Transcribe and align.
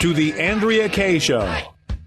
To 0.00 0.14
the 0.14 0.32
Andrea 0.40 0.88
Kaye 0.88 1.18
Show. 1.18 1.46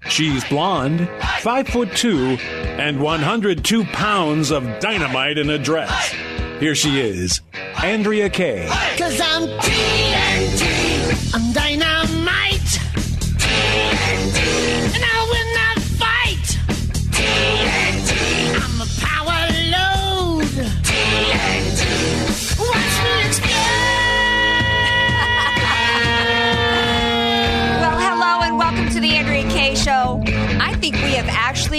She's 0.09 0.43
blonde, 0.49 1.07
five 1.39 1.67
foot 1.67 1.95
two, 1.95 2.37
and 2.41 2.99
102 2.99 3.83
pounds 3.85 4.51
of 4.51 4.63
dynamite 4.79 5.37
in 5.37 5.49
a 5.51 5.59
dress. 5.59 6.11
Here 6.59 6.73
she 6.75 6.99
is, 6.99 7.41
Andrea 7.83 8.29
Kaye. 8.29 8.67
Cause 8.97 9.21
I'm 9.21 9.47
TNT. 9.59 11.35
I'm 11.35 11.53
dynamite. 11.53 11.72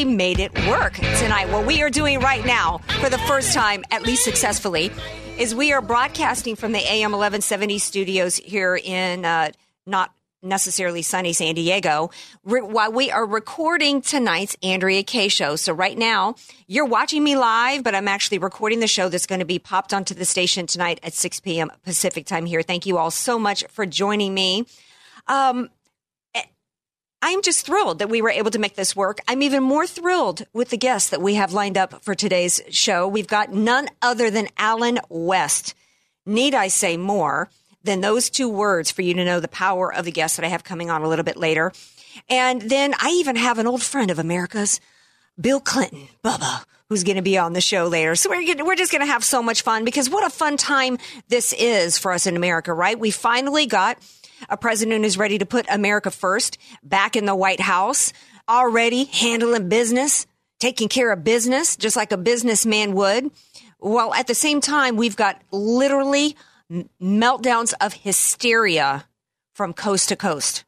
Made 0.04 0.38
it 0.38 0.52
work 0.66 0.94
tonight. 0.94 1.48
What 1.50 1.66
we 1.66 1.82
are 1.82 1.90
doing 1.90 2.20
right 2.20 2.44
now, 2.44 2.78
for 3.00 3.10
the 3.10 3.18
first 3.18 3.54
time, 3.54 3.84
at 3.90 4.02
least 4.02 4.24
successfully, 4.24 4.90
is 5.38 5.54
we 5.54 5.72
are 5.72 5.80
broadcasting 5.80 6.56
from 6.56 6.72
the 6.72 6.78
AM 6.78 7.12
1170 7.12 7.78
studios 7.78 8.36
here 8.36 8.76
in 8.76 9.24
uh, 9.24 9.50
not 9.86 10.12
necessarily 10.44 11.02
sunny 11.02 11.32
San 11.32 11.54
Diego, 11.54 12.10
re- 12.44 12.60
while 12.60 12.92
we 12.92 13.10
are 13.10 13.26
recording 13.26 14.02
tonight's 14.02 14.56
Andrea 14.62 15.02
Kaye 15.02 15.28
Show. 15.28 15.56
So 15.56 15.72
right 15.72 15.96
now, 15.96 16.34
you're 16.66 16.84
watching 16.84 17.24
me 17.24 17.36
live, 17.36 17.82
but 17.82 17.94
I'm 17.94 18.08
actually 18.08 18.38
recording 18.38 18.80
the 18.80 18.86
show 18.86 19.08
that's 19.08 19.26
going 19.26 19.38
to 19.38 19.44
be 19.46 19.58
popped 19.58 19.94
onto 19.94 20.14
the 20.14 20.24
station 20.24 20.66
tonight 20.66 21.00
at 21.02 21.14
6 21.14 21.40
p.m. 21.40 21.72
Pacific 21.82 22.26
time 22.26 22.46
here. 22.46 22.62
Thank 22.62 22.86
you 22.86 22.98
all 22.98 23.10
so 23.10 23.38
much 23.38 23.64
for 23.70 23.86
joining 23.86 24.34
me. 24.34 24.66
Um, 25.26 25.70
I'm 27.26 27.40
just 27.40 27.64
thrilled 27.64 28.00
that 28.00 28.10
we 28.10 28.20
were 28.20 28.28
able 28.28 28.50
to 28.50 28.58
make 28.58 28.74
this 28.74 28.94
work. 28.94 29.18
I'm 29.26 29.40
even 29.40 29.62
more 29.62 29.86
thrilled 29.86 30.44
with 30.52 30.68
the 30.68 30.76
guests 30.76 31.08
that 31.08 31.22
we 31.22 31.36
have 31.36 31.54
lined 31.54 31.78
up 31.78 32.04
for 32.04 32.14
today's 32.14 32.60
show. 32.68 33.08
We've 33.08 33.26
got 33.26 33.50
none 33.50 33.88
other 34.02 34.30
than 34.30 34.48
Allen 34.58 34.98
West. 35.08 35.74
Need 36.26 36.54
I 36.54 36.68
say 36.68 36.98
more 36.98 37.48
than 37.82 38.02
those 38.02 38.28
two 38.28 38.50
words 38.50 38.90
for 38.90 39.00
you 39.00 39.14
to 39.14 39.24
know 39.24 39.40
the 39.40 39.48
power 39.48 39.90
of 39.90 40.04
the 40.04 40.12
guests 40.12 40.36
that 40.36 40.44
I 40.44 40.50
have 40.50 40.64
coming 40.64 40.90
on 40.90 41.00
a 41.00 41.08
little 41.08 41.24
bit 41.24 41.38
later? 41.38 41.72
And 42.28 42.60
then 42.60 42.92
I 43.00 43.08
even 43.12 43.36
have 43.36 43.58
an 43.58 43.66
old 43.66 43.82
friend 43.82 44.10
of 44.10 44.18
America's, 44.18 44.78
Bill 45.40 45.60
Clinton, 45.60 46.08
Bubba, 46.22 46.66
who's 46.90 47.04
going 47.04 47.16
to 47.16 47.22
be 47.22 47.38
on 47.38 47.54
the 47.54 47.62
show 47.62 47.86
later. 47.86 48.16
So 48.16 48.28
we're, 48.28 48.66
we're 48.66 48.76
just 48.76 48.92
going 48.92 49.00
to 49.00 49.10
have 49.10 49.24
so 49.24 49.42
much 49.42 49.62
fun 49.62 49.86
because 49.86 50.10
what 50.10 50.26
a 50.26 50.30
fun 50.30 50.58
time 50.58 50.98
this 51.28 51.54
is 51.54 51.96
for 51.96 52.12
us 52.12 52.26
in 52.26 52.36
America, 52.36 52.74
right? 52.74 53.00
We 53.00 53.10
finally 53.10 53.64
got 53.64 53.96
a 54.48 54.56
president 54.56 55.04
who's 55.04 55.18
ready 55.18 55.38
to 55.38 55.46
put 55.46 55.66
America 55.68 56.10
first 56.10 56.58
back 56.82 57.16
in 57.16 57.26
the 57.26 57.34
White 57.34 57.60
House, 57.60 58.12
already 58.48 59.04
handling 59.04 59.68
business, 59.68 60.26
taking 60.60 60.88
care 60.88 61.12
of 61.12 61.24
business, 61.24 61.76
just 61.76 61.96
like 61.96 62.12
a 62.12 62.16
businessman 62.16 62.94
would. 62.94 63.30
While 63.78 64.14
at 64.14 64.26
the 64.26 64.34
same 64.34 64.60
time, 64.60 64.96
we've 64.96 65.16
got 65.16 65.40
literally 65.50 66.36
meltdowns 67.00 67.74
of 67.80 67.92
hysteria 67.92 69.06
from 69.54 69.72
coast 69.72 70.08
to 70.08 70.16
coast. 70.16 70.64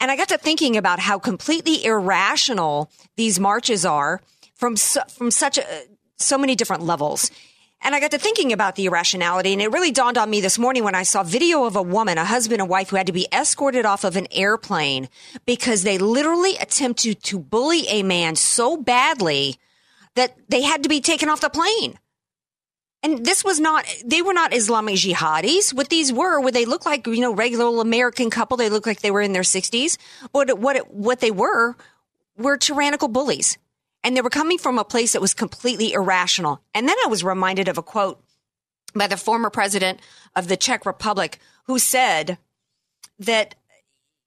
And 0.00 0.10
I 0.10 0.16
got 0.16 0.28
to 0.28 0.38
thinking 0.38 0.76
about 0.76 0.98
how 0.98 1.18
completely 1.18 1.84
irrational 1.84 2.90
these 3.16 3.40
marches 3.40 3.84
are 3.84 4.20
from 4.54 4.76
su- 4.76 5.00
from 5.08 5.30
such 5.30 5.58
a, 5.58 5.64
so 6.18 6.38
many 6.38 6.54
different 6.54 6.82
levels. 6.82 7.30
And 7.84 7.94
I 7.94 8.00
got 8.00 8.12
to 8.12 8.18
thinking 8.18 8.54
about 8.54 8.76
the 8.76 8.86
irrationality, 8.86 9.52
and 9.52 9.60
it 9.60 9.70
really 9.70 9.90
dawned 9.90 10.16
on 10.16 10.30
me 10.30 10.40
this 10.40 10.58
morning 10.58 10.84
when 10.84 10.94
I 10.94 11.02
saw 11.02 11.22
video 11.22 11.64
of 11.64 11.76
a 11.76 11.82
woman, 11.82 12.16
a 12.16 12.24
husband 12.24 12.62
and 12.62 12.70
wife, 12.70 12.88
who 12.88 12.96
had 12.96 13.08
to 13.08 13.12
be 13.12 13.28
escorted 13.30 13.84
off 13.84 14.04
of 14.04 14.16
an 14.16 14.26
airplane 14.30 15.10
because 15.44 15.82
they 15.82 15.98
literally 15.98 16.56
attempted 16.56 17.22
to 17.24 17.38
bully 17.38 17.86
a 17.88 18.02
man 18.02 18.36
so 18.36 18.78
badly 18.78 19.56
that 20.14 20.34
they 20.48 20.62
had 20.62 20.82
to 20.84 20.88
be 20.88 21.02
taken 21.02 21.28
off 21.28 21.42
the 21.42 21.50
plane. 21.50 21.98
And 23.02 23.22
this 23.22 23.44
was 23.44 23.60
not, 23.60 23.84
they 24.02 24.22
were 24.22 24.32
not 24.32 24.54
Islamic 24.54 24.94
jihadis. 24.94 25.74
What 25.74 25.90
these 25.90 26.10
were, 26.10 26.40
were 26.40 26.50
they 26.50 26.64
looked 26.64 26.86
like, 26.86 27.06
you 27.06 27.20
know, 27.20 27.34
regular 27.34 27.82
American 27.82 28.30
couple. 28.30 28.56
They 28.56 28.70
looked 28.70 28.86
like 28.86 29.02
they 29.02 29.10
were 29.10 29.20
in 29.20 29.34
their 29.34 29.42
60s. 29.42 29.98
But 30.32 30.58
what, 30.58 30.76
it, 30.76 30.90
what 30.90 31.20
they 31.20 31.30
were, 31.30 31.76
were 32.38 32.56
tyrannical 32.56 33.08
bullies. 33.08 33.58
And 34.04 34.16
they 34.16 34.20
were 34.20 34.30
coming 34.30 34.58
from 34.58 34.78
a 34.78 34.84
place 34.84 35.14
that 35.14 35.22
was 35.22 35.34
completely 35.34 35.92
irrational. 35.92 36.60
And 36.74 36.86
then 36.86 36.96
I 37.04 37.08
was 37.08 37.24
reminded 37.24 37.68
of 37.68 37.78
a 37.78 37.82
quote 37.82 38.22
by 38.94 39.08
the 39.08 39.16
former 39.16 39.50
president 39.50 39.98
of 40.36 40.46
the 40.46 40.56
Czech 40.56 40.86
Republic 40.86 41.38
who 41.64 41.78
said 41.78 42.38
that 43.18 43.56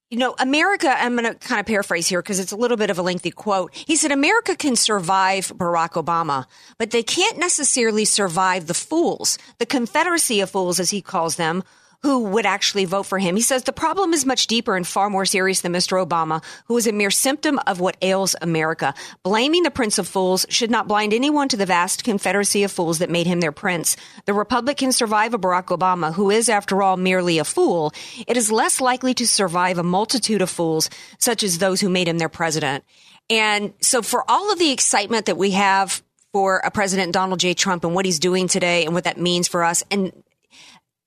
you 0.09 0.17
know, 0.17 0.35
America, 0.39 0.89
I'm 0.97 1.17
going 1.17 1.33
to 1.33 1.37
kind 1.37 1.59
of 1.59 1.65
paraphrase 1.65 2.07
here 2.07 2.21
because 2.21 2.39
it's 2.39 2.53
a 2.53 2.55
little 2.55 2.77
bit 2.77 2.89
of 2.89 2.97
a 2.97 3.01
lengthy 3.01 3.31
quote. 3.31 3.75
He 3.75 3.97
said, 3.97 4.13
America 4.13 4.55
can 4.55 4.77
survive 4.77 5.49
Barack 5.49 6.01
Obama, 6.01 6.45
but 6.77 6.91
they 6.91 7.03
can't 7.03 7.37
necessarily 7.37 8.05
survive 8.05 8.67
the 8.67 8.73
fools, 8.73 9.37
the 9.57 9.65
confederacy 9.65 10.39
of 10.39 10.49
fools, 10.49 10.79
as 10.79 10.91
he 10.91 11.01
calls 11.01 11.35
them, 11.35 11.61
who 12.03 12.19
would 12.25 12.45
actually 12.45 12.85
vote 12.85 13.03
for 13.03 13.19
him. 13.19 13.35
He 13.35 13.41
says 13.41 13.63
the 13.63 13.73
problem 13.73 14.13
is 14.13 14.25
much 14.25 14.47
deeper 14.47 14.75
and 14.75 14.85
far 14.87 15.09
more 15.09 15.25
serious 15.25 15.61
than 15.61 15.73
Mr. 15.73 16.05
Obama, 16.05 16.43
who 16.65 16.77
is 16.77 16.87
a 16.87 16.91
mere 16.91 17.11
symptom 17.11 17.59
of 17.65 17.79
what 17.79 17.97
ails 18.01 18.35
America. 18.41 18.93
Blaming 19.23 19.63
the 19.63 19.71
Prince 19.71 19.97
of 19.97 20.07
Fools 20.07 20.45
should 20.49 20.71
not 20.71 20.87
blind 20.87 21.13
anyone 21.13 21.47
to 21.49 21.57
the 21.57 21.65
vast 21.65 22.03
confederacy 22.03 22.63
of 22.63 22.71
fools 22.71 22.99
that 22.99 23.09
made 23.09 23.27
him 23.27 23.39
their 23.39 23.51
prince. 23.51 23.97
The 24.25 24.33
Republic 24.33 24.77
can 24.77 24.91
survive 24.91 25.33
a 25.33 25.39
Barack 25.39 25.77
Obama, 25.77 26.13
who 26.13 26.29
is, 26.29 26.49
after 26.49 26.83
all, 26.83 26.97
merely 26.97 27.39
a 27.39 27.43
fool. 27.43 27.93
It 28.27 28.37
is 28.37 28.51
less 28.51 28.79
likely 28.79 29.13
to 29.15 29.27
survive 29.27 29.77
a 29.77 29.83
multitude 29.83 30.41
of 30.41 30.49
fools, 30.49 30.89
such 31.17 31.43
as 31.43 31.57
those 31.57 31.81
who 31.81 31.89
made 31.89 32.07
him 32.07 32.19
their 32.19 32.29
president. 32.29 32.83
And 33.29 33.73
so 33.81 34.01
for 34.01 34.23
all 34.29 34.51
of 34.51 34.59
the 34.59 34.71
excitement 34.71 35.25
that 35.25 35.37
we 35.37 35.51
have 35.51 36.01
for 36.31 36.59
a 36.59 36.71
President 36.71 37.13
Donald 37.13 37.39
J. 37.39 37.53
Trump 37.53 37.83
and 37.83 37.95
what 37.95 38.05
he's 38.05 38.19
doing 38.19 38.47
today 38.47 38.85
and 38.85 38.93
what 38.93 39.05
that 39.05 39.17
means 39.17 39.47
for 39.47 39.63
us, 39.63 39.83
and 39.89 40.11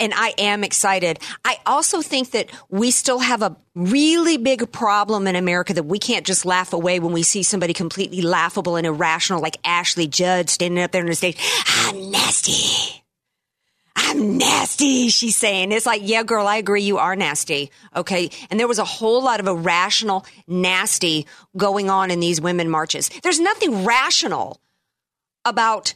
and 0.01 0.13
I 0.15 0.35
am 0.39 0.65
excited. 0.65 1.21
I 1.45 1.59
also 1.67 2.03
think 2.03 2.33
that 2.33 2.51
we 2.71 2.91
still 2.91 3.21
have 3.21 3.43
a 3.43 3.57
really 3.75 4.39
big 4.39 4.73
problem 4.73 5.27
in 5.27 5.37
America 5.37 5.75
that 5.75 5.85
we 5.85 5.99
can't 5.99 6.27
just 6.27 6.45
laugh 6.45 6.73
away 6.73 6.99
when 6.99 7.13
we 7.13 7.23
see 7.23 7.43
somebody 7.43 7.75
completely 7.75 8.23
laughable 8.23 8.77
and 8.77 8.87
irrational 8.87 9.41
like 9.41 9.59
Ashley 9.65 10.09
Judd 10.09 10.51
standing 10.51 10.83
up 10.83 10.91
there 10.91 11.03
on 11.03 11.09
the 11.09 11.15
stage. 11.15 11.39
I'm 11.67 12.11
nasty. 12.11 13.03
I'm 13.95 14.39
nasty, 14.39 15.09
she's 15.09 15.37
saying. 15.37 15.73
It's 15.73 15.87
like, 15.87 16.03
yeah, 16.05 16.23
girl, 16.23 16.47
I 16.47 16.57
agree. 16.57 16.83
You 16.83 16.99
are 16.99 17.15
nasty. 17.15 17.71
Okay. 17.95 18.31
And 18.51 18.59
there 18.59 18.69
was 18.69 18.79
a 18.79 18.85
whole 18.85 19.23
lot 19.23 19.41
of 19.41 19.47
irrational 19.47 20.25
nasty 20.47 21.27
going 21.57 21.91
on 21.91 22.11
in 22.11 22.19
these 22.19 22.41
women 22.41 22.71
marches. 22.71 23.11
There's 23.23 23.41
nothing 23.41 23.85
rational 23.85 24.61
about 25.45 25.95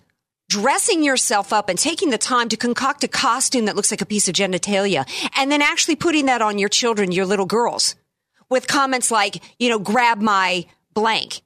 dressing 0.49 1.02
yourself 1.02 1.52
up 1.52 1.69
and 1.69 1.79
taking 1.79 2.11
the 2.11 2.19
time 2.19 2.49
to 2.49 2.56
concoct 2.56 3.05
a 3.05 3.08
costume 3.08 3.64
that 3.64 3.76
looks 3.76 3.91
like 3.91 4.02
a 4.02 4.06
piece 4.06 4.29
of 4.29 4.35
genitalia 4.35 5.06
and 5.37 5.50
then 5.50 5.62
actually 5.62 5.96
putting 5.96 6.26
that 6.26 6.43
on 6.43 6.58
your 6.58 6.69
children, 6.69 7.12
your 7.12 7.26
little 7.26 7.46
girls 7.46 7.96
with 8.50 8.67
comments 8.67 9.11
like, 9.11 9.43
you 9.58 9.69
know, 9.69 9.79
grab 9.79 10.20
my 10.20 10.67
blank. 10.93 11.43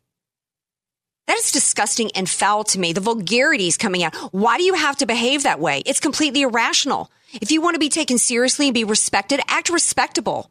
That 1.26 1.38
is 1.38 1.52
disgusting 1.52 2.10
and 2.12 2.28
foul 2.28 2.64
to 2.64 2.78
me. 2.78 2.92
The 2.92 3.00
vulgarity 3.00 3.68
is 3.68 3.76
coming 3.76 4.02
out. 4.02 4.14
Why 4.32 4.56
do 4.56 4.64
you 4.64 4.74
have 4.74 4.96
to 4.96 5.06
behave 5.06 5.42
that 5.42 5.60
way? 5.60 5.82
It's 5.84 6.00
completely 6.00 6.42
irrational. 6.42 7.10
If 7.34 7.50
you 7.50 7.60
want 7.60 7.74
to 7.74 7.80
be 7.80 7.90
taken 7.90 8.18
seriously 8.18 8.68
and 8.68 8.74
be 8.74 8.84
respected, 8.84 9.40
act 9.46 9.68
respectable. 9.68 10.50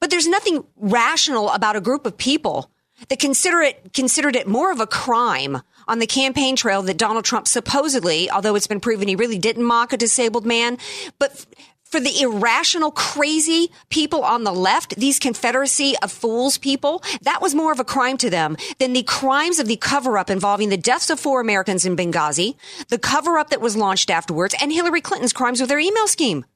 But 0.00 0.10
there's 0.10 0.26
nothing 0.26 0.64
rational 0.76 1.50
about 1.50 1.76
a 1.76 1.80
group 1.80 2.06
of 2.06 2.16
people 2.16 2.71
that 3.08 3.18
consider 3.18 3.60
it, 3.60 3.92
considered 3.92 4.36
it 4.36 4.46
more 4.46 4.70
of 4.70 4.80
a 4.80 4.86
crime 4.86 5.62
on 5.88 5.98
the 5.98 6.06
campaign 6.06 6.56
trail 6.56 6.82
that 6.82 6.96
Donald 6.96 7.24
Trump 7.24 7.48
supposedly, 7.48 8.30
although 8.30 8.54
it's 8.54 8.66
been 8.66 8.80
proven 8.80 9.08
he 9.08 9.16
really 9.16 9.38
didn't 9.38 9.64
mock 9.64 9.92
a 9.92 9.96
disabled 9.96 10.46
man, 10.46 10.78
but 11.18 11.32
f- 11.32 11.46
for 11.84 12.00
the 12.00 12.22
irrational, 12.22 12.90
crazy 12.90 13.70
people 13.90 14.24
on 14.24 14.44
the 14.44 14.52
left, 14.52 14.96
these 14.96 15.18
confederacy 15.18 15.94
of 16.02 16.10
fools 16.10 16.56
people, 16.56 17.02
that 17.20 17.42
was 17.42 17.54
more 17.54 17.70
of 17.70 17.78
a 17.80 17.84
crime 17.84 18.16
to 18.16 18.30
them 18.30 18.56
than 18.78 18.94
the 18.94 19.02
crimes 19.02 19.58
of 19.58 19.66
the 19.66 19.76
cover 19.76 20.16
up 20.16 20.30
involving 20.30 20.70
the 20.70 20.78
deaths 20.78 21.10
of 21.10 21.20
four 21.20 21.42
Americans 21.42 21.84
in 21.84 21.94
Benghazi, 21.94 22.56
the 22.88 22.98
cover 22.98 23.36
up 23.36 23.50
that 23.50 23.60
was 23.60 23.76
launched 23.76 24.08
afterwards, 24.08 24.54
and 24.62 24.72
Hillary 24.72 25.02
Clinton's 25.02 25.34
crimes 25.34 25.60
with 25.60 25.70
her 25.70 25.78
email 25.78 26.08
scheme. 26.08 26.46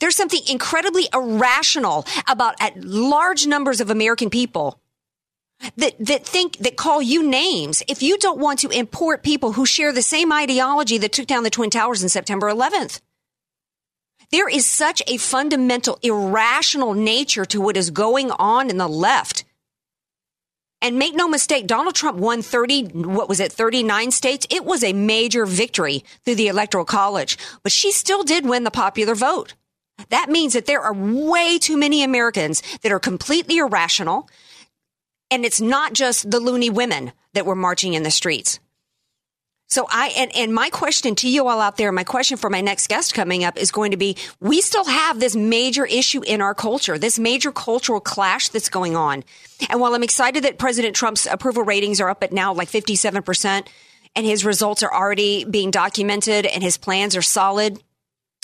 There's 0.00 0.16
something 0.16 0.40
incredibly 0.50 1.08
irrational 1.12 2.06
about 2.26 2.56
large 2.76 3.46
numbers 3.46 3.80
of 3.80 3.90
American 3.90 4.30
people 4.30 4.80
that, 5.76 5.94
that 5.98 6.26
think, 6.26 6.58
that 6.58 6.76
call 6.76 7.02
you 7.02 7.22
names 7.22 7.82
if 7.88 8.02
you 8.02 8.18
don't 8.18 8.38
want 8.38 8.60
to 8.60 8.68
import 8.70 9.22
people 9.22 9.52
who 9.52 9.66
share 9.66 9.92
the 9.92 10.02
same 10.02 10.32
ideology 10.32 10.98
that 10.98 11.12
took 11.12 11.26
down 11.26 11.42
the 11.42 11.50
Twin 11.50 11.70
Towers 11.70 12.02
on 12.02 12.08
September 12.08 12.48
11th. 12.48 13.00
There 14.30 14.48
is 14.48 14.66
such 14.66 15.02
a 15.06 15.16
fundamental 15.16 15.98
irrational 16.02 16.92
nature 16.94 17.44
to 17.46 17.60
what 17.60 17.76
is 17.76 17.90
going 17.90 18.30
on 18.32 18.68
in 18.68 18.76
the 18.76 18.88
left. 18.88 19.44
And 20.80 20.98
make 20.98 21.14
no 21.14 21.28
mistake, 21.28 21.66
Donald 21.66 21.96
Trump 21.96 22.18
won 22.18 22.40
30, 22.42 22.84
what 22.92 23.28
was 23.28 23.40
it, 23.40 23.50
39 23.50 24.12
states? 24.12 24.46
It 24.48 24.64
was 24.64 24.84
a 24.84 24.92
major 24.92 25.44
victory 25.44 26.04
through 26.24 26.36
the 26.36 26.46
Electoral 26.46 26.84
College, 26.84 27.36
but 27.62 27.72
she 27.72 27.90
still 27.90 28.22
did 28.22 28.46
win 28.46 28.62
the 28.62 28.70
popular 28.70 29.16
vote. 29.16 29.54
That 30.10 30.28
means 30.28 30.52
that 30.52 30.66
there 30.66 30.80
are 30.80 30.94
way 30.94 31.58
too 31.58 31.76
many 31.76 32.04
Americans 32.04 32.62
that 32.82 32.92
are 32.92 33.00
completely 33.00 33.58
irrational. 33.58 34.28
And 35.30 35.44
it's 35.44 35.60
not 35.60 35.92
just 35.92 36.30
the 36.30 36.40
loony 36.40 36.70
women 36.70 37.12
that 37.34 37.46
were 37.46 37.54
marching 37.54 37.94
in 37.94 38.02
the 38.02 38.10
streets. 38.10 38.60
So 39.70 39.86
I, 39.90 40.08
and, 40.16 40.34
and 40.34 40.54
my 40.54 40.70
question 40.70 41.14
to 41.16 41.28
you 41.28 41.46
all 41.46 41.60
out 41.60 41.76
there, 41.76 41.92
my 41.92 42.02
question 42.02 42.38
for 42.38 42.48
my 42.48 42.62
next 42.62 42.88
guest 42.88 43.12
coming 43.12 43.44
up 43.44 43.58
is 43.58 43.70
going 43.70 43.90
to 43.90 43.98
be, 43.98 44.16
we 44.40 44.62
still 44.62 44.86
have 44.86 45.20
this 45.20 45.36
major 45.36 45.84
issue 45.84 46.22
in 46.22 46.40
our 46.40 46.54
culture, 46.54 46.96
this 46.96 47.18
major 47.18 47.52
cultural 47.52 48.00
clash 48.00 48.48
that's 48.48 48.70
going 48.70 48.96
on. 48.96 49.24
And 49.68 49.78
while 49.78 49.94
I'm 49.94 50.02
excited 50.02 50.44
that 50.44 50.56
President 50.56 50.96
Trump's 50.96 51.26
approval 51.26 51.64
ratings 51.64 52.00
are 52.00 52.08
up 52.08 52.22
at 52.22 52.32
now 52.32 52.54
like 52.54 52.70
57% 52.70 53.66
and 54.16 54.26
his 54.26 54.42
results 54.42 54.82
are 54.82 54.92
already 54.92 55.44
being 55.44 55.70
documented 55.70 56.46
and 56.46 56.62
his 56.62 56.78
plans 56.78 57.14
are 57.14 57.22
solid, 57.22 57.78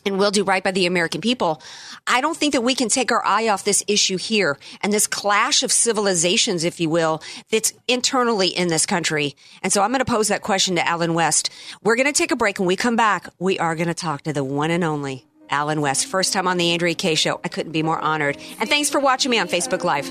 and 0.04 0.18
will 0.18 0.30
do 0.30 0.44
right 0.44 0.62
by 0.62 0.70
the 0.70 0.86
American 0.86 1.20
people. 1.20 1.62
I 2.06 2.20
don't 2.20 2.36
think 2.36 2.52
that 2.52 2.62
we 2.62 2.74
can 2.74 2.88
take 2.88 3.10
our 3.10 3.24
eye 3.24 3.48
off 3.48 3.64
this 3.64 3.82
issue 3.86 4.16
here 4.16 4.58
and 4.82 4.92
this 4.92 5.06
clash 5.06 5.62
of 5.62 5.72
civilizations, 5.72 6.64
if 6.64 6.80
you 6.80 6.90
will, 6.90 7.22
that's 7.50 7.72
internally 7.88 8.48
in 8.48 8.68
this 8.68 8.86
country. 8.86 9.36
And 9.62 9.72
so 9.72 9.82
I'm 9.82 9.90
going 9.90 10.00
to 10.00 10.04
pose 10.04 10.28
that 10.28 10.42
question 10.42 10.76
to 10.76 10.86
Allen 10.86 11.14
West. 11.14 11.50
We're 11.82 11.96
going 11.96 12.06
to 12.06 12.12
take 12.12 12.30
a 12.30 12.36
break. 12.36 12.58
When 12.58 12.68
we 12.68 12.76
come 12.76 12.96
back, 12.96 13.28
we 13.38 13.58
are 13.58 13.74
going 13.74 13.88
to 13.88 13.94
talk 13.94 14.22
to 14.22 14.32
the 14.32 14.44
one 14.44 14.70
and 14.70 14.84
only 14.84 15.26
Allen 15.50 15.80
West. 15.80 16.06
First 16.06 16.32
time 16.32 16.48
on 16.48 16.56
the 16.56 16.72
Andrea 16.72 16.94
Kaye 16.94 17.14
Show. 17.14 17.40
I 17.44 17.48
couldn't 17.48 17.72
be 17.72 17.82
more 17.82 17.98
honored. 17.98 18.36
And 18.60 18.68
thanks 18.68 18.90
for 18.90 19.00
watching 19.00 19.30
me 19.30 19.38
on 19.38 19.48
Facebook 19.48 19.84
Live. 19.84 20.08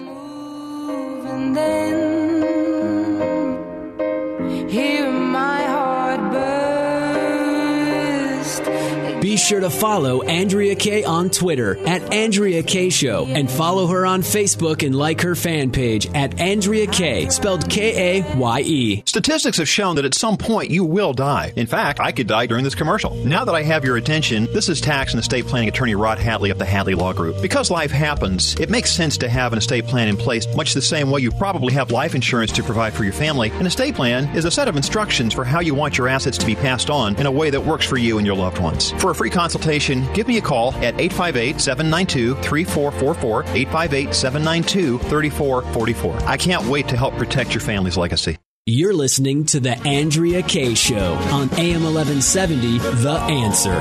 Hear 4.70 5.23
Be 9.24 9.38
sure 9.38 9.62
to 9.62 9.70
follow 9.70 10.22
Andrea 10.24 10.76
Kaye 10.76 11.06
on 11.06 11.30
Twitter 11.30 11.78
at 11.88 12.14
Andrea 12.14 12.62
Kaye 12.62 12.90
Show 12.90 13.26
and 13.26 13.50
follow 13.50 13.88
her 13.88 14.06
on 14.06 14.22
Facebook 14.22 14.86
and 14.86 14.94
like 14.94 15.22
her 15.22 15.34
fan 15.34 15.72
page 15.72 16.08
at 16.08 16.42
Andrea 16.42 16.88
Kaye, 16.88 17.30
spelled 17.30 17.70
K 17.70 18.20
A 18.20 18.36
Y 18.36 18.60
E. 18.66 19.04
Statistics 19.06 19.60
have 19.60 19.70
shown 19.70 19.96
that 19.96 20.04
at 20.04 20.14
some 20.14 20.36
point 20.36 20.72
you 20.72 20.84
will 20.84 21.14
die. 21.14 21.54
In 21.56 21.68
fact, 21.68 22.02
I 22.02 22.12
could 22.12 22.28
die 22.28 22.48
during 22.48 22.66
this 22.66 22.76
commercial. 22.76 23.16
Now 23.24 23.46
that 23.46 23.56
I 23.56 23.64
have 23.64 23.86
your 23.86 23.96
attention, 23.96 24.50
this 24.52 24.68
is 24.68 24.82
tax 24.82 25.14
and 25.14 25.22
estate 25.22 25.46
planning 25.46 25.70
attorney 25.70 25.96
Rod 25.96 26.18
Hatley 26.18 26.52
of 26.52 26.60
the 26.60 26.66
Hatley 26.66 26.94
Law 26.94 27.14
Group. 27.14 27.42
Because 27.42 27.72
life 27.72 27.92
happens, 27.92 28.60
it 28.60 28.70
makes 28.70 28.92
sense 28.92 29.18
to 29.20 29.30
have 29.30 29.54
an 29.54 29.58
estate 29.58 29.86
plan 29.86 30.10
in 30.10 30.18
place, 30.18 30.54
much 30.54 30.74
the 30.74 30.82
same 30.82 31.10
way 31.10 31.22
you 31.22 31.32
probably 31.32 31.72
have 31.72 31.92
life 31.92 32.14
insurance 32.14 32.52
to 32.52 32.62
provide 32.62 32.94
for 32.94 33.06
your 33.06 33.14
family. 33.14 33.52
An 33.52 33.68
estate 33.68 33.96
plan 33.96 34.36
is 34.36 34.44
a 34.44 34.52
set 34.52 34.68
of 34.68 34.76
instructions 34.76 35.34
for 35.34 35.46
how 35.46 35.62
you 35.62 35.74
want 35.74 35.98
your 35.98 36.10
assets 36.10 36.38
to 36.40 36.46
be 36.46 36.56
passed 36.56 36.90
on 36.90 37.16
in 37.16 37.26
a 37.26 37.32
way 37.32 37.50
that 37.50 37.66
works 37.66 37.86
for 37.86 37.96
you 37.96 38.18
and 38.18 38.28
your 38.28 38.36
loved 38.36 38.58
ones. 38.58 38.92
For 39.00 39.13
a 39.14 39.16
free 39.16 39.30
consultation, 39.30 40.12
give 40.14 40.28
me 40.28 40.38
a 40.38 40.42
call 40.42 40.74
at 40.76 41.00
858 41.00 41.62
792 41.62 42.36
3444, 42.42 43.44
858 43.44 44.14
792 44.14 44.98
3444. 45.10 46.30
I 46.30 46.38
can't 46.38 46.66
wait 46.66 46.88
to 46.90 46.98
help 46.98 47.16
protect 47.16 47.54
your 47.54 47.62
family's 47.62 47.96
legacy. 47.96 48.38
You're 48.66 48.94
listening 48.94 49.46
to 49.48 49.60
The 49.60 49.78
Andrea 49.86 50.42
Kaye 50.42 50.74
Show 50.74 51.14
on 51.32 51.50
AM 51.60 51.84
1170, 51.84 52.80
The 52.80 53.12
Answer. 53.12 53.78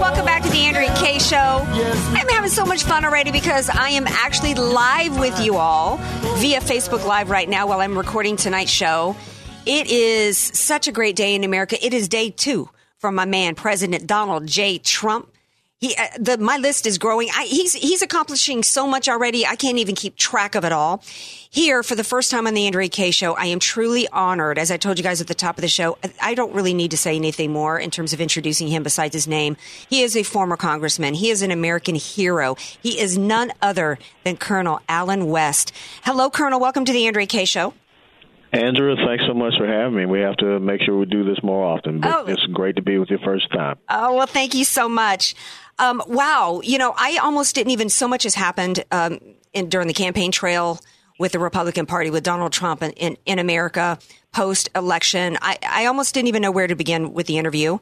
Welcome 0.00 0.26
back 0.26 0.42
to 0.42 0.50
the 0.50 0.58
Andrea 0.58 0.94
Kaye 0.96 1.18
Show. 1.18 1.36
I'm 1.36 2.28
having 2.28 2.50
so 2.50 2.66
much 2.66 2.84
fun 2.84 3.04
already 3.04 3.32
because 3.32 3.70
I 3.70 3.88
am 3.90 4.06
actually 4.06 4.54
live 4.54 5.18
with 5.18 5.40
you 5.40 5.56
all 5.56 5.96
via 6.36 6.60
Facebook 6.60 7.04
Live 7.06 7.30
right 7.30 7.48
now 7.48 7.66
while 7.66 7.80
I'm 7.80 7.96
recording 7.96 8.36
tonight's 8.36 8.70
show. 8.70 9.16
It 9.66 9.90
is 9.90 10.38
such 10.38 10.86
a 10.86 10.92
great 10.92 11.16
day 11.16 11.34
in 11.34 11.42
America. 11.42 11.84
It 11.84 11.92
is 11.92 12.08
day 12.08 12.30
two 12.30 12.70
from 12.98 13.16
my 13.16 13.24
man, 13.24 13.56
President 13.56 14.06
Donald 14.06 14.46
J. 14.46 14.78
Trump. 14.78 15.28
He, 15.78 15.94
uh, 15.96 16.06
the, 16.18 16.38
my 16.38 16.56
list 16.56 16.86
is 16.86 16.98
growing. 16.98 17.28
I, 17.34 17.46
he's, 17.46 17.74
he's 17.74 18.00
accomplishing 18.00 18.62
so 18.62 18.86
much 18.86 19.08
already. 19.08 19.44
I 19.44 19.56
can't 19.56 19.76
even 19.78 19.96
keep 19.96 20.16
track 20.16 20.54
of 20.54 20.64
it 20.64 20.70
all. 20.72 21.02
Here, 21.50 21.82
for 21.82 21.96
the 21.96 22.04
first 22.04 22.30
time 22.30 22.46
on 22.46 22.54
the 22.54 22.66
Andrea 22.66 22.88
Kaye 22.88 23.10
show, 23.10 23.34
I 23.34 23.46
am 23.46 23.58
truly 23.58 24.08
honored. 24.08 24.56
As 24.56 24.70
I 24.70 24.76
told 24.76 24.98
you 24.98 25.04
guys 25.04 25.20
at 25.20 25.26
the 25.26 25.34
top 25.34 25.58
of 25.58 25.62
the 25.62 25.68
show, 25.68 25.98
I- 26.22 26.34
don't 26.34 26.54
really 26.54 26.72
need 26.72 26.92
to 26.92 26.96
say 26.96 27.16
anything 27.16 27.52
more 27.52 27.78
in 27.78 27.90
terms 27.90 28.12
of 28.12 28.20
introducing 28.20 28.68
him 28.68 28.84
besides 28.84 29.14
his 29.14 29.26
name. 29.26 29.56
He 29.90 30.02
is 30.02 30.16
a 30.16 30.22
former 30.22 30.56
congressman. 30.56 31.14
He 31.14 31.30
is 31.30 31.42
an 31.42 31.50
American 31.50 31.96
hero. 31.96 32.54
He 32.82 33.00
is 33.00 33.18
none 33.18 33.52
other 33.60 33.98
than 34.22 34.36
Colonel 34.36 34.80
Allen 34.88 35.26
West. 35.26 35.72
Hello, 36.04 36.30
Colonel. 36.30 36.60
Welcome 36.60 36.84
to 36.84 36.92
the 36.92 37.06
Andrea 37.06 37.26
Kaye 37.26 37.46
show. 37.46 37.74
Andrew, 38.52 38.94
thanks 39.06 39.24
so 39.26 39.34
much 39.34 39.54
for 39.58 39.66
having 39.66 39.94
me. 39.96 40.06
We 40.06 40.20
have 40.20 40.36
to 40.38 40.58
make 40.60 40.80
sure 40.82 40.96
we 40.98 41.06
do 41.06 41.24
this 41.24 41.38
more 41.42 41.64
often. 41.64 42.00
But 42.00 42.14
Oh. 42.14 42.24
it's 42.26 42.44
great 42.52 42.76
to 42.76 42.82
be 42.82 42.98
with 42.98 43.10
you 43.10 43.18
first 43.24 43.50
time. 43.52 43.76
Oh, 43.88 44.14
well, 44.14 44.26
thank 44.26 44.54
you 44.54 44.64
so 44.64 44.88
much. 44.88 45.34
Um, 45.78 46.02
wow. 46.06 46.60
You 46.64 46.78
know, 46.78 46.94
I 46.96 47.18
almost 47.22 47.54
didn't 47.54 47.72
even, 47.72 47.88
so 47.88 48.08
much 48.08 48.22
has 48.22 48.34
happened 48.34 48.84
um, 48.90 49.18
in, 49.52 49.68
during 49.68 49.88
the 49.88 49.94
campaign 49.94 50.32
trail 50.32 50.80
with 51.18 51.32
the 51.32 51.38
Republican 51.38 51.86
Party, 51.86 52.10
with 52.10 52.22
Donald 52.24 52.52
Trump 52.52 52.82
in, 52.82 52.92
in, 52.92 53.16
in 53.26 53.38
America 53.38 53.98
post 54.32 54.68
election. 54.74 55.36
I, 55.42 55.58
I 55.66 55.86
almost 55.86 56.14
didn't 56.14 56.28
even 56.28 56.42
know 56.42 56.50
where 56.50 56.66
to 56.66 56.74
begin 56.76 57.12
with 57.14 57.26
the 57.26 57.38
interview. 57.38 57.78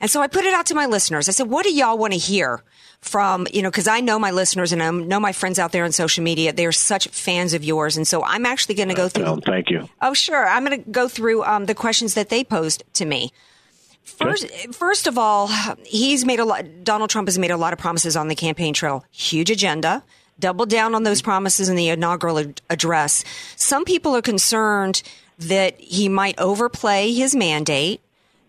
And 0.00 0.10
so 0.10 0.20
I 0.22 0.26
put 0.28 0.44
it 0.44 0.54
out 0.54 0.66
to 0.66 0.74
my 0.74 0.86
listeners. 0.86 1.28
I 1.28 1.32
said, 1.32 1.48
what 1.48 1.64
do 1.64 1.72
y'all 1.74 1.98
want 1.98 2.12
to 2.12 2.18
hear 2.18 2.62
from, 3.00 3.46
you 3.52 3.62
know, 3.62 3.70
because 3.70 3.86
I 3.86 4.00
know 4.00 4.18
my 4.18 4.30
listeners 4.30 4.72
and 4.72 4.82
I 4.82 4.90
know 4.90 5.20
my 5.20 5.32
friends 5.32 5.58
out 5.58 5.72
there 5.72 5.84
on 5.84 5.92
social 5.92 6.24
media. 6.24 6.52
They're 6.52 6.72
such 6.72 7.08
fans 7.08 7.54
of 7.54 7.62
yours. 7.62 7.96
And 7.96 8.06
so 8.06 8.24
I'm 8.24 8.44
actually 8.44 8.74
going 8.74 8.88
to 8.88 8.94
go 8.94 9.08
through. 9.08 9.42
Thank 9.46 9.70
you. 9.70 9.88
Oh, 10.02 10.14
sure. 10.14 10.46
I'm 10.46 10.64
going 10.64 10.82
to 10.82 10.90
go 10.90 11.08
through 11.08 11.44
um, 11.44 11.66
the 11.66 11.74
questions 11.74 12.14
that 12.14 12.28
they 12.28 12.42
posed 12.42 12.82
to 12.94 13.04
me. 13.04 13.32
First, 14.02 14.48
first 14.72 15.06
of 15.06 15.18
all, 15.18 15.48
he's 15.84 16.24
made 16.24 16.40
a 16.40 16.44
lot. 16.44 16.64
Donald 16.84 17.10
Trump 17.10 17.28
has 17.28 17.38
made 17.38 17.50
a 17.50 17.56
lot 17.56 17.72
of 17.72 17.78
promises 17.78 18.16
on 18.16 18.28
the 18.28 18.34
campaign 18.34 18.72
trail. 18.72 19.04
Huge 19.10 19.50
agenda. 19.50 20.02
Double 20.38 20.66
down 20.66 20.94
on 20.94 21.02
those 21.02 21.22
promises 21.22 21.68
in 21.68 21.76
the 21.76 21.88
inaugural 21.88 22.38
ad- 22.38 22.60
address. 22.70 23.24
Some 23.56 23.84
people 23.84 24.14
are 24.16 24.22
concerned 24.22 25.02
that 25.38 25.78
he 25.80 26.08
might 26.08 26.38
overplay 26.38 27.12
his 27.12 27.34
mandate, 27.34 28.00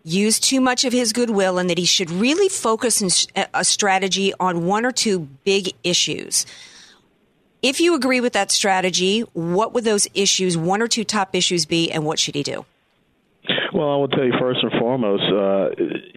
use 0.08 0.40
too 0.40 0.60
much 0.60 0.84
of 0.84 0.92
his 0.92 1.12
goodwill, 1.12 1.58
and 1.58 1.68
that 1.70 1.78
he 1.78 1.84
should 1.84 2.10
really 2.10 2.48
focus 2.48 3.26
a 3.54 3.64
strategy 3.64 4.32
on 4.40 4.66
one 4.66 4.84
or 4.84 4.92
two 4.92 5.20
big 5.44 5.72
issues. 5.84 6.46
If 7.62 7.80
you 7.80 7.94
agree 7.94 8.20
with 8.20 8.32
that 8.34 8.50
strategy, 8.50 9.20
what 9.32 9.74
would 9.74 9.84
those 9.84 10.06
issues, 10.14 10.56
one 10.56 10.80
or 10.80 10.88
two 10.88 11.04
top 11.04 11.34
issues, 11.34 11.66
be, 11.66 11.90
and 11.90 12.04
what 12.04 12.18
should 12.18 12.34
he 12.34 12.42
do? 12.42 12.64
Well, 13.72 13.90
I 13.90 13.96
will 13.96 14.08
tell 14.08 14.24
you 14.24 14.32
first 14.38 14.60
and 14.62 14.72
foremost, 14.78 15.22
uh, 15.24 15.68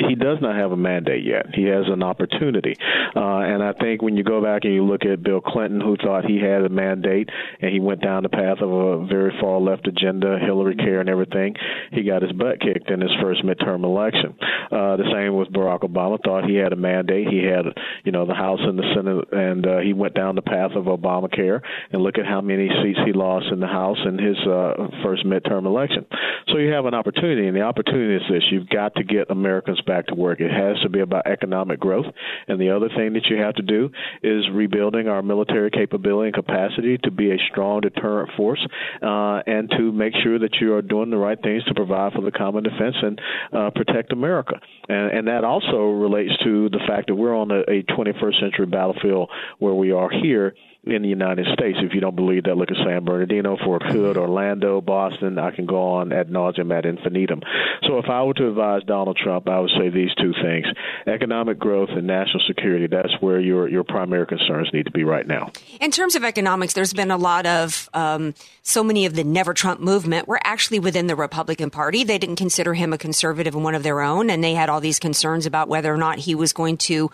he 0.08 0.16
does 0.16 0.38
not 0.42 0.56
have 0.56 0.72
a 0.72 0.78
mandate 0.78 1.24
yet. 1.24 1.48
He 1.54 1.64
has 1.66 1.86
an 1.88 2.04
opportunity, 2.04 2.76
uh, 3.16 3.40
and 3.40 3.64
I 3.64 3.74
think 3.74 4.02
when 4.02 4.18
you 4.18 4.24
go 4.24 4.42
back 4.42 4.64
and 4.64 4.74
you 4.74 4.84
look 4.84 5.06
at 5.06 5.24
Bill 5.24 5.42
Clinton, 5.42 5.82
who 5.82 5.96
thought 5.98 6.26
he 6.26 6.38
had 6.38 6.64
a 6.64 6.70
mandate, 6.70 7.30
and 7.62 7.72
he 7.72 7.80
went 7.80 8.02
down 8.02 8.24
the 8.24 8.30
path 8.30 8.60
of 8.62 8.72
a 8.72 9.06
very 9.06 9.34
far 9.40 9.60
left 9.60 9.88
agenda, 9.88 10.38
Hillary 10.40 10.76
care 10.76 11.00
and 11.00 11.10
everything, 11.10 11.56
he 11.92 12.04
got 12.04 12.22
his 12.22 12.32
butt 12.32 12.60
kicked 12.60 12.90
in 12.90 13.02
his 13.02 13.12
first 13.22 13.44
midterm 13.46 13.84
election. 13.84 14.36
Uh, 14.72 14.98
the 14.98 15.10
same 15.14 15.36
with 15.36 15.50
Barack 15.50 15.82
Obama. 15.82 16.18
Thought 16.24 16.46
he 16.46 16.56
had 16.56 16.74
a 16.74 16.76
mandate. 16.76 17.28
He 17.28 17.44
had, 17.44 17.66
you 18.04 18.12
know, 18.12 18.26
the 18.26 18.34
House 18.34 18.60
and 18.62 18.78
the 18.78 18.84
Senate, 18.96 19.28
and 19.32 19.66
uh, 19.66 19.78
he 19.80 19.94
went 19.94 20.14
down 20.14 20.36
the 20.36 20.42
path 20.42 20.72
of 20.76 20.86
Obamacare. 20.86 21.62
And 21.92 22.02
look 22.02 22.18
at 22.18 22.26
how 22.26 22.42
many 22.42 22.70
seats 22.82 23.00
he 23.06 23.14
lost 23.14 23.48
in 23.52 23.60
the 23.60 23.68
House 23.68 23.98
in 24.06 24.18
his 24.18 24.38
uh, 24.48 24.88
first 25.04 25.26
midterm 25.26 25.66
election. 25.66 26.06
So 26.48 26.58
you 26.58 26.72
have 26.72 26.86
an 26.86 26.94
opportunity 26.94 27.21
and 27.22 27.56
the 27.56 27.62
opportunity 27.62 28.16
is 28.16 28.30
this: 28.30 28.44
you've 28.51 28.70
got 28.70 28.96
to 28.96 29.04
get 29.04 29.30
Americans 29.30 29.80
back 29.82 30.08
to 30.08 30.16
work. 30.16 30.40
It 30.40 30.51
has 30.51 30.80
to 30.82 30.90
be 30.90 31.00
about 31.00 31.28
economic 31.28 31.80
growth, 31.80 32.06
and 32.48 32.60
the 32.60 32.75
other 32.75 32.90
thing 32.90 33.13
that 33.13 33.25
you 33.30 33.38
have 33.38 33.56
to 33.56 33.62
do 33.62 33.90
is 34.24 34.46
rebuilding 34.51 35.08
our 35.08 35.22
military 35.22 35.70
capability 35.70 36.28
and 36.28 36.36
capacity 36.36 36.98
to 37.04 37.12
be 37.12 37.32
a 37.32 37.38
strong 37.51 37.82
deterrent 37.82 38.32
force, 38.36 38.66
uh, 39.01 39.42
and 39.46 39.70
to 39.78 39.92
make 39.92 40.13
sure 40.24 40.40
that 40.40 40.56
you 40.60 40.74
are 40.74 40.82
doing 40.82 41.10
the 41.10 41.18
right 41.18 41.42
things 41.42 41.63
to 41.66 41.74
provide 41.74 42.13
for 42.13 42.22
the 42.22 42.32
common 42.32 42.63
defense 42.63 42.96
and 43.01 43.22
uh, 43.54 43.70
protect 43.70 44.12
America. 44.12 44.60
And, 44.90 45.12
and 45.12 45.28
that 45.28 45.44
also 45.44 45.92
relates 45.92 46.32
to 46.44 46.70
the 46.70 46.80
fact 46.88 47.08
that 47.08 47.16
we're 47.16 47.36
on 47.36 47.51
a, 47.51 47.60
a 47.62 47.84
21st 47.84 48.40
century 48.40 48.66
battlefield 48.66 49.30
where 49.60 49.74
we 49.74 49.92
are 49.92 50.10
here 50.10 50.56
in 50.84 51.04
the 51.04 51.08
United 51.08 51.46
States. 51.54 51.78
If 51.82 51.94
you 51.94 52.02
don't 52.02 52.16
believe 52.16 52.46
that, 52.46 52.58
look 52.58 52.72
at 52.72 52.78
San 52.78 53.06
Bernardino, 53.06 53.56
Fort 53.64 53.84
Hood, 53.84 54.18
Orlando, 54.18 54.82
Boston. 54.82 55.38
I 55.38 55.52
can 55.52 55.68
go 55.68 55.94
on 55.94 56.12
ad 56.12 56.30
nauseum 56.30 56.76
ad 56.76 56.86
infinitum. 56.86 57.42
So 57.84 58.00
if 58.00 58.06
I 58.10 58.24
were 58.24 58.34
to 58.36 58.48
advise 58.48 58.82
Donald 58.86 59.18
Trump, 59.18 59.48
I 59.48 59.60
would 59.60 59.70
say 59.78 59.90
these 59.90 60.14
two 60.16 60.34
things: 60.42 60.66
economic 61.06 61.60
growth 61.60 61.90
and 61.92 62.08
national 62.08 62.42
security. 62.48 62.88
That's 62.88 63.14
where 63.20 63.40
your 63.40 63.70
your 63.70 63.84
primary 63.84 64.26
concerns 64.26 64.70
need 64.74 64.86
to 64.86 64.92
be 64.92 65.04
right 65.04 65.28
now. 65.28 65.52
In 65.80 65.92
terms 65.92 66.16
of 66.16 66.24
economics, 66.24 66.74
there's 66.74 66.94
been 66.94 67.12
a 67.12 67.18
lot 67.18 67.46
of 67.46 67.88
um, 67.94 68.34
so 68.64 68.84
many 68.84 69.06
of 69.06 69.14
the 69.14 69.24
Never 69.24 69.54
Trump 69.54 69.82
movement 69.82 70.28
were 70.28 70.40
actually 70.44 70.80
within 70.80 71.06
the 71.06 71.16
Republican 71.16 71.70
Party. 71.70 72.04
They 72.04 72.18
didn't 72.18 72.38
consider 72.38 72.74
him 72.74 72.92
a 72.92 72.98
conservative 72.98 73.54
and 73.54 73.64
one 73.64 73.76
of 73.76 73.84
their 73.84 74.02
own, 74.02 74.32
and 74.32 74.44
they 74.44 74.56
had 74.56 74.68
all 74.68 74.82
these 74.82 74.98
concerns 74.98 75.46
about 75.46 75.68
whether 75.68 75.94
or 75.94 75.98
not 75.98 76.18
he 76.18 76.34
was 76.34 76.54
going 76.54 76.78
to 76.78 77.12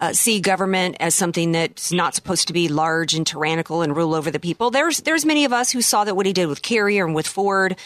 uh, 0.00 0.12
see 0.12 0.40
government 0.40 0.96
as 1.00 1.14
something 1.14 1.52
that's 1.52 1.92
not 1.92 2.14
supposed 2.14 2.46
to 2.48 2.52
be 2.52 2.68
large 2.68 3.14
and 3.14 3.26
tyrannical 3.26 3.82
and 3.82 3.96
rule 3.96 4.14
over 4.14 4.30
the 4.30 4.40
people. 4.40 4.70
There's 4.70 5.00
there's 5.02 5.24
many 5.24 5.44
of 5.44 5.52
us 5.52 5.70
who 5.70 5.82
saw 5.82 6.04
that 6.04 6.16
what 6.16 6.26
he 6.26 6.32
did 6.32 6.46
with 6.46 6.62
Carrier 6.62 7.04
and 7.04 7.14
with 7.14 7.26
Ford. 7.26 7.76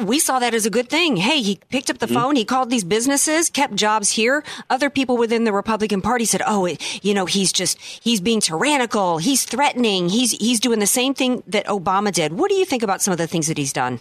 We 0.00 0.18
saw 0.18 0.40
that 0.40 0.54
as 0.54 0.66
a 0.66 0.70
good 0.70 0.88
thing. 0.88 1.16
Hey, 1.16 1.40
he 1.40 1.60
picked 1.70 1.88
up 1.88 1.98
the 1.98 2.06
mm-hmm. 2.06 2.14
phone, 2.14 2.36
he 2.36 2.44
called 2.44 2.68
these 2.68 2.82
businesses, 2.82 3.48
kept 3.48 3.76
jobs 3.76 4.10
here. 4.10 4.42
Other 4.68 4.90
people 4.90 5.16
within 5.16 5.44
the 5.44 5.52
Republican 5.52 6.02
Party 6.02 6.24
said, 6.24 6.42
"Oh, 6.46 6.66
you 7.02 7.14
know, 7.14 7.26
he's 7.26 7.52
just 7.52 7.78
he's 7.80 8.20
being 8.20 8.40
tyrannical, 8.40 9.18
he's 9.18 9.44
threatening, 9.44 10.08
he's 10.08 10.32
he's 10.32 10.58
doing 10.58 10.80
the 10.80 10.86
same 10.86 11.14
thing 11.14 11.42
that 11.46 11.66
Obama 11.66 12.12
did." 12.12 12.32
What 12.32 12.50
do 12.50 12.56
you 12.56 12.64
think 12.64 12.82
about 12.82 13.02
some 13.02 13.12
of 13.12 13.18
the 13.18 13.26
things 13.26 13.46
that 13.46 13.58
he's 13.58 13.72
done? 13.72 14.00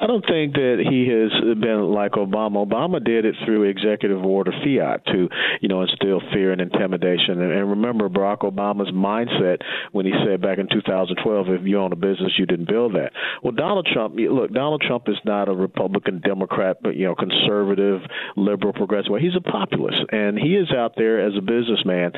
I 0.00 0.06
don't 0.06 0.24
think 0.26 0.54
that 0.54 0.78
he 0.78 1.08
has 1.08 1.58
been 1.58 1.90
like 1.92 2.12
Obama. 2.12 2.66
Obama 2.66 3.02
did 3.02 3.24
it 3.24 3.34
through 3.44 3.64
executive 3.64 4.24
order 4.24 4.52
fiat 4.52 5.04
to, 5.06 5.28
you 5.60 5.68
know, 5.68 5.82
instill 5.82 6.20
fear 6.32 6.52
and 6.52 6.60
intimidation. 6.60 7.40
And, 7.40 7.68
remember 7.68 8.08
Barack 8.08 8.40
Obama's 8.40 8.90
mindset 8.92 9.58
when 9.92 10.06
he 10.06 10.12
said 10.24 10.40
back 10.40 10.58
in 10.58 10.68
2012, 10.68 11.48
if 11.48 11.66
you 11.66 11.78
own 11.78 11.92
a 11.92 11.96
business, 11.96 12.32
you 12.38 12.46
didn't 12.46 12.68
build 12.68 12.94
that. 12.94 13.12
Well, 13.42 13.52
Donald 13.52 13.88
Trump, 13.92 14.14
look, 14.16 14.52
Donald 14.52 14.82
Trump 14.86 15.08
is 15.08 15.18
not 15.24 15.48
a 15.48 15.52
Republican, 15.52 16.20
Democrat, 16.20 16.78
but, 16.82 16.96
you 16.96 17.04
know, 17.04 17.14
conservative, 17.14 18.00
liberal, 18.36 18.72
progressive. 18.72 19.12
He's 19.20 19.36
a 19.36 19.40
populist. 19.40 19.98
And 20.10 20.38
he 20.38 20.54
is 20.54 20.70
out 20.72 20.94
there 20.96 21.20
as 21.20 21.34
a 21.36 21.42
businessman 21.42 22.12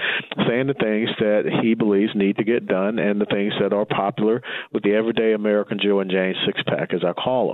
saying 0.49 0.67
the 0.67 0.75
things 0.75 1.11
that 1.19 1.61
he 1.63 1.75
believes 1.75 2.13
need 2.15 2.37
to 2.37 2.45
get 2.45 2.67
done 2.67 2.99
and 2.99 3.21
the 3.21 3.27
things 3.27 3.55
that 3.61 3.73
are 3.73 3.85
popular 3.85 4.43
with 4.73 4.83
the 4.83 4.95
everyday 4.95 5.33
American 5.33 5.79
Joe 5.83 6.01
and 6.01 6.11
Jane 6.11 6.35
six 6.47 6.63
pack, 6.67 6.93
as 6.95 7.01
I 7.05 7.13
call 7.13 7.50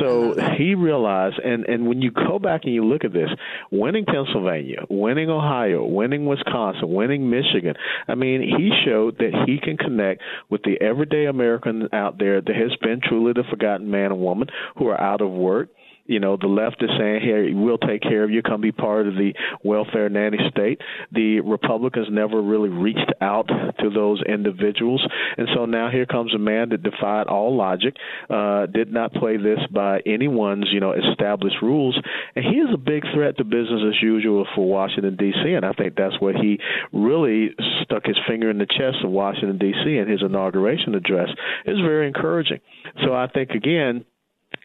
so 0.00 0.34
he 0.56 0.74
realized, 0.74 1.38
and 1.38 1.64
and 1.64 1.86
when 1.86 2.02
you 2.02 2.10
go 2.10 2.38
back 2.38 2.62
and 2.64 2.74
you 2.74 2.84
look 2.84 3.04
at 3.04 3.12
this, 3.12 3.30
winning 3.70 4.04
Pennsylvania, 4.04 4.84
winning 4.88 5.30
Ohio, 5.30 5.84
winning 5.84 6.26
Wisconsin, 6.26 6.92
winning 6.92 7.28
Michigan. 7.30 7.74
I 8.06 8.14
mean, 8.14 8.42
he 8.42 8.70
showed 8.84 9.18
that 9.18 9.44
he 9.46 9.58
can 9.58 9.76
connect 9.76 10.22
with 10.48 10.62
the 10.62 10.80
everyday 10.80 11.26
American 11.26 11.88
out 11.92 12.18
there 12.18 12.40
that 12.40 12.56
has 12.56 12.74
been 12.80 13.00
truly 13.02 13.32
the 13.32 13.44
forgotten 13.50 13.90
man 13.90 14.12
and 14.12 14.20
woman 14.20 14.48
who 14.76 14.88
are 14.88 15.00
out 15.00 15.20
of 15.20 15.30
work 15.30 15.68
you 16.08 16.18
know, 16.18 16.36
the 16.36 16.48
left 16.48 16.82
is 16.82 16.90
saying, 16.98 17.20
"Here, 17.20 17.54
we'll 17.54 17.78
take 17.78 18.02
care 18.02 18.24
of 18.24 18.30
you. 18.30 18.42
Come 18.42 18.60
be 18.60 18.72
part 18.72 19.06
of 19.06 19.14
the 19.14 19.34
welfare 19.62 20.08
nanny 20.08 20.38
state." 20.50 20.80
The 21.12 21.40
Republicans 21.40 22.08
never 22.10 22.40
really 22.40 22.70
reached 22.70 23.12
out 23.20 23.48
to 23.48 23.90
those 23.90 24.20
individuals, 24.22 25.06
and 25.36 25.48
so 25.54 25.66
now 25.66 25.90
here 25.90 26.06
comes 26.06 26.34
a 26.34 26.38
man 26.38 26.70
that 26.70 26.82
defied 26.82 27.26
all 27.26 27.54
logic, 27.54 27.94
uh, 28.30 28.66
did 28.66 28.92
not 28.92 29.12
play 29.12 29.36
this 29.36 29.60
by 29.70 30.00
anyone's, 30.06 30.68
you 30.72 30.80
know, 30.80 30.92
established 30.92 31.60
rules, 31.62 32.00
and 32.34 32.44
he 32.44 32.58
is 32.58 32.72
a 32.72 32.78
big 32.78 33.04
threat 33.12 33.36
to 33.36 33.44
business 33.44 33.82
as 33.86 34.02
usual 34.02 34.46
for 34.54 34.66
Washington 34.66 35.16
D.C. 35.16 35.52
And 35.52 35.64
I 35.64 35.72
think 35.72 35.94
that's 35.94 36.18
what 36.20 36.34
he 36.36 36.58
really 36.92 37.54
stuck 37.82 38.06
his 38.06 38.18
finger 38.26 38.50
in 38.50 38.58
the 38.58 38.66
chest 38.66 39.04
of 39.04 39.10
Washington 39.10 39.58
D.C. 39.58 39.96
in 39.96 40.08
his 40.08 40.22
inauguration 40.22 40.94
address. 40.94 41.28
It's 41.66 41.80
very 41.80 42.06
encouraging. 42.06 42.60
So 43.04 43.14
I 43.14 43.26
think 43.26 43.50
again 43.50 44.04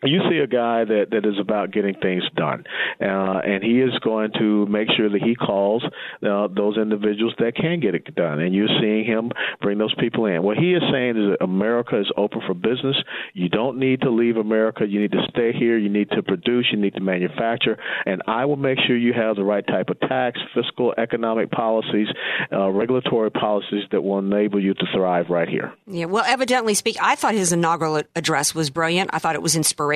you 0.06 0.20
see 0.30 0.40
a 0.40 0.48
guy 0.48 0.84
that 0.86 1.08
that 1.12 1.26
is 1.26 1.40
about 1.40 1.72
getting 1.72 1.96
things 1.96 2.24
done, 2.36 2.64
uh, 3.00 3.40
and 3.46 3.64
he 3.64 3.80
is 3.80 3.98
going 4.00 4.32
to 4.40 4.66
make 4.66 4.90
sure 4.96 5.10
that 5.10 5.22
he 5.22 5.36
calls 5.36 5.84
uh, 5.86 6.48
those 6.48 6.78
individuals 6.78 7.34
that 7.40 7.56
can 7.56 7.80
get 7.80 7.96
it 7.96 8.14
done. 8.16 8.40
And 8.40 8.54
you're 8.54 8.74
seeing 8.82 9.06
him 9.06 9.32
bring 9.62 9.78
those 9.78 9.94
people 9.96 10.26
in. 10.26 10.44
What 10.44 10.58
he 10.58 10.74
is 10.74 10.82
saying 10.92 11.12
is 11.12 11.32
that 11.32 11.38
America 11.44 12.00
is 12.00 12.12
open 12.18 12.42
for 12.46 12.54
business. 12.54 12.96
You 13.34 13.50
don't 13.50 13.78
need 13.78 14.02
to 14.02 14.10
leave 14.10 14.38
America. 14.38 14.86
You 14.88 15.02
need 15.02 15.12
to 15.12 15.26
stay 15.30 15.52
here. 15.54 15.78
You 15.78 15.90
need 15.90 16.10
to 16.12 16.24
produce. 16.24 16.68
You 16.72 16.80
need 16.80 16.96
to 16.96 17.02
manufacture. 17.02 17.78
And 18.06 18.22
I 18.28 18.46
will 18.46 18.58
make 18.58 18.80
sure 18.86 18.98
you 18.98 19.14
have 19.14 19.36
the 19.36 19.44
right 19.44 19.66
type 19.66 19.90
of 19.90 20.00
tax, 20.02 20.40
fiscal, 20.56 20.94
economic 20.98 21.52
policies, 21.52 22.08
uh, 22.52 22.70
regulatory 22.70 23.32
policies 23.32 23.84
that 23.92 24.02
will 24.02 24.20
enable 24.20 24.62
you 24.62 24.74
to 24.74 24.86
thrive 24.94 25.30
right 25.30 25.48
here. 25.48 25.74
Yeah. 25.88 26.06
Well, 26.06 26.24
evidently 26.26 26.74
speak, 26.74 26.98
I 27.02 27.16
thought 27.16 27.34
his 27.34 27.54
inaugural 27.54 28.02
address 28.16 28.56
was 28.56 28.70
brilliant. 28.70 29.12
I 29.14 29.20
thought 29.20 29.36
it 29.36 29.42
was 29.42 29.56
inspiring 29.56 29.93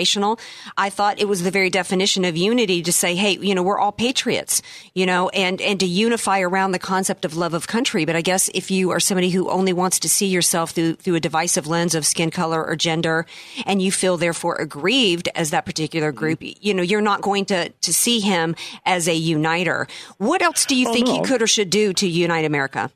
I 0.78 0.90
thought 0.90 1.20
it 1.20 1.28
was 1.28 1.44
the 1.44 1.52
very 1.52 1.70
definition 1.70 2.26
of 2.26 2.38
unity 2.38 2.82
to 2.84 2.92
say, 2.92 3.16
hey, 3.16 3.38
you 3.38 3.56
know, 3.56 3.64
we're 3.64 3.80
all 3.80 3.92
patriots, 3.92 4.62
you 4.94 5.06
know, 5.06 5.30
and, 5.30 5.62
and 5.62 5.80
to 5.80 5.86
unify 5.86 6.40
around 6.42 6.72
the 6.72 6.80
concept 6.80 7.26
of 7.26 7.36
love 7.36 7.54
of 7.54 7.68
country. 7.68 8.06
But 8.06 8.16
I 8.16 8.22
guess 8.22 8.50
if 8.54 8.72
you 8.72 8.92
are 8.92 9.00
somebody 9.00 9.30
who 9.30 9.50
only 9.50 9.74
wants 9.74 10.00
to 10.00 10.10
see 10.10 10.28
yourself 10.28 10.72
through, 10.72 10.96
through 10.96 11.16
a 11.16 11.20
divisive 11.20 11.68
lens 11.68 11.96
of 11.96 12.06
skin 12.06 12.32
color 12.32 12.64
or 12.64 12.76
gender, 12.76 13.26
and 13.66 13.82
you 13.82 13.92
feel 13.92 14.18
therefore 14.18 14.56
aggrieved 14.56 15.30
as 15.36 15.52
that 15.52 15.66
particular 15.66 16.12
mm-hmm. 16.12 16.20
group, 16.20 16.40
you 16.42 16.74
know, 16.74 16.84
you're 16.84 17.02
not 17.02 17.22
going 17.22 17.46
to, 17.46 17.70
to 17.70 17.94
see 17.94 18.20
him 18.20 18.56
as 18.86 19.08
a 19.08 19.16
uniter. 19.16 19.88
What 20.18 20.42
else 20.42 20.66
do 20.66 20.76
you 20.76 20.90
oh, 20.90 20.94
think 20.94 21.08
no. 21.08 21.14
he 21.14 21.22
could 21.22 21.42
or 21.42 21.48
should 21.48 21.70
do 21.70 21.94
to 21.94 22.08
unite 22.08 22.46
America? 22.46 22.92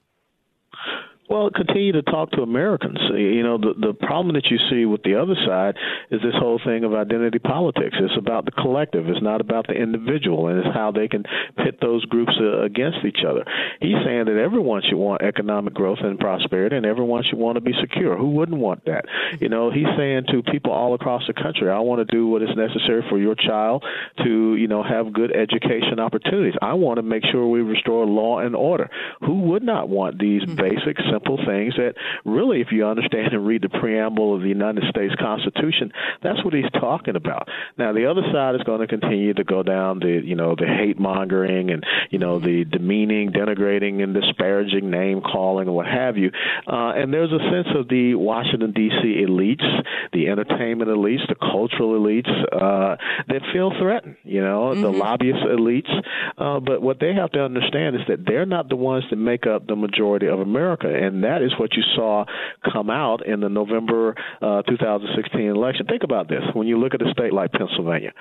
Well, 1.31 1.49
continue 1.49 1.93
to 1.93 2.01
talk 2.01 2.31
to 2.31 2.41
Americans. 2.41 2.99
You 3.09 3.41
know, 3.41 3.57
the 3.57 3.73
the 3.79 3.93
problem 3.93 4.35
that 4.35 4.51
you 4.51 4.57
see 4.69 4.83
with 4.83 5.01
the 5.03 5.15
other 5.15 5.35
side 5.47 5.77
is 6.11 6.19
this 6.21 6.35
whole 6.35 6.59
thing 6.59 6.83
of 6.83 6.93
identity 6.93 7.39
politics. 7.39 7.95
It's 7.97 8.17
about 8.17 8.43
the 8.43 8.51
collective. 8.51 9.07
It's 9.07 9.21
not 9.21 9.39
about 9.39 9.67
the 9.67 9.73
individual, 9.73 10.49
and 10.49 10.59
it's 10.59 10.75
how 10.75 10.91
they 10.91 11.07
can 11.07 11.23
pit 11.55 11.79
those 11.79 12.03
groups 12.03 12.33
uh, 12.37 12.63
against 12.63 13.05
each 13.07 13.23
other. 13.25 13.45
He's 13.79 13.95
saying 14.03 14.25
that 14.25 14.35
everyone 14.35 14.81
should 14.83 14.97
want 14.97 15.21
economic 15.21 15.73
growth 15.73 15.99
and 16.01 16.19
prosperity, 16.19 16.75
and 16.75 16.85
everyone 16.85 17.23
should 17.23 17.39
want 17.39 17.55
to 17.55 17.61
be 17.61 17.71
secure. 17.79 18.17
Who 18.17 18.31
wouldn't 18.31 18.59
want 18.59 18.83
that? 18.91 19.05
You 19.39 19.47
know, 19.47 19.71
he's 19.71 19.87
saying 19.95 20.25
to 20.31 20.43
people 20.43 20.73
all 20.73 20.95
across 20.95 21.23
the 21.27 21.33
country, 21.33 21.69
I 21.69 21.79
want 21.79 22.05
to 22.05 22.13
do 22.13 22.27
what 22.27 22.41
is 22.41 22.49
necessary 22.57 23.05
for 23.07 23.17
your 23.17 23.35
child 23.35 23.85
to, 24.25 24.55
you 24.57 24.67
know, 24.67 24.83
have 24.83 25.13
good 25.13 25.31
education 25.33 25.97
opportunities. 25.97 26.55
I 26.61 26.73
want 26.73 26.97
to 26.97 27.03
make 27.03 27.23
sure 27.31 27.47
we 27.47 27.61
restore 27.61 28.05
law 28.05 28.39
and 28.39 28.53
order. 28.53 28.89
Who 29.21 29.43
would 29.43 29.63
not 29.63 29.87
want 29.87 30.19
these 30.19 30.41
mm-hmm. 30.41 30.55
basic, 30.55 30.97
simple 31.09 31.20
simple 31.21 31.37
things 31.45 31.75
that 31.77 31.93
really, 32.25 32.61
if 32.61 32.67
you 32.71 32.85
understand 32.85 33.33
and 33.33 33.45
read 33.45 33.61
the 33.61 33.69
preamble 33.69 34.35
of 34.35 34.41
the 34.41 34.47
United 34.47 34.83
States 34.89 35.13
Constitution, 35.19 35.91
that's 36.23 36.43
what 36.43 36.53
he's 36.53 36.69
talking 36.79 37.15
about. 37.15 37.47
Now, 37.77 37.93
the 37.93 38.09
other 38.09 38.21
side 38.31 38.55
is 38.55 38.61
going 38.63 38.81
to 38.81 38.87
continue 38.87 39.33
to 39.33 39.43
go 39.43 39.63
down 39.63 39.99
the, 39.99 40.21
you 40.23 40.35
know, 40.35 40.55
the 40.55 40.67
hate 40.67 40.99
mongering 40.99 41.71
and, 41.71 41.83
you 42.09 42.19
know, 42.19 42.39
the 42.39 42.65
demeaning, 42.65 43.31
denigrating, 43.31 44.03
and 44.03 44.13
disparaging 44.13 44.89
name 44.89 45.21
calling 45.21 45.67
and 45.67 45.75
what 45.75 45.87
have 45.87 46.17
you. 46.17 46.31
Uh, 46.67 46.93
and 46.95 47.13
there's 47.13 47.31
a 47.31 47.39
sense 47.51 47.67
of 47.75 47.87
the 47.87 48.15
Washington, 48.15 48.71
D.C. 48.71 49.25
elites, 49.27 49.65
the 50.13 50.27
entertainment 50.29 50.89
elites, 50.89 51.27
the 51.27 51.35
cultural 51.35 51.99
elites 51.99 52.29
uh, 52.51 52.95
that 53.27 53.41
feel 53.53 53.71
threatened, 53.79 54.15
you 54.23 54.41
know, 54.41 54.71
mm-hmm. 54.71 54.81
the 54.81 54.89
lobbyist 54.89 55.43
elites. 55.45 55.91
Uh, 56.37 56.59
but 56.59 56.81
what 56.81 56.99
they 56.99 57.13
have 57.13 57.31
to 57.31 57.43
understand 57.43 57.95
is 57.95 58.01
that 58.07 58.25
they're 58.25 58.45
not 58.45 58.69
the 58.69 58.75
ones 58.75 59.03
that 59.09 59.15
make 59.15 59.45
up 59.45 59.67
the 59.67 59.75
majority 59.75 60.27
of 60.27 60.39
America. 60.39 60.87
And 60.87 61.10
and 61.13 61.23
that 61.23 61.41
is 61.41 61.51
what 61.59 61.73
you 61.73 61.83
saw 61.95 62.25
come 62.71 62.89
out 62.89 63.25
in 63.25 63.39
the 63.39 63.49
November 63.49 64.15
uh, 64.41 64.61
2016 64.63 65.41
election. 65.41 65.85
Think 65.85 66.03
about 66.03 66.29
this: 66.29 66.41
when 66.53 66.67
you 66.67 66.79
look 66.79 66.93
at 66.93 67.01
a 67.01 67.11
state 67.11 67.33
like 67.33 67.51
Pennsylvania, 67.51 68.13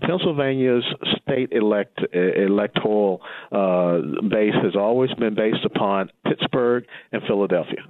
Pennsylvania's 0.00 0.84
state 1.22 1.52
elect 1.52 2.00
electoral 2.12 3.20
uh, 3.52 3.98
base 4.28 4.54
has 4.62 4.76
always 4.76 5.12
been 5.14 5.34
based 5.34 5.64
upon 5.64 6.10
Pittsburgh 6.24 6.84
and 7.12 7.22
Philadelphia. 7.26 7.84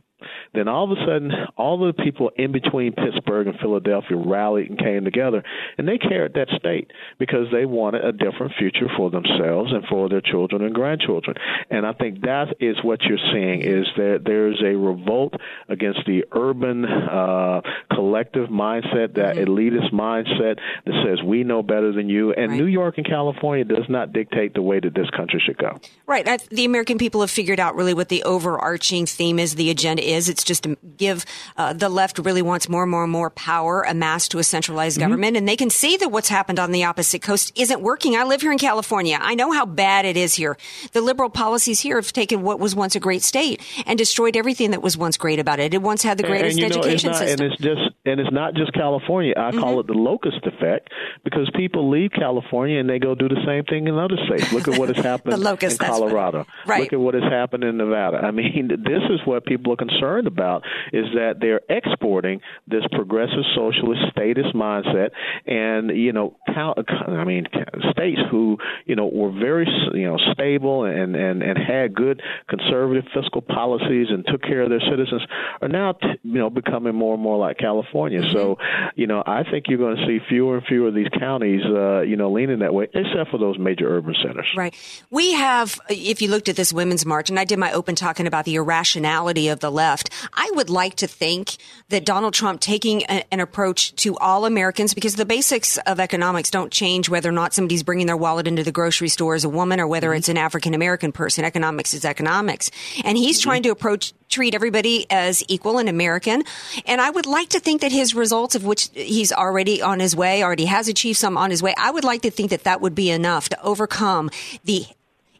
Then 0.54 0.68
all 0.68 0.90
of 0.90 0.96
a 0.96 1.00
sudden, 1.06 1.30
all 1.56 1.78
the 1.78 1.92
people 1.92 2.30
in 2.36 2.52
between 2.52 2.92
Pittsburgh 2.92 3.46
and 3.46 3.58
Philadelphia 3.58 4.16
rallied 4.16 4.70
and 4.70 4.78
came 4.78 5.04
together, 5.04 5.42
and 5.76 5.86
they 5.86 5.98
carried 5.98 6.34
that 6.34 6.48
state 6.56 6.90
because 7.18 7.46
they 7.52 7.66
wanted 7.66 8.04
a 8.04 8.12
different 8.12 8.52
future 8.58 8.88
for 8.96 9.10
themselves 9.10 9.72
and 9.72 9.84
for 9.88 10.08
their 10.08 10.20
children 10.20 10.62
and 10.62 10.74
grandchildren. 10.74 11.36
And 11.70 11.86
I 11.86 11.92
think 11.92 12.22
that 12.22 12.54
is 12.60 12.76
what 12.82 13.02
you're 13.02 13.18
seeing 13.32 13.60
is 13.60 13.86
that 13.96 14.22
there's 14.24 14.62
a 14.62 14.76
revolt 14.76 15.34
against 15.68 16.00
the 16.06 16.24
urban 16.32 16.84
uh, 16.84 17.60
collective 17.92 18.48
mindset, 18.48 19.14
that 19.14 19.36
mm-hmm. 19.36 19.50
elitist 19.50 19.92
mindset 19.92 20.58
that 20.84 21.04
says 21.04 21.22
we 21.24 21.44
know 21.44 21.62
better 21.62 21.92
than 21.92 22.08
you. 22.08 22.32
And 22.32 22.52
right. 22.52 22.60
New 22.60 22.66
York 22.66 22.98
and 22.98 23.06
California 23.06 23.64
does 23.64 23.84
not 23.88 24.12
dictate 24.12 24.54
the 24.54 24.62
way 24.62 24.80
that 24.80 24.94
this 24.94 25.10
country 25.10 25.42
should 25.44 25.58
go. 25.58 25.78
Right. 26.06 26.26
The 26.50 26.64
American 26.64 26.98
people 26.98 27.20
have 27.20 27.30
figured 27.30 27.60
out 27.60 27.76
really 27.76 27.94
what 27.94 28.08
the 28.08 28.22
overarching 28.24 29.06
theme 29.06 29.38
is, 29.38 29.54
the 29.54 29.70
agenda 29.70 30.05
is. 30.06 30.28
It's 30.28 30.44
just 30.44 30.64
to 30.64 30.76
give 30.96 31.24
uh, 31.56 31.72
the 31.72 31.88
left 31.88 32.18
really 32.18 32.42
wants 32.42 32.68
more 32.68 32.82
and 32.82 32.90
more 32.90 33.02
and 33.04 33.12
more 33.12 33.30
power 33.30 33.82
amassed 33.82 34.30
to 34.32 34.38
a 34.38 34.44
centralized 34.44 34.98
mm-hmm. 34.98 35.08
government. 35.08 35.36
And 35.36 35.48
they 35.48 35.56
can 35.56 35.70
see 35.70 35.96
that 35.98 36.08
what's 36.08 36.28
happened 36.28 36.58
on 36.58 36.72
the 36.72 36.84
opposite 36.84 37.22
coast 37.22 37.52
isn't 37.56 37.80
working. 37.80 38.16
I 38.16 38.24
live 38.24 38.40
here 38.40 38.52
in 38.52 38.58
California. 38.58 39.18
I 39.20 39.34
know 39.34 39.52
how 39.52 39.66
bad 39.66 40.04
it 40.04 40.16
is 40.16 40.34
here. 40.34 40.56
The 40.92 41.00
liberal 41.00 41.30
policies 41.30 41.80
here 41.80 41.96
have 41.96 42.12
taken 42.12 42.42
what 42.42 42.60
was 42.60 42.74
once 42.74 42.94
a 42.94 43.00
great 43.00 43.22
state 43.22 43.60
and 43.86 43.98
destroyed 43.98 44.36
everything 44.36 44.70
that 44.70 44.82
was 44.82 44.96
once 44.96 45.16
great 45.16 45.38
about 45.38 45.58
it. 45.58 45.74
It 45.74 45.82
once 45.82 46.02
had 46.02 46.18
the 46.18 46.22
greatest 46.22 46.58
and, 46.58 46.66
and 46.66 46.76
education 46.76 47.08
know, 47.08 47.18
not, 47.18 47.26
system. 47.26 47.44
And 47.44 47.52
it's 47.52 47.62
just 47.62 47.80
and 48.04 48.20
it's 48.20 48.32
not 48.32 48.54
just 48.54 48.72
California. 48.72 49.34
I 49.36 49.50
mm-hmm. 49.50 49.60
call 49.60 49.80
it 49.80 49.86
the 49.86 49.94
locust 49.94 50.44
effect 50.44 50.90
because 51.24 51.50
people 51.54 51.90
leave 51.90 52.10
California 52.12 52.78
and 52.78 52.88
they 52.88 52.98
go 52.98 53.14
do 53.14 53.28
the 53.28 53.42
same 53.46 53.64
thing 53.64 53.88
in 53.88 53.98
other 53.98 54.16
states. 54.26 54.52
Look 54.52 54.68
at 54.68 54.78
what 54.78 54.94
has 54.94 55.04
happened 55.04 55.42
locust, 55.42 55.82
in 55.82 55.88
Colorado. 55.88 56.46
Right. 56.66 56.82
Look 56.82 56.92
at 56.92 57.00
what 57.00 57.14
has 57.14 57.24
happened 57.24 57.64
in 57.64 57.76
Nevada. 57.76 58.18
I 58.18 58.30
mean, 58.30 58.68
this 58.84 59.02
is 59.10 59.20
what 59.24 59.44
people 59.44 59.72
are 59.72 59.76
concerned 59.76 59.95
about 60.26 60.62
is 60.92 61.06
that 61.14 61.34
they're 61.40 61.60
exporting 61.68 62.40
this 62.66 62.82
progressive 62.92 63.44
socialist 63.54 64.02
statist 64.10 64.54
mindset 64.54 65.10
and 65.46 65.90
you 65.96 66.12
know, 66.12 66.36
I 66.46 67.24
mean, 67.24 67.46
states 67.90 68.20
who, 68.30 68.58
you 68.84 68.96
know, 68.96 69.06
were 69.06 69.32
very, 69.32 69.66
you 69.94 70.04
know, 70.04 70.18
stable 70.32 70.84
and 70.84 71.16
and 71.16 71.42
and 71.42 71.58
had 71.58 71.94
good 71.94 72.22
conservative 72.48 73.04
fiscal 73.14 73.42
policies 73.42 74.08
and 74.10 74.24
took 74.26 74.42
care 74.42 74.62
of 74.62 74.70
their 74.70 74.80
citizens 74.80 75.22
are 75.60 75.68
now, 75.68 75.92
t- 75.92 76.06
you 76.22 76.38
know, 76.38 76.50
becoming 76.50 76.94
more 76.94 77.14
and 77.14 77.22
more 77.22 77.38
like 77.38 77.58
California. 77.58 78.20
Mm-hmm. 78.20 78.32
So, 78.32 78.58
you 78.94 79.06
know, 79.06 79.22
I 79.26 79.44
think 79.48 79.66
you're 79.68 79.78
going 79.78 79.96
to 79.96 80.06
see 80.06 80.18
fewer 80.28 80.58
and 80.58 80.66
fewer 80.66 80.88
of 80.88 80.94
these 80.94 81.08
counties, 81.18 81.62
uh, 81.64 82.00
you 82.00 82.16
know, 82.16 82.30
leaning 82.32 82.60
that 82.60 82.74
way, 82.74 82.88
except 82.92 83.30
for 83.30 83.38
those 83.38 83.58
major 83.58 83.88
urban 83.88 84.14
centers. 84.22 84.48
Right. 84.56 84.74
We 85.10 85.32
have, 85.32 85.78
if 85.88 86.22
you 86.22 86.28
looked 86.28 86.48
at 86.48 86.56
this 86.56 86.72
women's 86.72 87.06
march, 87.06 87.30
and 87.30 87.38
I 87.38 87.44
did 87.44 87.58
my 87.58 87.72
open 87.72 87.94
talking 87.94 88.26
about 88.26 88.44
the 88.44 88.56
irrationality 88.56 89.48
of 89.48 89.60
the 89.60 89.70
left, 89.70 89.85
I 90.34 90.50
would 90.54 90.70
like 90.70 90.96
to 90.96 91.06
think 91.06 91.56
that 91.88 92.04
Donald 92.04 92.34
Trump 92.34 92.60
taking 92.60 93.02
a, 93.02 93.22
an 93.32 93.40
approach 93.40 93.94
to 93.96 94.16
all 94.18 94.44
Americans, 94.44 94.94
because 94.94 95.16
the 95.16 95.24
basics 95.24 95.78
of 95.78 96.00
economics 96.00 96.50
don't 96.50 96.72
change 96.72 97.08
whether 97.08 97.28
or 97.28 97.32
not 97.32 97.54
somebody's 97.54 97.82
bringing 97.82 98.06
their 98.06 98.16
wallet 98.16 98.46
into 98.46 98.62
the 98.62 98.72
grocery 98.72 99.08
store 99.08 99.34
as 99.34 99.44
a 99.44 99.48
woman 99.48 99.80
or 99.80 99.86
whether 99.86 100.08
mm-hmm. 100.08 100.18
it's 100.18 100.28
an 100.28 100.36
African 100.36 100.74
American 100.74 101.12
person. 101.12 101.44
Economics 101.44 101.94
is 101.94 102.04
economics. 102.04 102.70
And 103.04 103.16
he's 103.16 103.38
mm-hmm. 103.38 103.50
trying 103.50 103.62
to 103.62 103.70
approach 103.70 104.12
treat 104.28 104.54
everybody 104.54 105.06
as 105.08 105.44
equal 105.48 105.78
and 105.78 105.88
American. 105.88 106.42
And 106.84 107.00
I 107.00 107.10
would 107.10 107.26
like 107.26 107.50
to 107.50 107.60
think 107.60 107.80
that 107.80 107.92
his 107.92 108.14
results, 108.14 108.54
of 108.54 108.64
which 108.64 108.90
he's 108.92 109.32
already 109.32 109.80
on 109.80 110.00
his 110.00 110.16
way, 110.16 110.42
already 110.42 110.64
has 110.64 110.88
achieved 110.88 111.18
some 111.18 111.38
on 111.38 111.50
his 111.50 111.62
way, 111.62 111.74
I 111.78 111.90
would 111.90 112.04
like 112.04 112.22
to 112.22 112.30
think 112.30 112.50
that 112.50 112.64
that 112.64 112.80
would 112.80 112.94
be 112.94 113.10
enough 113.10 113.48
to 113.50 113.62
overcome 113.62 114.30
the 114.64 114.86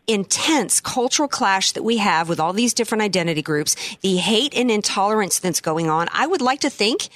intense 0.06 0.80
cultural 0.80 1.28
clash 1.28 1.72
that 1.72 1.82
we 1.82 1.96
have 1.96 2.28
with 2.28 2.38
all 2.38 2.52
these 2.52 2.72
different 2.74 3.02
identity 3.02 3.42
groups, 3.42 3.74
the 4.02 4.16
hate 4.16 4.54
and 4.54 4.70
intolerance 4.70 5.40
that's 5.40 5.60
going 5.60 5.90
on, 5.90 6.08
I 6.12 6.26
would 6.26 6.40
like 6.40 6.60
to 6.60 6.70
think 6.70 7.08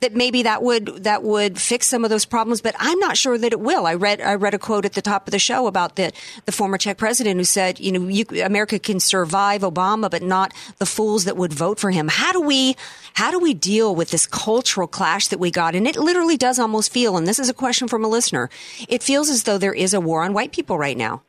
that 0.00 0.14
maybe 0.14 0.42
that 0.44 0.62
would 0.62 1.04
that 1.04 1.22
would 1.22 1.60
fix 1.60 1.86
some 1.86 2.04
of 2.04 2.10
those 2.10 2.24
problems, 2.24 2.60
but 2.62 2.74
I'm 2.78 2.98
not 2.98 3.16
sure 3.16 3.36
that 3.36 3.52
it 3.52 3.60
will. 3.60 3.86
I 3.86 3.94
read 3.94 4.20
I 4.20 4.34
read 4.34 4.54
a 4.54 4.58
quote 4.58 4.84
at 4.84 4.94
the 4.94 5.02
top 5.02 5.26
of 5.26 5.32
the 5.32 5.38
show 5.38 5.66
about 5.66 5.96
the 5.96 6.12
the 6.46 6.52
former 6.52 6.78
Czech 6.78 6.96
president 6.96 7.38
who 7.38 7.44
said, 7.44 7.80
you 7.80 7.92
know, 7.92 8.08
you, 8.08 8.24
America 8.42 8.78
can 8.78 9.00
survive 9.00 9.60
Obama, 9.62 10.10
but 10.10 10.22
not 10.22 10.52
the 10.78 10.86
fools 10.86 11.24
that 11.24 11.36
would 11.36 11.52
vote 11.52 11.78
for 11.78 11.90
him. 11.90 12.08
How 12.08 12.32
do 12.32 12.40
we 12.40 12.76
how 13.14 13.30
do 13.30 13.38
we 13.38 13.52
deal 13.52 13.94
with 13.94 14.10
this 14.10 14.26
cultural 14.26 14.86
clash 14.86 15.28
that 15.28 15.38
we 15.38 15.50
got? 15.50 15.74
And 15.74 15.86
it 15.86 15.96
literally 15.96 16.36
does 16.36 16.58
almost 16.58 16.92
feel, 16.92 17.16
and 17.16 17.26
this 17.26 17.38
is 17.38 17.48
a 17.48 17.54
question 17.54 17.88
from 17.88 18.04
a 18.04 18.08
listener, 18.08 18.48
it 18.88 19.02
feels 19.02 19.28
as 19.28 19.42
though 19.42 19.58
there 19.58 19.74
is 19.74 19.92
a 19.92 20.00
war 20.00 20.22
on 20.22 20.32
white 20.32 20.52
people 20.52 20.78
right 20.78 20.96
now. 20.96 21.22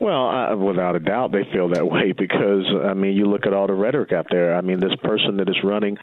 Well, 0.00 0.28
uh, 0.28 0.56
without 0.56 0.96
a 0.96 1.00
doubt, 1.00 1.32
they 1.32 1.44
feel 1.52 1.68
that 1.70 1.86
way 1.86 2.12
because 2.16 2.64
I 2.84 2.94
mean, 2.94 3.16
you 3.16 3.26
look 3.26 3.46
at 3.46 3.52
all 3.52 3.66
the 3.66 3.74
rhetoric 3.74 4.12
out 4.12 4.26
there. 4.30 4.54
I 4.54 4.60
mean, 4.60 4.80
this 4.80 4.94
person 5.02 5.36
that 5.38 5.48
is 5.48 5.56
running 5.62 5.96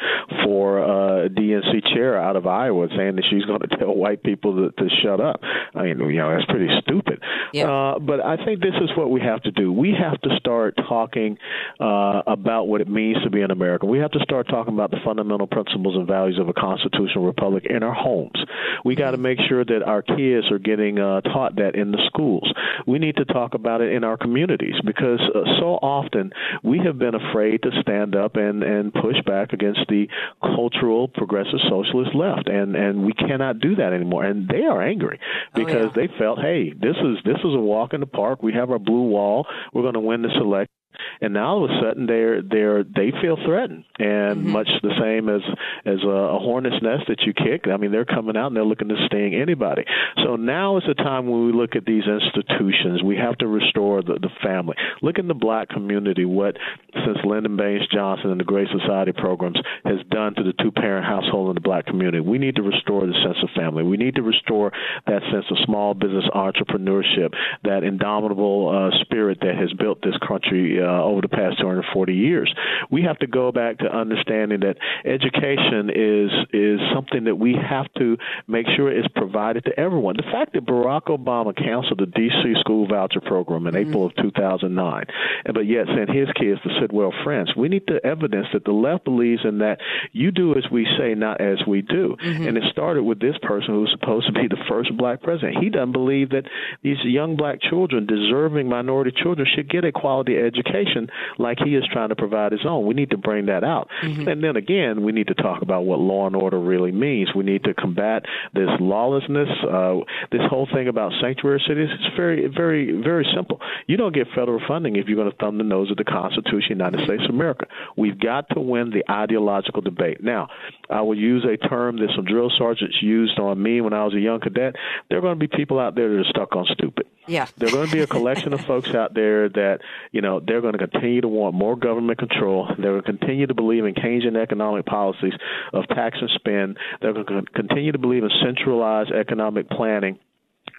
for 0.43 0.81
uh, 0.81 1.27
DNC 1.29 1.93
chair 1.93 2.19
out 2.19 2.35
of 2.35 2.47
Iowa 2.47 2.87
saying 2.95 3.15
that 3.15 3.25
she's 3.29 3.45
going 3.51 3.61
to 3.61 3.77
tell 3.77 3.95
white 3.95 4.23
people 4.23 4.55
to, 4.55 4.71
to 4.71 4.89
shut 5.03 5.19
up. 5.19 5.41
I 5.75 5.83
mean, 5.83 5.99
you 5.99 6.17
know, 6.17 6.31
that's 6.31 6.45
pretty 6.45 6.69
stupid. 6.81 7.21
Yeah. 7.53 7.69
Uh, 7.69 7.99
but 7.99 8.23
I 8.23 8.43
think 8.43 8.61
this 8.61 8.75
is 8.81 8.89
what 8.95 9.09
we 9.09 9.21
have 9.21 9.41
to 9.43 9.51
do. 9.51 9.71
We 9.71 9.93
have 9.99 10.19
to 10.21 10.29
start 10.37 10.75
talking 10.87 11.37
uh, 11.79 12.21
about 12.27 12.67
what 12.67 12.81
it 12.81 12.87
means 12.87 13.17
to 13.23 13.29
be 13.29 13.41
an 13.41 13.51
American. 13.51 13.89
We 13.89 13.99
have 13.99 14.11
to 14.11 14.19
start 14.19 14.47
talking 14.47 14.73
about 14.73 14.91
the 14.91 14.99
fundamental 15.03 15.47
principles 15.47 15.95
and 15.95 16.07
values 16.07 16.39
of 16.39 16.49
a 16.49 16.53
constitutional 16.53 17.25
republic 17.25 17.65
in 17.69 17.83
our 17.83 17.93
homes. 17.93 18.39
We 18.85 18.95
got 18.95 19.11
to 19.11 19.17
make 19.17 19.39
sure 19.47 19.63
that 19.63 19.83
our 19.85 20.01
kids 20.01 20.51
are 20.51 20.59
getting 20.59 20.99
uh, 20.99 21.21
taught 21.21 21.55
that 21.57 21.75
in 21.75 21.91
the 21.91 21.99
schools. 22.07 22.51
We 22.87 22.99
need 22.99 23.17
to 23.17 23.25
talk 23.25 23.50
about 23.53 23.81
it 23.81 23.93
in 23.93 24.03
our 24.03 24.17
communities 24.17 24.75
because 24.85 25.19
uh, 25.33 25.43
so 25.59 25.75
often 25.81 26.31
we 26.63 26.79
have 26.79 26.97
been 26.97 27.15
afraid 27.15 27.63
to 27.63 27.71
stand 27.81 28.15
up 28.15 28.35
and 28.35 28.63
and 28.63 28.93
push 28.93 29.17
back 29.25 29.53
against 29.53 29.81
the 29.89 30.07
cultural 30.41 31.07
progressive 31.07 31.59
socialist 31.69 32.15
left. 32.15 32.47
And 32.47 32.75
and 32.75 33.05
we 33.05 33.13
cannot 33.13 33.59
do 33.59 33.75
that 33.75 33.93
anymore. 33.93 34.23
And 34.25 34.47
they 34.47 34.63
are 34.63 34.81
angry 34.81 35.19
because 35.53 35.87
oh, 35.95 36.01
yeah. 36.01 36.07
they 36.07 36.07
felt 36.17 36.39
hey 36.39 36.73
this 36.73 36.95
is 36.97 37.17
this 37.25 37.39
is 37.39 37.53
a 37.53 37.59
walk 37.59 37.93
in 37.93 37.99
the 37.99 38.05
park. 38.05 38.43
We 38.43 38.53
have 38.53 38.71
our 38.71 38.79
blue 38.79 39.03
wall. 39.03 39.45
We're 39.73 39.83
going 39.83 39.93
to 39.95 39.99
win 39.99 40.21
this 40.21 40.31
election 40.35 40.80
and 41.21 41.33
now 41.33 41.55
all 41.55 41.65
of 41.65 41.71
a 41.71 41.81
sudden 41.81 42.05
they're 42.05 42.41
they're 42.41 42.83
they 42.83 43.11
feel 43.21 43.37
threatened, 43.45 43.85
and 43.99 44.41
mm-hmm. 44.41 44.51
much 44.51 44.69
the 44.81 44.93
same 44.99 45.29
as 45.29 45.41
as 45.85 46.03
a, 46.03 46.07
a 46.07 46.39
hornet's 46.39 46.81
nest 46.81 47.03
that 47.07 47.21
you 47.21 47.33
kick. 47.33 47.67
I 47.67 47.77
mean, 47.77 47.91
they're 47.91 48.05
coming 48.05 48.37
out 48.37 48.47
and 48.47 48.55
they're 48.55 48.65
looking 48.65 48.89
to 48.89 48.95
sting 49.07 49.35
anybody. 49.35 49.83
So 50.23 50.35
now 50.35 50.77
is 50.77 50.83
the 50.87 50.93
time 50.93 51.27
when 51.27 51.45
we 51.45 51.53
look 51.53 51.75
at 51.75 51.85
these 51.85 52.03
institutions. 52.05 53.03
We 53.03 53.17
have 53.17 53.37
to 53.39 53.47
restore 53.47 54.01
the, 54.01 54.19
the 54.21 54.29
family. 54.43 54.75
Look 55.01 55.17
in 55.17 55.27
the 55.27 55.33
black 55.33 55.69
community 55.69 56.25
what 56.25 56.57
since 56.93 57.17
Lyndon 57.23 57.57
Baines 57.57 57.87
Johnson 57.93 58.31
and 58.31 58.39
the 58.39 58.45
Great 58.45 58.67
Society 58.69 59.11
programs 59.11 59.59
has 59.85 59.99
done 60.09 60.35
to 60.35 60.43
the 60.43 60.53
two 60.61 60.71
parent 60.71 61.05
household 61.05 61.49
in 61.49 61.55
the 61.55 61.61
black 61.61 61.85
community. 61.85 62.19
We 62.19 62.37
need 62.37 62.55
to 62.55 62.63
restore 62.63 63.05
the 63.05 63.13
sense 63.23 63.37
of 63.41 63.49
family. 63.55 63.83
We 63.83 63.97
need 63.97 64.15
to 64.15 64.23
restore 64.23 64.71
that 65.07 65.21
sense 65.31 65.45
of 65.49 65.57
small 65.65 65.93
business 65.93 66.25
entrepreneurship, 66.33 67.33
that 67.63 67.83
indomitable 67.83 68.69
uh, 68.69 69.01
spirit 69.01 69.39
that 69.41 69.55
has 69.55 69.71
built 69.73 70.01
this 70.01 70.17
country 70.27 70.80
uh, 70.81 71.03
over 71.03 71.21
the 71.21 71.29
past 71.29 71.59
240 71.59 72.13
years. 72.13 72.53
We 72.89 73.03
have 73.03 73.17
to 73.19 73.27
go 73.27 73.51
back 73.51 73.79
to 73.79 73.85
understanding 73.85 74.61
that 74.61 74.77
education 75.05 75.89
is 75.93 76.31
is 76.53 76.79
something 76.93 77.25
that 77.25 77.35
we 77.35 77.55
have 77.55 77.91
to 77.97 78.17
make 78.47 78.65
sure 78.75 78.91
is 78.91 79.07
provided 79.15 79.65
to 79.65 79.79
everyone. 79.79 80.15
The 80.17 80.31
fact 80.31 80.53
that 80.53 80.65
Barack 80.65 81.05
Obama 81.05 81.55
canceled 81.55 81.99
the 81.99 82.05
DC 82.05 82.59
school 82.59 82.87
voucher 82.87 83.21
program 83.21 83.67
in 83.67 83.73
mm-hmm. 83.73 83.89
April 83.89 84.05
of 84.05 84.15
2009, 84.15 85.05
but 85.53 85.65
yet 85.65 85.87
sent 85.87 86.09
his 86.09 86.27
kids 86.39 86.61
to 86.61 86.69
Sidwell, 86.79 87.13
Friends, 87.23 87.53
we 87.55 87.69
need 87.69 87.83
the 87.87 88.03
evidence 88.05 88.47
that 88.53 88.65
the 88.65 88.71
left 88.71 89.03
believes 89.03 89.41
in 89.45 89.59
that 89.59 89.79
you 90.11 90.31
do 90.31 90.55
as 90.55 90.65
we 90.71 90.87
say, 90.97 91.13
not 91.13 91.41
as 91.41 91.59
we 91.67 91.81
do. 91.81 92.15
Mm-hmm. 92.23 92.47
And 92.47 92.57
it 92.57 92.63
started 92.71 93.03
with 93.03 93.19
this 93.19 93.35
person 93.41 93.73
who 93.73 93.81
was 93.81 93.95
supposed 93.99 94.27
to 94.27 94.33
be 94.33 94.47
the 94.47 94.63
first 94.69 94.95
black 94.97 95.21
president. 95.21 95.57
He 95.61 95.69
doesn't 95.69 95.91
believe 95.91 96.29
that 96.29 96.43
these 96.83 96.97
young 97.03 97.35
black 97.35 97.61
children, 97.61 98.05
deserving 98.05 98.67
minority 98.67 99.11
children, 99.21 99.47
should 99.53 99.69
get 99.69 99.85
a 99.85 99.91
quality 99.91 100.37
education 100.37 100.70
education 100.71 101.09
like 101.37 101.57
he 101.63 101.75
is 101.75 101.83
trying 101.91 102.09
to 102.09 102.15
provide 102.15 102.51
his 102.51 102.61
own. 102.65 102.85
We 102.85 102.93
need 102.93 103.11
to 103.11 103.17
bring 103.17 103.47
that 103.47 103.63
out. 103.63 103.89
Mm-hmm. 104.03 104.27
And 104.27 104.43
then 104.43 104.55
again, 104.55 105.03
we 105.03 105.11
need 105.11 105.27
to 105.27 105.33
talk 105.33 105.61
about 105.61 105.85
what 105.85 105.99
law 105.99 106.27
and 106.27 106.35
order 106.35 106.59
really 106.59 106.91
means. 106.91 107.29
We 107.35 107.43
need 107.43 107.63
to 107.63 107.73
combat 107.73 108.23
this 108.53 108.69
lawlessness. 108.79 109.49
Uh, 109.63 109.99
this 110.31 110.41
whole 110.49 110.67
thing 110.73 110.87
about 110.87 111.11
sanctuary 111.21 111.61
cities 111.67 111.89
is 111.89 112.13
very, 112.15 112.47
very, 112.47 113.01
very 113.01 113.27
simple. 113.35 113.59
You 113.87 113.97
don't 113.97 114.13
get 114.13 114.27
federal 114.35 114.61
funding 114.67 114.95
if 114.95 115.07
you're 115.07 115.17
going 115.17 115.31
to 115.31 115.37
thumb 115.37 115.57
the 115.57 115.63
nose 115.63 115.91
of 115.91 115.97
the 115.97 116.03
Constitution 116.03 116.81
of 116.81 116.91
the 116.91 116.97
United 116.97 117.05
States 117.05 117.23
of 117.27 117.35
America. 117.35 117.65
We've 117.97 118.19
got 118.19 118.49
to 118.51 118.59
win 118.59 118.91
the 118.91 119.03
ideological 119.11 119.81
debate. 119.81 120.23
Now, 120.23 120.49
I 120.89 121.01
will 121.01 121.17
use 121.17 121.45
a 121.45 121.57
term 121.67 121.97
that 121.97 122.09
some 122.15 122.25
drill 122.25 122.51
sergeants 122.57 122.97
used 123.01 123.39
on 123.39 123.61
me 123.61 123.81
when 123.81 123.93
I 123.93 124.03
was 124.03 124.13
a 124.13 124.19
young 124.19 124.39
cadet. 124.39 124.75
There 125.09 125.17
are 125.17 125.21
going 125.21 125.39
to 125.39 125.47
be 125.47 125.55
people 125.55 125.79
out 125.79 125.95
there 125.95 126.09
that 126.09 126.19
are 126.19 126.29
stuck 126.29 126.55
on 126.55 126.65
stupid. 126.71 127.05
Yeah. 127.27 127.47
There 127.57 127.69
are 127.69 127.71
going 127.71 127.87
to 127.87 127.93
be 127.93 128.01
a 128.01 128.07
collection 128.07 128.53
of 128.53 128.61
folks 128.61 128.93
out 128.95 129.13
there 129.13 129.49
that, 129.49 129.79
you 130.11 130.21
know, 130.21 130.39
they're 130.39 130.61
going 130.61 130.77
to 130.77 130.87
continue 130.87 131.21
to 131.21 131.27
want 131.27 131.55
more 131.55 131.75
government 131.75 132.19
control. 132.19 132.67
They're 132.77 132.99
going 132.99 133.03
to 133.03 133.17
continue 133.17 133.47
to 133.47 133.53
believe 133.53 133.85
in 133.85 133.93
Keynesian 133.93 134.41
economic 134.41 134.85
policies 134.85 135.33
of 135.73 135.87
tax 135.87 136.17
and 136.19 136.29
spend. 136.35 136.77
They're 137.01 137.13
going 137.13 137.45
to 137.45 137.51
continue 137.53 137.91
to 137.91 137.99
believe 137.99 138.23
in 138.23 138.31
centralized 138.43 139.11
economic 139.11 139.69
planning 139.69 140.19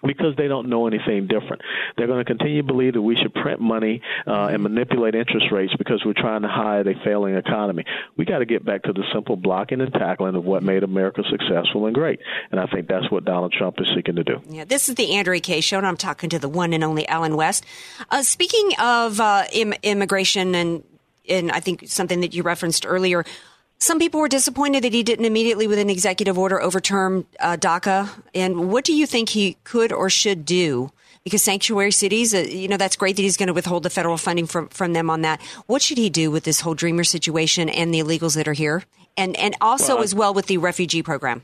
because 0.05 0.35
they 0.37 0.47
don't 0.47 0.69
know 0.69 0.87
anything 0.87 1.27
different. 1.27 1.61
They're 1.97 2.07
going 2.07 2.23
to 2.23 2.25
continue 2.25 2.61
to 2.61 2.67
believe 2.67 2.93
that 2.93 3.01
we 3.01 3.15
should 3.15 3.33
print 3.33 3.59
money 3.59 4.01
uh, 4.27 4.47
and 4.47 4.63
manipulate 4.63 5.15
interest 5.15 5.47
rates 5.51 5.73
because 5.77 6.03
we're 6.05 6.13
trying 6.13 6.41
to 6.41 6.47
hide 6.47 6.87
a 6.87 6.93
failing 7.03 7.35
economy. 7.35 7.85
We 8.17 8.25
got 8.25 8.39
to 8.39 8.45
get 8.45 8.65
back 8.65 8.83
to 8.83 8.93
the 8.93 9.03
simple 9.13 9.35
blocking 9.35 9.81
and 9.81 9.91
tackling 9.93 10.35
of 10.35 10.43
what 10.43 10.63
made 10.63 10.83
America 10.83 11.23
successful 11.29 11.85
and 11.85 11.95
great. 11.95 12.19
And 12.51 12.59
I 12.59 12.65
think 12.67 12.87
that's 12.87 13.09
what 13.11 13.25
Donald 13.25 13.53
Trump 13.53 13.79
is 13.79 13.87
seeking 13.95 14.15
to 14.15 14.23
do. 14.23 14.41
Yeah, 14.49 14.65
this 14.65 14.89
is 14.89 14.95
the 14.95 15.15
Andrea 15.15 15.39
Kaye 15.39 15.61
Show, 15.61 15.77
and 15.77 15.87
I'm 15.87 15.97
talking 15.97 16.29
to 16.31 16.39
the 16.39 16.49
one 16.49 16.73
and 16.73 16.83
only 16.83 17.07
Allen 17.07 17.35
West. 17.35 17.65
Uh, 18.09 18.23
speaking 18.23 18.71
of 18.79 19.19
uh, 19.19 19.45
Im- 19.51 19.73
immigration 19.83 20.55
and 20.55 20.83
and 21.29 21.51
I 21.51 21.61
think 21.61 21.87
something 21.87 22.19
that 22.21 22.33
you 22.33 22.43
referenced 22.43 22.85
earlier. 22.85 23.23
Some 23.79 23.99
people 23.99 24.21
were 24.21 24.29
disappointed 24.29 24.83
that 24.83 24.93
he 24.93 25.03
didn't 25.03 25.25
immediately, 25.25 25.67
with 25.67 25.77
an 25.77 25.89
executive 25.89 26.37
order, 26.37 26.61
overturn 26.61 27.25
uh, 27.39 27.57
DACA. 27.57 28.09
And 28.33 28.71
what 28.71 28.85
do 28.85 28.93
you 28.93 29.05
think 29.05 29.29
he 29.29 29.57
could 29.65 29.91
or 29.91 30.09
should 30.09 30.45
do? 30.45 30.91
Because 31.23 31.43
sanctuary 31.43 31.91
cities, 31.91 32.33
uh, 32.33 32.39
you 32.39 32.67
know, 32.67 32.77
that's 32.77 32.95
great 32.95 33.17
that 33.17 33.21
he's 33.21 33.37
going 33.37 33.47
to 33.47 33.53
withhold 33.53 33.83
the 33.83 33.89
federal 33.89 34.17
funding 34.17 34.45
from, 34.45 34.69
from 34.69 34.93
them 34.93 35.09
on 35.09 35.21
that. 35.21 35.41
What 35.67 35.81
should 35.81 35.97
he 35.97 36.09
do 36.09 36.31
with 36.31 36.43
this 36.43 36.61
whole 36.61 36.75
Dreamer 36.75 37.03
situation 37.03 37.69
and 37.69 37.93
the 37.93 37.99
illegals 37.99 38.35
that 38.35 38.47
are 38.47 38.53
here? 38.53 38.83
And, 39.17 39.35
and 39.35 39.55
also 39.61 39.95
Well, 39.95 40.03
as 40.03 40.15
well 40.15 40.33
with 40.33 40.47
the 40.47 40.57
refugee 40.57 41.03
program. 41.03 41.43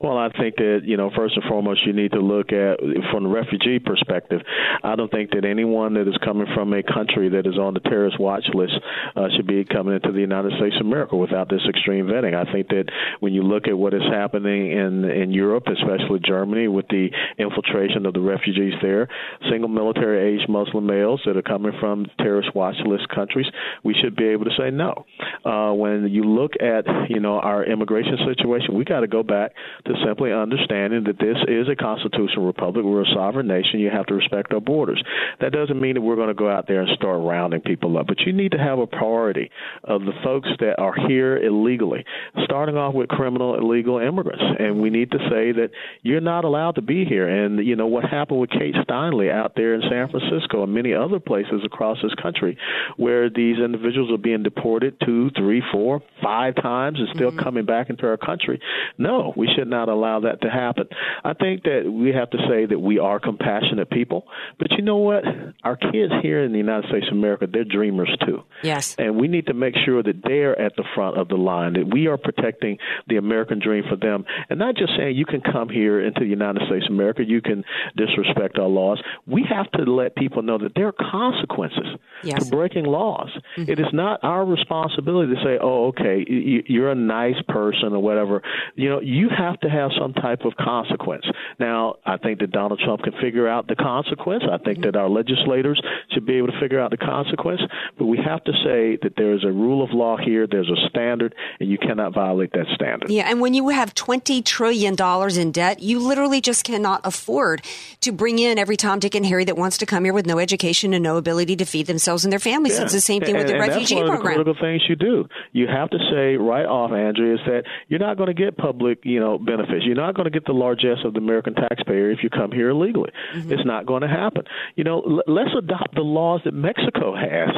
Well, 0.00 0.18
I 0.18 0.28
think 0.30 0.56
that 0.56 0.80
you 0.84 0.96
know 0.96 1.10
first 1.16 1.34
and 1.36 1.44
foremost 1.44 1.86
you 1.86 1.92
need 1.92 2.12
to 2.12 2.20
look 2.20 2.52
at 2.52 2.78
from 3.10 3.24
the 3.24 3.28
refugee 3.28 3.78
perspective. 3.78 4.40
I 4.82 4.96
don't 4.96 5.10
think 5.10 5.30
that 5.30 5.44
anyone 5.44 5.94
that 5.94 6.08
is 6.08 6.16
coming 6.24 6.46
from 6.54 6.72
a 6.72 6.82
country 6.82 7.28
that 7.30 7.46
is 7.46 7.58
on 7.58 7.74
the 7.74 7.80
terrorist 7.80 8.18
watch 8.20 8.44
list 8.54 8.74
uh, 9.16 9.28
should 9.34 9.46
be 9.46 9.64
coming 9.64 9.94
into 9.94 10.12
the 10.12 10.20
United 10.20 10.52
States 10.58 10.76
of 10.80 10.86
America 10.86 11.16
without 11.16 11.48
this 11.48 11.62
extreme 11.68 12.06
vetting. 12.06 12.34
I 12.34 12.50
think 12.52 12.68
that 12.68 12.86
when 13.20 13.32
you 13.32 13.42
look 13.42 13.66
at 13.68 13.76
what 13.76 13.94
is 13.94 14.02
happening 14.10 14.72
in 14.72 15.04
in 15.04 15.32
Europe, 15.32 15.64
especially 15.66 16.20
Germany, 16.24 16.68
with 16.68 16.86
the 16.88 17.08
infiltration 17.38 18.06
of 18.06 18.14
the 18.14 18.20
refugees 18.20 18.74
there, 18.82 19.08
single 19.50 19.68
military 19.68 20.34
age 20.34 20.48
Muslim 20.48 20.86
males 20.86 21.20
that 21.26 21.36
are 21.36 21.42
coming 21.42 21.72
from 21.80 22.06
terrorist 22.18 22.54
watch 22.54 22.76
list 22.86 23.08
countries, 23.08 23.46
we 23.82 23.94
should 23.94 24.16
be 24.16 24.26
able 24.26 24.44
to 24.44 24.54
say 24.58 24.70
no. 24.70 25.04
Uh, 25.44 25.72
when 25.72 26.08
you 26.08 26.24
look 26.24 26.52
at 26.60 26.84
you 27.08 27.20
know 27.20 27.38
our 27.38 27.64
immigration 27.64 28.18
situation, 28.26 28.74
we 28.74 28.84
got 28.84 29.00
to 29.00 29.06
go 29.06 29.22
back 29.22 29.52
to 29.86 29.94
simply 30.04 30.32
understanding 30.32 31.04
that 31.04 31.18
this 31.18 31.36
is 31.48 31.68
a 31.68 31.76
constitutional 31.76 32.46
republic. 32.46 32.84
We're 32.84 33.02
a 33.02 33.14
sovereign 33.14 33.46
nation. 33.46 33.80
You 33.80 33.90
have 33.90 34.06
to 34.06 34.14
respect 34.14 34.52
our 34.52 34.60
borders. 34.60 35.02
That 35.40 35.52
doesn't 35.52 35.80
mean 35.80 35.94
that 35.94 36.00
we're 36.00 36.16
going 36.16 36.28
to 36.28 36.34
go 36.34 36.50
out 36.50 36.66
there 36.66 36.80
and 36.80 36.90
start 36.96 37.20
rounding 37.22 37.60
people 37.60 37.96
up, 37.98 38.06
but 38.06 38.20
you 38.20 38.32
need 38.32 38.52
to 38.52 38.58
have 38.58 38.78
a 38.78 38.86
priority 38.86 39.50
of 39.84 40.02
the 40.02 40.12
folks 40.22 40.48
that 40.60 40.78
are 40.78 40.94
here 41.08 41.36
illegally, 41.36 42.04
starting 42.44 42.76
off 42.76 42.94
with 42.94 43.08
criminal 43.08 43.56
illegal 43.56 43.98
immigrants. 43.98 44.42
And 44.58 44.80
we 44.80 44.90
need 44.90 45.10
to 45.12 45.18
say 45.30 45.52
that 45.52 45.70
you're 46.02 46.20
not 46.20 46.44
allowed 46.44 46.76
to 46.76 46.82
be 46.82 47.04
here. 47.04 47.28
And, 47.28 47.64
you 47.64 47.76
know, 47.76 47.86
what 47.86 48.04
happened 48.04 48.40
with 48.40 48.50
Kate 48.50 48.74
Steinle 48.74 49.30
out 49.30 49.54
there 49.56 49.74
in 49.74 49.82
San 49.88 50.08
Francisco 50.10 50.62
and 50.62 50.74
many 50.74 50.94
other 50.94 51.18
places 51.18 51.62
across 51.64 51.98
this 52.02 52.14
country 52.20 52.58
where 52.96 53.28
these 53.30 53.58
individuals 53.58 54.10
are 54.10 54.18
being 54.18 54.42
deported 54.42 54.96
two, 55.04 55.30
three, 55.36 55.62
four, 55.72 56.02
five 56.22 56.54
times 56.56 56.98
and 56.98 57.08
still 57.14 57.30
mm-hmm. 57.30 57.40
coming 57.40 57.64
back 57.64 57.90
into 57.90 58.06
our 58.06 58.16
country. 58.16 58.60
No, 58.98 59.32
we 59.36 59.48
should 59.56 59.68
not 59.68 59.88
allow 59.88 60.20
that 60.20 60.40
to 60.42 60.50
happen. 60.50 60.88
I 61.24 61.34
think 61.34 61.64
that 61.64 61.90
we 61.90 62.12
have 62.12 62.30
to 62.30 62.38
say 62.48 62.66
that 62.66 62.78
we 62.78 62.98
are 62.98 63.18
compassionate 63.20 63.90
people, 63.90 64.26
but 64.58 64.70
you 64.72 64.82
know 64.82 64.98
what? 64.98 65.24
Our 65.62 65.76
kids 65.76 66.12
here 66.22 66.42
in 66.44 66.52
the 66.52 66.58
United 66.58 66.88
States 66.88 67.06
of 67.10 67.16
America, 67.16 67.46
they're 67.50 67.64
dreamers 67.64 68.14
too. 68.26 68.42
Yes. 68.62 68.94
And 68.98 69.16
we 69.20 69.28
need 69.28 69.46
to 69.46 69.54
make 69.54 69.74
sure 69.84 70.02
that 70.02 70.22
they're 70.22 70.58
at 70.60 70.76
the 70.76 70.84
front 70.94 71.18
of 71.18 71.28
the 71.28 71.36
line, 71.36 71.74
that 71.74 71.92
we 71.92 72.06
are 72.06 72.16
protecting 72.18 72.78
the 73.08 73.16
American 73.16 73.60
dream 73.60 73.84
for 73.88 73.96
them, 73.96 74.24
and 74.48 74.58
not 74.58 74.76
just 74.76 74.92
saying 74.96 75.16
you 75.16 75.26
can 75.26 75.40
come 75.40 75.68
here 75.68 76.00
into 76.00 76.20
the 76.20 76.26
United 76.26 76.62
States 76.66 76.86
of 76.88 76.94
America, 76.94 77.22
you 77.24 77.40
can 77.40 77.64
disrespect 77.96 78.58
our 78.58 78.68
laws. 78.68 79.02
We 79.26 79.44
have 79.48 79.70
to 79.72 79.90
let 79.90 80.16
people 80.16 80.42
know 80.42 80.58
that 80.58 80.72
there 80.74 80.88
are 80.88 80.92
consequences 81.10 81.98
Yes. 82.22 82.44
to 82.44 82.50
breaking 82.50 82.86
laws. 82.86 83.30
Mm-hmm. 83.56 83.70
It 83.70 83.78
is 83.78 83.92
not 83.92 84.20
our 84.22 84.46
responsibility 84.46 85.34
to 85.34 85.40
say, 85.44 85.58
oh, 85.60 85.88
okay, 85.88 86.24
you're 86.26 86.90
a 86.90 86.94
nice 86.94 87.40
person 87.48 87.92
or 87.92 87.98
whatever. 87.98 88.42
You 88.76 88.88
know, 88.88 89.00
you 89.02 89.28
have 89.28 89.43
to 89.60 89.70
have 89.70 89.90
some 89.98 90.12
type 90.12 90.42
of 90.44 90.56
consequence. 90.56 91.24
Now, 91.58 91.96
I 92.04 92.16
think 92.16 92.40
that 92.40 92.50
Donald 92.50 92.80
Trump 92.84 93.02
can 93.02 93.12
figure 93.20 93.48
out 93.48 93.66
the 93.66 93.76
consequence. 93.76 94.44
I 94.50 94.58
think 94.58 94.82
that 94.84 94.96
our 94.96 95.08
legislators 95.08 95.80
should 96.10 96.26
be 96.26 96.34
able 96.34 96.48
to 96.48 96.60
figure 96.60 96.80
out 96.80 96.90
the 96.90 96.96
consequence. 96.96 97.60
But 97.98 98.06
we 98.06 98.18
have 98.18 98.42
to 98.44 98.52
say 98.64 98.98
that 99.02 99.14
there 99.16 99.34
is 99.34 99.44
a 99.44 99.52
rule 99.52 99.82
of 99.82 99.90
law 99.90 100.16
here, 100.16 100.46
there's 100.46 100.70
a 100.70 100.88
standard, 100.88 101.34
and 101.60 101.68
you 101.70 101.78
cannot 101.78 102.14
violate 102.14 102.52
that 102.52 102.66
standard. 102.74 103.10
Yeah, 103.10 103.28
and 103.28 103.40
when 103.40 103.54
you 103.54 103.68
have 103.68 103.94
$20 103.94 104.44
trillion 104.44 104.96
in 105.38 105.52
debt, 105.52 105.80
you 105.80 105.98
literally 105.98 106.40
just 106.40 106.64
cannot 106.64 107.00
afford 107.04 107.62
to 108.00 108.12
bring 108.12 108.38
in 108.38 108.58
every 108.58 108.76
Tom, 108.76 108.98
Dick, 108.98 109.14
and 109.14 109.26
Harry 109.26 109.44
that 109.44 109.56
wants 109.56 109.78
to 109.78 109.86
come 109.86 110.04
here 110.04 110.14
with 110.14 110.26
no 110.26 110.38
education 110.38 110.94
and 110.94 111.02
no 111.02 111.16
ability 111.16 111.56
to 111.56 111.64
feed 111.64 111.86
themselves 111.86 112.24
and 112.24 112.32
their 112.32 112.38
families. 112.38 112.78
It's 112.78 112.92
the 112.92 113.00
same 113.00 113.22
thing 113.22 113.36
with 113.36 113.46
the 113.46 113.54
and 113.54 113.60
refugee 113.60 113.96
that's 113.96 114.08
one 114.08 114.16
program. 114.16 114.40
Of 114.40 114.46
the 114.46 114.52
critical 114.54 114.68
things 114.68 114.82
you 114.88 114.96
do. 114.96 115.28
You 115.52 115.66
have 115.66 115.90
to 115.90 115.98
say 116.10 116.36
right 116.36 116.66
off, 116.66 116.92
Andrea, 116.92 117.34
is 117.34 117.40
that 117.46 117.64
you're 117.88 118.00
not 118.00 118.16
going 118.16 118.28
to 118.28 118.34
get 118.34 118.56
public, 118.56 119.00
you 119.04 119.20
know, 119.20 119.33
benefits. 119.38 119.84
You're 119.84 119.94
not 119.96 120.14
going 120.14 120.24
to 120.24 120.30
get 120.30 120.44
the 120.46 120.52
largesse 120.52 121.04
of 121.04 121.12
the 121.14 121.18
American 121.20 121.54
taxpayer 121.54 122.10
if 122.10 122.18
you 122.22 122.30
come 122.30 122.52
here 122.52 122.70
illegally. 122.70 123.10
Mm-hmm. 123.34 123.52
It's 123.52 123.64
not 123.64 123.86
going 123.86 124.02
to 124.02 124.08
happen. 124.08 124.44
You 124.76 124.84
know, 124.84 125.00
l- 125.02 125.22
let's 125.34 125.50
adopt 125.56 125.94
the 125.94 126.02
laws 126.02 126.40
that 126.44 126.54
Mexico 126.54 127.14
has. 127.14 127.50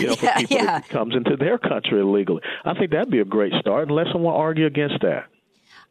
You 0.00 0.08
know, 0.08 0.14
for 0.16 0.24
Yeah, 0.26 0.36
people 0.38 0.56
yeah. 0.56 0.64
that 0.80 0.88
comes 0.88 1.14
into 1.14 1.36
their 1.36 1.58
country 1.58 2.00
illegally. 2.00 2.42
I 2.64 2.74
think 2.74 2.90
that'd 2.92 3.10
be 3.10 3.20
a 3.20 3.24
great 3.24 3.52
start. 3.60 3.88
Unless 3.88 4.08
someone 4.12 4.34
argue 4.34 4.66
against 4.66 5.00
that. 5.02 5.26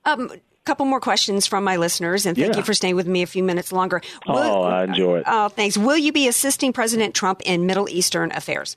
Um, 0.05 0.31
couple 0.65 0.85
more 0.85 0.99
questions 0.99 1.47
from 1.47 1.63
my 1.63 1.77
listeners, 1.77 2.25
and 2.25 2.35
thank 2.35 2.51
Yeah. 2.53 2.57
you 2.57 2.63
for 2.63 2.73
staying 2.73 2.97
with 2.97 3.07
me 3.07 3.21
a 3.21 3.27
few 3.27 3.41
minutes 3.41 3.71
longer. 3.71 4.01
Oh, 4.27 4.63
I 4.63 4.83
enjoy 4.83 5.19
it. 5.19 5.23
Oh, 5.25 5.47
thanks. 5.47 5.77
Will 5.77 5.97
you 5.97 6.11
be 6.11 6.27
assisting 6.27 6.73
President 6.73 7.15
Trump 7.15 7.41
in 7.45 7.65
Middle 7.65 7.87
Eastern 7.87 8.31
affairs? 8.33 8.75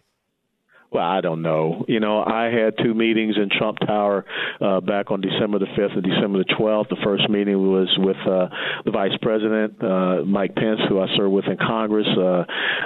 Well, 0.93 1.05
I 1.05 1.21
don't 1.21 1.43
know. 1.43 1.85
You 1.87 2.01
know, 2.01 2.25
I 2.25 2.47
had 2.47 2.75
two 2.83 2.95
meetings 2.95 3.37
in 3.37 3.49
Trump 3.49 3.79
Tower 3.79 4.25
uh, 4.61 4.81
back 4.81 5.13
on 5.13 5.21
December 5.21 5.61
the 5.61 5.67
5th 5.79 5.95
and 5.95 6.03
December 6.03 6.39
the 6.39 6.55
12th. 6.59 6.89
The 6.89 6.97
first 7.05 7.31
meeting 7.31 7.71
was 7.71 7.89
with 7.99 8.17
uh, 8.27 8.49
the 8.85 8.91
Vice 8.91 9.17
President, 9.23 9.81
uh, 9.83 10.25
Mike 10.27 10.57
Pence, 10.57 10.81
who 10.89 11.01
I 11.01 11.07
serve 11.17 11.31
with 11.31 11.45
in 11.47 11.59
Congress, 11.59 12.09
uh, 12.19 12.43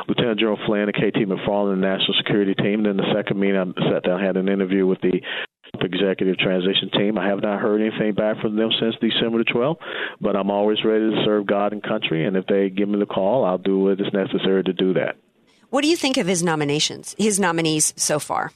Lieutenant 0.06 0.38
General 0.38 0.58
Flynn, 0.66 0.90
and 0.90 0.94
KT 0.94 1.24
McFarland, 1.24 1.80
the 1.80 1.86
National 1.86 2.14
Security 2.18 2.54
Team. 2.54 2.84
And 2.84 2.86
then 2.86 2.96
the 2.98 3.14
second 3.16 3.40
meeting, 3.40 3.56
I 3.56 3.90
sat 3.90 4.04
down, 4.04 4.20
had 4.20 4.36
an 4.36 4.50
interview 4.50 4.86
with 4.86 5.00
the 5.00 5.22
executive 5.80 6.36
transition 6.36 6.90
team. 6.92 7.16
I 7.16 7.28
have 7.28 7.40
not 7.40 7.60
heard 7.60 7.80
anything 7.80 8.14
back 8.14 8.38
from 8.42 8.56
them 8.56 8.68
since 8.78 8.94
December 9.00 9.38
the 9.38 9.50
12th, 9.50 9.78
but 10.20 10.36
I'm 10.36 10.50
always 10.50 10.84
ready 10.84 11.08
to 11.08 11.22
serve 11.24 11.46
God 11.46 11.72
and 11.72 11.82
country. 11.82 12.26
And 12.26 12.36
if 12.36 12.44
they 12.46 12.68
give 12.68 12.88
me 12.88 12.98
the 12.98 13.06
call, 13.06 13.46
I'll 13.46 13.58
do 13.58 13.78
what 13.78 13.98
is 13.98 14.12
necessary 14.12 14.62
to 14.64 14.74
do 14.74 14.92
that. 14.94 15.16
What 15.74 15.82
do 15.82 15.90
you 15.90 15.96
think 15.96 16.18
of 16.18 16.28
his 16.28 16.44
nominations, 16.44 17.16
his 17.18 17.40
nominees 17.40 17.92
so 17.96 18.20
far? 18.20 18.52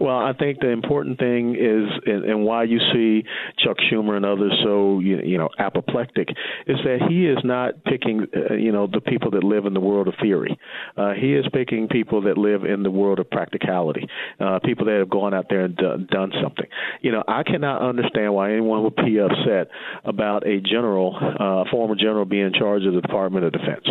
Well, 0.00 0.16
I 0.16 0.32
think 0.34 0.60
the 0.60 0.68
important 0.68 1.18
thing 1.18 1.54
is, 1.54 1.88
and, 2.06 2.44
why 2.44 2.64
you 2.64 2.78
see 2.92 3.24
Chuck 3.58 3.78
Schumer 3.90 4.16
and 4.16 4.26
others 4.26 4.52
so 4.62 5.00
you, 5.00 5.38
know 5.38 5.48
apoplectic, 5.58 6.28
is 6.66 6.76
that 6.84 7.06
he 7.08 7.26
is 7.26 7.38
not 7.44 7.82
picking 7.84 8.26
uh, 8.36 8.54
you 8.54 8.72
know 8.72 8.86
the 8.86 9.00
people 9.00 9.30
that 9.32 9.42
live 9.42 9.64
in 9.64 9.74
the 9.74 9.80
world 9.80 10.06
of 10.06 10.14
theory. 10.20 10.58
Uh, 10.96 11.12
he 11.12 11.34
is 11.34 11.46
picking 11.52 11.88
people 11.88 12.22
that 12.22 12.36
live 12.36 12.64
in 12.64 12.82
the 12.82 12.90
world 12.90 13.18
of 13.18 13.30
practicality, 13.30 14.06
uh, 14.38 14.58
people 14.64 14.84
that 14.86 14.98
have 14.98 15.08
gone 15.08 15.32
out 15.32 15.46
there 15.48 15.64
and 15.64 15.76
done, 15.76 16.32
something. 16.42 16.66
You 17.00 17.12
know, 17.12 17.24
I 17.26 17.42
cannot 17.42 17.82
understand 17.82 18.34
why 18.34 18.52
anyone 18.52 18.84
would 18.84 18.96
be 18.96 19.18
upset 19.18 19.68
about 20.04 20.46
a 20.46 20.60
general, 20.60 21.16
uh, 21.16 21.70
former 21.70 21.94
general, 21.94 22.24
being 22.24 22.46
in 22.46 22.52
charge 22.52 22.84
of 22.84 22.94
the 22.94 23.00
Department 23.00 23.46
of 23.46 23.52
Defense. 23.52 23.86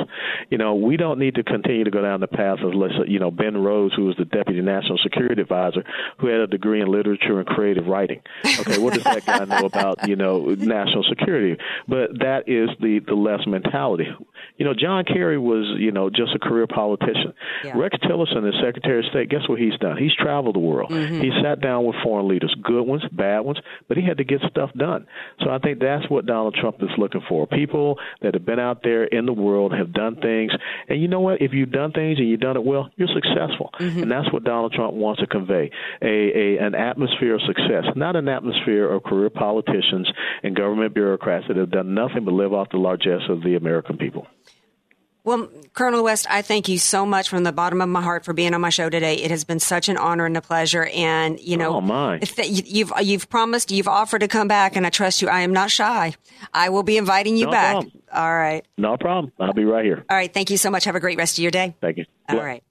You 0.50 0.58
know, 0.58 0.76
we 0.76 0.98
don't 0.98 1.20
need 1.20 1.36
to 1.36 1.44
continue 1.44 1.84
to 1.84 1.92
go 1.92 2.02
down 2.02 2.20
the 2.20 2.28
path 2.28 2.60
of, 2.64 2.74
let's 2.76 2.94
you 3.08 3.20
know, 3.20 3.32
Ben 3.32 3.58
Rhodes, 3.58 3.96
who 3.96 4.06
was 4.06 4.16
the 4.18 4.26
Deputy 4.26 4.62
National 4.62 4.98
Security 5.00 5.42
Advisor, 5.42 5.84
who 6.20 6.28
had 6.28 6.40
a 6.40 6.48
degree 6.48 6.82
in 6.82 6.88
literature 6.88 7.40
and 7.40 7.48
creative 7.48 7.88
writing. 7.88 8.22
Okay, 8.60 8.78
what 8.78 8.94
does 8.94 9.04
that 9.04 9.26
guy 9.26 9.46
know 9.46 9.66
about, 9.66 10.08
you 10.08 10.16
know, 10.16 10.56
national 10.58 11.04
security? 11.04 11.62
But 11.88 12.20
that 12.20 12.48
is 12.48 12.70
the 12.80 13.00
the 13.08 13.16
less 13.16 13.46
mentality. 13.48 14.08
You 14.58 14.66
know, 14.66 14.74
John 14.74 15.04
Kerry 15.04 15.38
was, 15.38 15.76
you 15.78 15.92
know, 15.92 16.10
just 16.10 16.34
a 16.34 16.40
career 16.40 16.68
politician. 16.68 17.34
Yeah. 17.64 17.78
Rex 17.78 17.98
Tillerson, 17.98 18.42
the 18.42 18.54
Secretary 18.64 19.00
of 19.00 19.06
State, 19.12 19.30
guess 19.30 19.48
what 19.48 19.60
he's 19.60 19.78
done? 19.80 19.98
He's 19.98 20.16
traveled 20.16 20.56
the 20.56 20.60
world. 20.60 20.92
Mm-hmm. 20.92 21.22
He 21.22 21.32
sat 21.44 21.62
down 21.62 21.86
with 21.86 21.96
foreign 22.04 22.28
leaders, 22.28 22.56
good 22.64 22.84
ones, 22.84 23.04
bad 23.12 23.40
ones, 23.40 23.60
but 23.88 23.98
he 23.98 24.04
had 24.06 24.18
to 24.18 24.24
get 24.24 24.42
stuff 24.50 24.72
done. 24.78 25.08
So 25.44 25.50
I 25.50 25.60
think 25.60 25.80
that's 25.80 26.10
what 26.10 26.26
Donald 26.26 26.56
Trump 26.60 26.82
is 26.82 26.90
looking 26.98 27.22
for. 27.28 27.48
People 27.48 28.00
that 28.22 28.34
have 28.34 28.46
been 28.46 28.60
out 28.60 28.82
there 28.84 29.04
in 29.04 29.26
the 29.26 29.34
world, 29.34 29.74
have 29.74 29.94
done 29.94 30.16
things, 30.22 30.52
and 30.88 31.02
you 31.02 31.08
know 31.08 31.20
what? 31.20 31.42
If 31.42 31.54
you've 31.54 31.72
done 31.72 31.92
things 31.92 32.20
and 32.20 32.30
you've 32.30 32.40
done 32.40 32.56
it 32.56 32.64
well, 32.64 32.90
you're 32.96 33.10
successful. 33.10 33.72
Mm-hmm. 33.80 34.04
And 34.04 34.12
that's 34.12 34.32
what 34.32 34.44
Donald 34.44 34.74
Trump 34.74 34.94
wants 34.94 35.22
to 35.22 35.28
convey. 35.28 35.72
A, 36.02 36.06
a 36.08 36.58
an 36.66 36.76
atmosphere 36.76 37.36
of 37.36 37.42
success, 37.48 37.86
not 37.96 38.16
an 38.16 38.28
atmosphere 38.28 38.90
of 38.92 39.04
career 39.04 39.30
politicians 39.30 40.10
and 40.44 40.56
government 40.56 40.94
bureaucrats 40.94 41.46
that 41.48 41.58
have 41.58 41.72
done 41.72 41.94
nothing 41.94 42.26
but 42.26 42.34
live 42.34 42.54
off 42.54 42.68
the 42.72 42.78
largesse 42.78 43.28
of 43.30 43.44
the 43.44 43.56
American 43.56 43.98
people. 43.98 44.28
Well, 45.24 45.50
Colonel 45.74 46.04
West, 46.04 46.28
I 46.30 46.44
thank 46.44 46.70
you 46.70 46.78
so 46.78 47.04
much 47.04 47.30
from 47.30 47.44
the 47.44 47.52
bottom 47.52 47.82
of 47.82 47.90
my 47.90 48.02
heart 48.04 48.24
for 48.26 48.34
being 48.34 48.54
on 48.54 48.62
my 48.62 48.70
show 48.70 48.92
today. 48.92 49.16
It 49.16 49.32
has 49.32 49.44
been 49.44 49.60
such 49.60 49.90
an 49.90 49.98
honor 49.98 50.28
and 50.28 50.38
a 50.38 50.42
pleasure. 50.42 50.86
And 50.94 51.40
you 51.40 51.58
know, 51.58 51.78
Oh, 51.78 51.82
my. 51.82 52.20
you've 52.44 52.92
you've 53.02 53.28
promised, 53.30 53.72
you've 53.72 53.88
offered 53.88 54.20
to 54.20 54.28
come 54.28 54.48
back, 54.48 54.76
and 54.76 54.86
I 54.86 54.92
trust 54.92 55.24
you. 55.24 55.28
I 55.30 55.42
am 55.42 55.52
not 55.52 55.72
shy. 55.72 56.14
I 56.54 56.70
will 56.70 56.84
be 56.84 56.98
inviting 56.98 57.38
you 57.38 57.46
No 57.46 57.52
back. 57.52 57.72
problem. 57.72 57.92
All 58.14 58.34
right, 58.36 58.64
No 58.78 58.98
problem. 58.98 59.34
I'll 59.40 59.52
be 59.54 59.66
right 59.66 59.84
here. 59.84 60.06
all 60.08 60.16
right. 60.16 60.32
Thank 60.32 60.52
you 60.52 60.58
so 60.58 60.70
much. 60.70 60.84
Have 60.84 60.96
a 60.96 61.00
great 61.00 61.18
rest 61.18 61.40
of 61.40 61.42
your 61.42 61.52
day. 61.52 61.76
Thank 61.82 61.98
you. 61.98 62.06
All 62.30 62.38
right. 62.38 62.64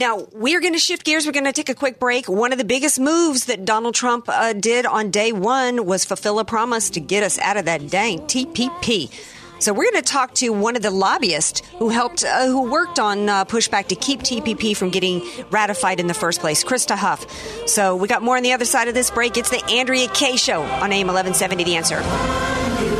Now, 0.00 0.26
we're 0.32 0.60
going 0.60 0.72
to 0.72 0.78
shift 0.78 1.04
gears. 1.04 1.26
We're 1.26 1.32
going 1.32 1.44
to 1.44 1.52
take 1.52 1.68
a 1.68 1.74
quick 1.74 2.00
break. 2.00 2.26
One 2.26 2.52
of 2.52 2.58
the 2.58 2.64
biggest 2.64 2.98
moves 2.98 3.44
that 3.44 3.66
Donald 3.66 3.94
Trump 3.94 4.30
uh, 4.30 4.54
did 4.54 4.86
on 4.86 5.10
day 5.10 5.30
one 5.30 5.84
was 5.84 6.06
fulfill 6.06 6.38
a 6.38 6.44
promise 6.44 6.88
to 6.90 7.00
get 7.00 7.22
us 7.22 7.38
out 7.38 7.58
of 7.58 7.66
that 7.66 7.90
dang 7.90 8.20
TPP. 8.20 9.12
So 9.58 9.74
we're 9.74 9.90
going 9.90 10.02
to 10.02 10.10
talk 10.10 10.32
to 10.36 10.48
one 10.54 10.74
of 10.74 10.80
the 10.80 10.90
lobbyists 10.90 11.60
who 11.78 11.90
helped, 11.90 12.24
uh, 12.24 12.46
who 12.46 12.70
worked 12.70 12.98
on 12.98 13.28
uh, 13.28 13.44
pushback 13.44 13.88
to 13.88 13.94
keep 13.94 14.20
TPP 14.20 14.74
from 14.74 14.88
getting 14.88 15.22
ratified 15.50 16.00
in 16.00 16.06
the 16.06 16.14
first 16.14 16.40
place, 16.40 16.64
Krista 16.64 16.96
Huff. 16.96 17.26
So 17.68 17.94
we 17.94 18.08
got 18.08 18.22
more 18.22 18.38
on 18.38 18.42
the 18.42 18.54
other 18.54 18.64
side 18.64 18.88
of 18.88 18.94
this 18.94 19.10
break. 19.10 19.36
It's 19.36 19.50
the 19.50 19.62
Andrea 19.66 20.08
Kaye 20.08 20.36
Show 20.36 20.62
on 20.62 20.92
AM 20.92 21.08
1170. 21.08 21.64
The 21.64 21.76
answer. 21.76 22.99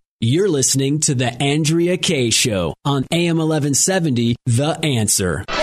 You're 0.23 0.49
listening 0.49 0.99
to 0.99 1.15
the 1.15 1.33
Andrea 1.41 1.97
Kaye 1.97 2.29
Show 2.29 2.75
on 2.85 3.07
AM 3.11 3.37
1170, 3.37 4.35
The 4.45 4.79
Answer. 4.83 5.43
This 5.47 5.57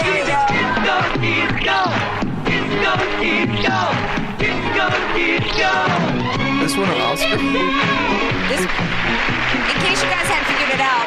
one 6.76 6.88
an 6.88 7.00
Oscar? 7.00 7.36
This, 8.48 8.58
in 8.58 9.76
case 9.78 10.02
you 10.02 10.10
guys 10.10 10.26
hadn't 10.26 10.48
figured 10.50 10.74
it 10.74 10.80
out, 10.80 11.06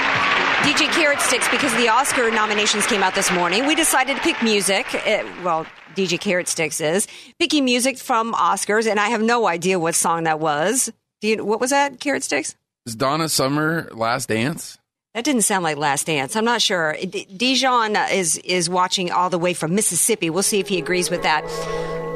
DJ 0.63 0.89
Carrot 0.93 1.19
Sticks, 1.19 1.49
because 1.49 1.75
the 1.75 1.89
Oscar 1.89 2.31
nominations 2.31 2.87
came 2.87 3.03
out 3.03 3.15
this 3.15 3.33
morning, 3.33 3.67
we 3.67 3.75
decided 3.75 4.15
to 4.15 4.21
pick 4.21 4.41
music. 4.41 4.85
Uh, 4.95 5.25
well, 5.43 5.65
DJ 5.93 6.17
Carrot 6.17 6.47
Sticks 6.47 6.79
is 6.79 7.05
picking 7.37 7.65
music 7.65 7.97
from 7.97 8.31
Oscars, 8.33 8.89
and 8.89 8.97
I 8.97 9.09
have 9.09 9.21
no 9.21 9.45
idea 9.45 9.77
what 9.77 9.93
song 9.93 10.23
that 10.23 10.39
was. 10.39 10.89
Do 11.19 11.27
you, 11.27 11.43
what 11.43 11.59
was 11.59 11.71
that, 11.71 11.99
Carrot 11.99 12.23
Sticks? 12.23 12.55
Is 12.87 12.95
Donna 12.95 13.29
Summer 13.29 13.87
Last 13.91 14.29
Dance? 14.29 14.79
That 15.13 15.23
didn't 15.23 15.43
sound 15.43 15.63
like 15.63 15.77
Last 15.77 16.07
Dance. 16.07 16.35
I'm 16.35 16.45
not 16.45 16.63
sure. 16.63 16.95
D- 16.99 17.25
Dijon 17.25 17.95
is 17.95 18.37
is 18.37 18.71
watching 18.71 19.11
all 19.11 19.29
the 19.29 19.37
way 19.37 19.53
from 19.53 19.75
Mississippi. 19.75 20.31
We'll 20.31 20.41
see 20.41 20.59
if 20.59 20.67
he 20.67 20.79
agrees 20.79 21.11
with 21.11 21.21
that. 21.21 21.43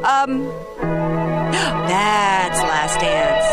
Um, 0.03 0.45
that's 0.81 2.59
Last 2.61 2.99
Dance. 2.99 3.45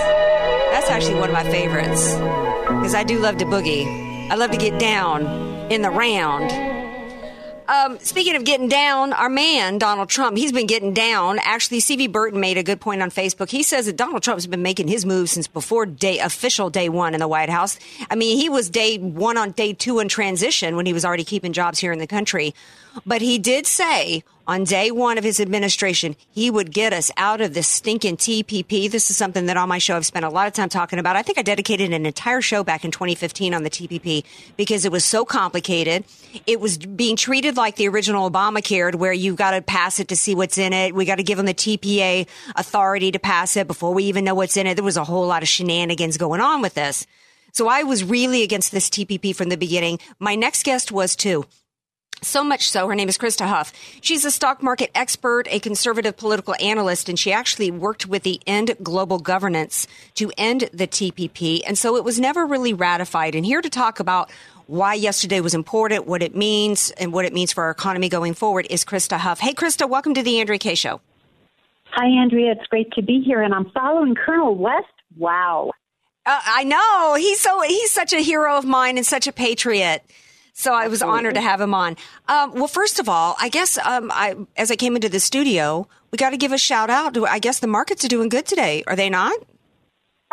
That's 0.73 0.89
actually 0.89 1.21
one 1.21 1.29
of 1.29 1.35
my 1.35 1.45
favorites 1.45 2.15
because 2.15 2.95
I 2.95 3.05
do 3.05 3.19
love 3.19 3.37
to 3.39 3.45
boogie. 3.45 4.31
I 4.31 4.37
love 4.37 4.51
to 4.53 4.57
get 4.57 4.81
down 4.81 5.27
in 5.71 5.83
the 5.83 5.91
round. 5.91 6.51
Um, 7.69 7.99
speaking 8.01 8.37
of 8.37 8.45
getting 8.45 8.69
down, 8.69 9.13
our 9.13 9.29
man 9.29 9.79
Donald 9.79 10.09
Trump, 10.09 10.37
he's 10.37 10.53
been 10.53 10.67
getting 10.67 10.93
down. 10.93 11.39
Actually, 11.43 11.79
CV 11.79 12.11
Burton 12.11 12.41
made 12.41 12.59
a 12.59 12.63
good 12.63 12.81
point 12.81 13.03
on 13.03 13.11
Facebook. 13.11 13.51
He 13.51 13.63
says 13.63 13.87
that 13.87 13.97
Donald 13.97 14.23
Trump's 14.23 14.47
been 14.47 14.63
making 14.63 14.89
his 14.89 15.07
moves 15.07 15.33
since 15.33 15.47
before 15.47 15.87
day 15.87 16.19
official 16.19 16.71
day 16.71 16.89
one 16.89 17.15
in 17.15 17.21
the 17.21 17.29
White 17.29 17.51
House. 17.51 17.79
I 18.11 18.15
mean, 18.15 18.39
he 18.39 18.49
was 18.49 18.69
day 18.69 18.99
one 18.99 19.37
on 19.37 19.53
day 19.53 19.73
two 19.73 20.01
in 20.01 20.09
transition 20.09 20.77
when 20.77 20.87
he 20.87 20.93
was 20.93 21.05
already 21.05 21.25
keeping 21.25 21.53
jobs 21.53 21.79
here 21.79 21.93
in 21.93 21.99
the 21.99 22.07
country. 22.07 22.55
But 23.07 23.23
he 23.23 23.39
did 23.39 23.67
say 23.67 24.25
on 24.47 24.65
day 24.65 24.91
one 24.91 25.19
of 25.19 25.25
his 25.25 25.41
administration, 25.41 26.17
he 26.31 26.51
would 26.51 26.73
get 26.73 26.93
us 26.93 27.11
out 27.17 27.41
of 27.41 27.55
this 27.55 27.69
stinking 27.69 28.17
TPP. 28.17 28.91
This 28.91 29.11
is 29.11 29.17
something 29.17 29.47
that 29.47 29.57
on 29.57 29.69
my 29.69 29.79
show 29.79 29.97
I've 29.97 30.07
spent 30.07 30.25
a 30.25 30.31
lot 30.31 30.47
of 30.47 30.53
time 30.53 30.69
talking 30.69 30.99
about. 30.99 31.17
I 31.17 31.23
think 31.23 31.39
I 31.39 31.43
dedicated 31.43 31.93
an 31.93 32.07
entire 32.07 32.41
show 32.41 32.65
back 32.65 32.85
in 32.85 32.91
2015 32.91 33.55
on 33.55 33.63
the 33.63 33.71
TPP 33.71 34.25
because 34.57 34.85
it 34.85 34.93
was 34.93 35.05
so 35.05 35.25
complicated. 35.25 36.05
It 36.47 36.61
was 36.61 36.79
being 36.79 37.17
treated 37.17 37.57
like 37.57 37.77
the 37.77 37.89
original 37.89 38.31
Obamacare, 38.31 38.95
where 38.95 39.13
you've 39.13 39.37
got 39.37 39.53
to 39.53 39.63
pass 39.63 40.01
it 40.01 40.09
to 40.09 40.17
see 40.17 40.35
what's 40.35 40.59
in 40.59 40.73
it. 40.73 40.95
We 40.95 41.05
got 41.05 41.17
to 41.17 41.23
give 41.23 41.37
them 41.37 41.47
the 41.47 41.55
TPA 41.55 42.27
authority 42.57 43.13
to 43.13 43.19
pass 43.19 43.57
it 43.57 43.67
before 43.67 43.95
we 43.95 44.05
even 44.05 44.25
know 44.25 44.35
what's 44.35 44.57
in 44.57 44.67
it. 44.67 44.75
There 44.75 44.85
was 44.85 44.97
a 44.97 45.05
whole 45.05 45.27
lot 45.27 45.43
of 45.43 45.49
shenanigans 45.49 46.17
going 46.17 46.41
on 46.41 46.63
with 46.63 46.75
this. 46.75 47.07
So 47.53 47.69
I 47.69 47.83
was 47.83 48.03
really 48.03 48.43
against 48.43 48.73
this 48.73 48.89
TPP 48.89 49.37
from 49.37 49.51
the 49.51 49.59
beginning. 49.59 49.99
My 50.19 50.35
next 50.35 50.65
guest 50.65 50.91
was 50.91 51.15
too. 51.15 51.45
So 52.25 52.45
much 52.45 52.71
so, 52.71 52.87
her 52.87 52.95
name 52.95 53.09
is 53.09 53.19
Krista 53.19 53.49
Huff. 53.49 53.73
She's 54.01 54.25
a 54.25 54.31
stock 54.31 54.63
market 54.63 54.93
expert, 54.95 55.49
a 55.51 55.59
conservative 55.59 56.17
political 56.17 56.55
analyst, 56.61 57.09
and 57.09 57.19
she 57.19 57.33
actually 57.33 57.73
worked 57.73 58.07
with 58.07 58.23
the 58.23 58.41
End 58.47 58.77
Global 58.81 59.19
Governance 59.19 59.89
to 60.15 60.31
end 60.39 60.71
the 60.73 60.87
TPP. 60.87 61.63
And 61.67 61.77
so 61.77 61.97
it 61.97 62.05
was 62.05 62.21
never 62.21 62.47
really 62.47 62.75
ratified. 62.75 63.35
And 63.35 63.45
here 63.45 63.61
to 63.61 63.69
talk 63.69 63.99
about 63.99 64.31
why 64.69 64.95
yesterday 64.95 65.41
was 65.41 65.53
important, 65.53 66.07
what 66.07 66.23
it 66.23 66.37
means, 66.37 66.93
and 66.93 67.13
what 67.13 67.25
it 67.25 67.33
means 67.33 67.53
for 67.53 67.65
our 67.65 67.71
economy 67.71 68.09
going 68.09 68.35
forward 68.35 68.69
is 68.71 68.85
Krista 68.85 69.19
Huff. 69.19 69.41
Hey, 69.41 69.53
Krista, 69.53 69.91
welcome 69.91 70.15
to 70.15 70.23
the 70.23 70.39
Andrea 70.39 70.61
Kaye 70.61 70.77
Show. 70.77 71.01
Hi, 71.87 72.07
Andrea. 72.07 72.53
It's 72.53 72.67
great 72.69 72.93
to 72.93 73.03
be 73.03 73.21
here, 73.21 73.43
and 73.43 73.53
I'm 73.53 73.69
following 73.71 74.15
Colonel 74.15 74.55
West. 74.55 74.87
Wow. 75.19 75.73
Uh, 76.25 76.41
I 76.47 76.63
know 76.63 77.17
he's 77.19 77.41
so 77.41 77.63
he's 77.63 77.91
such 77.91 78.13
a 78.13 78.21
hero 78.21 78.57
of 78.57 78.65
mine 78.65 78.97
and 78.97 79.05
such 79.05 79.27
a 79.27 79.33
patriot. 79.33 80.05
So 80.53 80.75
I 80.75 80.89
was 80.89 81.01
Absolutely. 81.01 81.19
honored 81.19 81.35
to 81.37 81.41
have 81.41 81.61
him 81.61 81.75
on. 81.75 81.97
Um, 82.29 82.53
well, 82.53 82.69
first 82.69 82.99
of 82.99 83.09
all, 83.09 83.37
I 83.41 83.49
guess 83.49 83.79
um, 83.79 84.11
I, 84.13 84.37
as 84.57 84.71
I 84.71 84.77
came 84.77 84.95
into 84.95 85.09
the 85.09 85.21
studio, 85.21 85.89
we 86.11 86.17
got 86.17 86.31
to 86.31 86.37
give 86.37 86.53
a 86.53 86.59
shout 86.59 86.91
out. 86.91 87.17
I 87.17 87.39
guess 87.39 87.59
the 87.59 87.67
markets 87.67 88.05
are 88.05 88.09
doing 88.09 88.29
good 88.29 88.47
today, 88.47 88.85
are 88.87 88.97
they 88.97 89.09
not? 89.09 89.39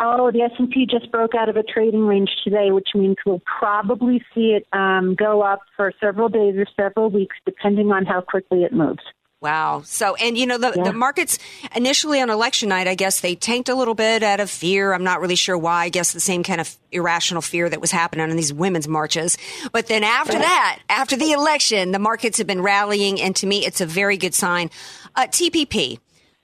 Oh, 0.02 0.30
the 0.32 0.40
S&P 0.40 0.86
just 0.86 1.10
broke 1.12 1.34
out 1.34 1.50
of 1.50 1.56
a 1.56 1.62
trading 1.62 2.06
range 2.06 2.30
today, 2.42 2.70
which 2.70 2.88
means 2.94 3.16
we'll 3.26 3.42
probably 3.58 4.22
see 4.34 4.52
it 4.56 4.66
um, 4.72 5.14
go 5.14 5.42
up 5.42 5.60
for 5.76 5.92
several 6.00 6.30
days 6.30 6.54
or 6.56 6.66
several 6.74 7.10
weeks, 7.10 7.36
depending 7.44 7.92
on 7.92 8.06
how 8.06 8.22
quickly 8.22 8.64
it 8.64 8.72
moves. 8.72 9.02
Wow. 9.40 9.82
So, 9.86 10.16
and 10.16 10.36
you 10.36 10.46
know, 10.46 10.58
the, 10.58 10.74
Yeah. 10.76 10.84
the 10.84 10.92
markets 10.92 11.38
initially 11.74 12.20
on 12.20 12.28
election 12.28 12.68
night, 12.68 12.86
I 12.86 12.94
guess 12.94 13.20
they 13.20 13.34
tanked 13.34 13.70
a 13.70 13.74
little 13.74 13.94
bit 13.94 14.22
out 14.22 14.38
of 14.38 14.50
fear. 14.50 14.92
I'm 14.92 15.02
not 15.04 15.20
really 15.22 15.34
sure 15.36 15.56
why. 15.56 15.84
I 15.84 15.88
guess 15.88 16.12
the 16.12 16.20
same 16.20 16.42
kind 16.42 16.60
of 16.60 16.76
irrational 16.92 17.40
fear 17.40 17.68
that 17.70 17.80
was 17.80 17.90
happening 17.90 18.28
on 18.28 18.36
these 18.36 18.52
women's 18.52 18.86
marches. 18.86 19.38
But 19.72 19.86
then 19.86 20.04
after 20.04 20.38
that, 20.38 20.80
after 20.90 21.16
the 21.16 21.32
election, 21.32 21.92
the 21.92 21.98
markets 21.98 22.36
have 22.36 22.46
been 22.46 22.60
rallying. 22.60 23.18
And 23.20 23.34
to 23.36 23.46
me, 23.46 23.64
it's 23.64 23.80
a 23.80 23.86
very 23.86 24.18
good 24.18 24.34
sign. 24.34 24.68
Uh, 25.16 25.26
TPP. 25.26 25.98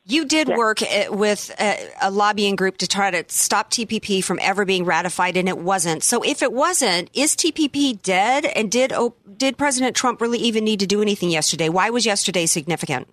You 0.09 0.25
did 0.25 0.49
work 0.49 0.83
uh, 0.83 1.07
with 1.11 1.51
a, 1.59 1.91
a 2.01 2.11
lobbying 2.13 2.55
group 2.55 2.79
to 2.79 2.87
try 2.87 3.11
to 3.11 3.25
stop 3.27 3.73
TPP 3.73 4.23
from 4.23 4.39
ever 4.41 4.65
being 4.65 4.85
ratified, 4.85 5.37
and 5.37 5.49
it 5.49 5.59
wasn't. 5.59 6.05
So, 6.05 6.23
if 6.23 6.43
it 6.43 6.53
wasn't, 6.53 7.11
is 7.13 7.35
TPP 7.35 8.01
dead? 8.03 8.45
And 8.45 8.71
did 8.71 8.93
did 9.37 9.59
President 9.59 9.97
Trump 9.97 10.21
really 10.21 10.39
even 10.39 10.63
need 10.63 10.79
to 10.79 10.87
do 10.87 11.03
anything 11.03 11.31
yesterday? 11.31 11.69
Why 11.69 11.91
was 11.91 12.07
yesterday 12.07 12.47
significant? 12.47 13.09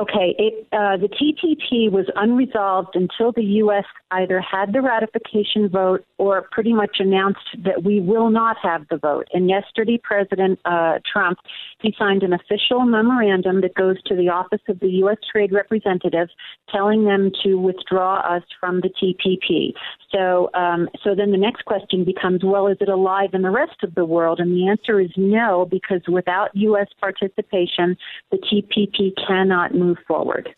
Okay, 0.00 0.36
it, 0.38 0.68
uh, 0.72 0.98
the 0.98 1.08
TPP 1.08 1.90
was 1.90 2.06
unresolved 2.14 2.94
until 2.94 3.32
the 3.32 3.42
U.S. 3.64 3.86
either 4.10 4.40
had 4.40 4.72
the 4.72 4.80
ratification 4.80 5.68
vote 5.68 6.04
or 6.18 6.46
pretty 6.50 6.72
much 6.72 6.96
announced 6.98 7.48
that 7.64 7.82
we 7.82 8.00
will 8.00 8.30
not 8.30 8.56
have 8.62 8.86
the 8.88 8.96
vote. 8.96 9.26
And 9.32 9.48
yesterday, 9.48 10.00
President 10.02 10.58
uh, 10.64 10.98
Trump 11.10 11.38
he 11.82 11.94
signed 11.98 12.22
an 12.22 12.32
official 12.32 12.80
memorandum 12.84 13.60
that 13.60 13.74
goes 13.74 14.02
to 14.04 14.16
the 14.16 14.28
Office 14.28 14.62
of 14.68 14.80
the 14.80 14.88
U.S. 14.88 15.18
Trade 15.30 15.52
Representative, 15.52 16.28
telling 16.70 17.04
them 17.04 17.30
to 17.44 17.56
withdraw 17.56 18.20
us 18.20 18.42
from 18.58 18.80
the 18.80 18.88
TPP. 18.88 19.74
So, 20.10 20.50
um, 20.54 20.88
so 21.04 21.14
then 21.14 21.32
the 21.32 21.38
next 21.38 21.64
question 21.64 22.04
becomes, 22.04 22.42
well, 22.42 22.66
is 22.66 22.78
it 22.80 22.88
alive 22.88 23.30
in 23.34 23.42
the 23.42 23.50
rest 23.50 23.82
of 23.82 23.94
the 23.94 24.04
world? 24.04 24.40
And 24.40 24.52
the 24.52 24.68
answer 24.68 25.00
is 25.00 25.10
no, 25.16 25.66
because 25.70 26.00
without 26.08 26.50
U.S. 26.54 26.88
participation, 26.98 27.96
the 28.30 28.38
TPP 28.38 29.12
cannot 29.26 29.74
move 29.74 29.98
forward. 30.06 30.48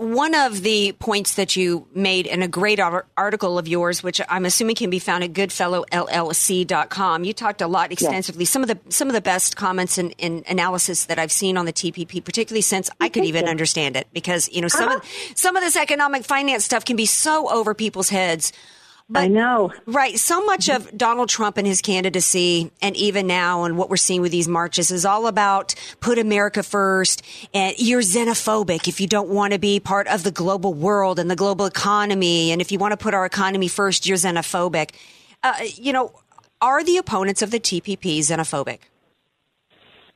One 0.00 0.34
of 0.34 0.62
the 0.62 0.92
points 0.92 1.34
that 1.34 1.56
you 1.56 1.86
made 1.94 2.26
in 2.26 2.40
a 2.40 2.48
great 2.48 2.80
article 2.80 3.58
of 3.58 3.68
yours, 3.68 4.02
which 4.02 4.18
I'm 4.30 4.46
assuming 4.46 4.76
can 4.76 4.88
be 4.88 4.98
found 4.98 5.24
at 5.24 5.34
goodfellowllc.com, 5.34 7.24
you 7.24 7.34
talked 7.34 7.60
a 7.60 7.66
lot 7.66 7.92
extensively. 7.92 8.46
Some 8.46 8.62
of 8.62 8.68
the 8.68 8.78
some 8.88 9.08
of 9.08 9.12
the 9.12 9.20
best 9.20 9.56
comments 9.56 9.98
and, 9.98 10.14
and, 10.18 10.42
analysis 10.48 11.04
that 11.04 11.18
I've 11.18 11.30
seen 11.30 11.58
on 11.58 11.66
the 11.66 11.72
TPP, 11.74 12.24
particularly 12.24 12.62
since 12.62 12.88
I 12.98 13.10
could 13.10 13.26
even 13.26 13.46
understand 13.46 13.94
it, 13.94 14.06
because 14.14 14.48
you 14.48 14.62
know 14.62 14.68
some 14.68 14.88
uh-huh. 14.88 15.00
of 15.00 15.36
some 15.36 15.54
of 15.54 15.62
this 15.62 15.76
economic 15.76 16.24
finance 16.24 16.64
stuff 16.64 16.86
can 16.86 16.96
be 16.96 17.04
so 17.04 17.50
over 17.50 17.74
people's 17.74 18.08
heads. 18.08 18.54
But, 19.12 19.24
I 19.24 19.26
know. 19.26 19.72
Right. 19.86 20.16
So 20.20 20.44
much 20.44 20.68
of 20.68 20.96
Donald 20.96 21.28
Trump 21.28 21.58
and 21.58 21.66
his 21.66 21.82
candidacy, 21.82 22.70
and 22.80 22.96
even 22.96 23.26
now, 23.26 23.64
and 23.64 23.76
what 23.76 23.90
we're 23.90 23.96
seeing 23.96 24.20
with 24.20 24.30
these 24.30 24.46
marches, 24.46 24.92
is 24.92 25.04
all 25.04 25.26
about 25.26 25.74
put 25.98 26.16
America 26.16 26.62
first. 26.62 27.22
And 27.52 27.74
you're 27.76 28.02
xenophobic 28.02 28.86
if 28.86 29.00
you 29.00 29.08
don't 29.08 29.28
want 29.28 29.52
to 29.52 29.58
be 29.58 29.80
part 29.80 30.06
of 30.06 30.22
the 30.22 30.30
global 30.30 30.74
world 30.74 31.18
and 31.18 31.28
the 31.28 31.34
global 31.34 31.66
economy. 31.66 32.52
And 32.52 32.60
if 32.60 32.70
you 32.70 32.78
want 32.78 32.92
to 32.92 32.96
put 32.96 33.12
our 33.12 33.26
economy 33.26 33.66
first, 33.66 34.06
you're 34.06 34.16
xenophobic. 34.16 34.90
Uh, 35.42 35.54
you 35.74 35.92
know, 35.92 36.12
are 36.60 36.84
the 36.84 36.96
opponents 36.96 37.42
of 37.42 37.50
the 37.50 37.58
TPP 37.58 38.20
xenophobic? 38.20 38.78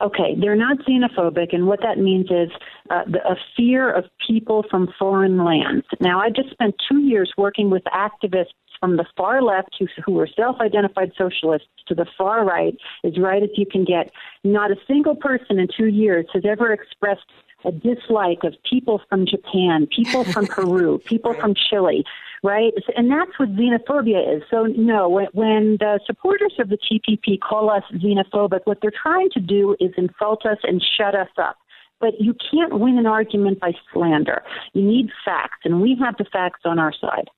Okay, 0.01 0.35
they're 0.39 0.55
not 0.55 0.77
xenophobic, 0.79 1.53
and 1.53 1.67
what 1.67 1.79
that 1.81 1.97
means 1.97 2.27
is 2.29 2.49
uh, 2.89 3.03
the, 3.07 3.19
a 3.25 3.35
fear 3.55 3.89
of 3.89 4.03
people 4.27 4.65
from 4.69 4.89
foreign 4.99 5.43
lands. 5.43 5.85
Now, 6.01 6.19
I 6.19 6.29
just 6.29 6.51
spent 6.51 6.75
two 6.89 6.99
years 6.99 7.31
working 7.37 7.69
with 7.69 7.83
activists 7.85 8.51
from 8.79 8.97
the 8.97 9.05
far 9.17 9.41
left 9.41 9.75
who, 9.79 9.87
who 10.05 10.19
are 10.19 10.27
self-identified 10.27 11.11
socialists 11.17 11.67
to 11.87 11.95
the 11.95 12.05
far 12.17 12.45
right, 12.45 12.77
as 13.03 13.17
right 13.17 13.43
as 13.43 13.49
you 13.55 13.65
can 13.65 13.85
get. 13.85 14.11
Not 14.43 14.71
a 14.71 14.75
single 14.87 15.15
person 15.15 15.59
in 15.59 15.67
two 15.75 15.87
years 15.87 16.25
has 16.33 16.43
ever 16.45 16.71
expressed 16.71 17.25
a 17.65 17.71
dislike 17.71 18.43
of 18.43 18.53
people 18.69 19.01
from 19.09 19.25
Japan, 19.25 19.87
people 19.87 20.23
from 20.33 20.45
Peru, 20.47 20.99
people 21.05 21.33
from 21.33 21.53
Chile, 21.69 22.03
right? 22.43 22.73
And 22.95 23.11
that's 23.11 23.37
what 23.37 23.55
xenophobia 23.55 24.37
is. 24.37 24.43
So, 24.49 24.65
no, 24.65 25.09
when, 25.09 25.27
when 25.33 25.77
the 25.79 25.99
supporters 26.05 26.53
of 26.59 26.69
the 26.69 26.77
TPP 26.77 27.39
call 27.39 27.69
us 27.69 27.83
xenophobic, 27.93 28.61
what 28.65 28.79
they're 28.81 28.91
trying 28.91 29.29
to 29.31 29.39
do 29.39 29.75
is 29.79 29.91
insult 29.97 30.45
us 30.45 30.57
and 30.63 30.83
shut 30.97 31.15
us 31.15 31.29
up. 31.37 31.57
But 31.99 32.19
you 32.19 32.35
can't 32.51 32.79
win 32.79 32.97
an 32.97 33.05
argument 33.05 33.59
by 33.59 33.71
slander. 33.91 34.43
You 34.73 34.83
need 34.83 35.09
facts, 35.23 35.59
and 35.63 35.81
we 35.81 35.97
have 36.03 36.17
the 36.17 36.25
facts 36.25 36.61
on 36.65 36.77
our 36.77 36.93
side. 36.93 37.29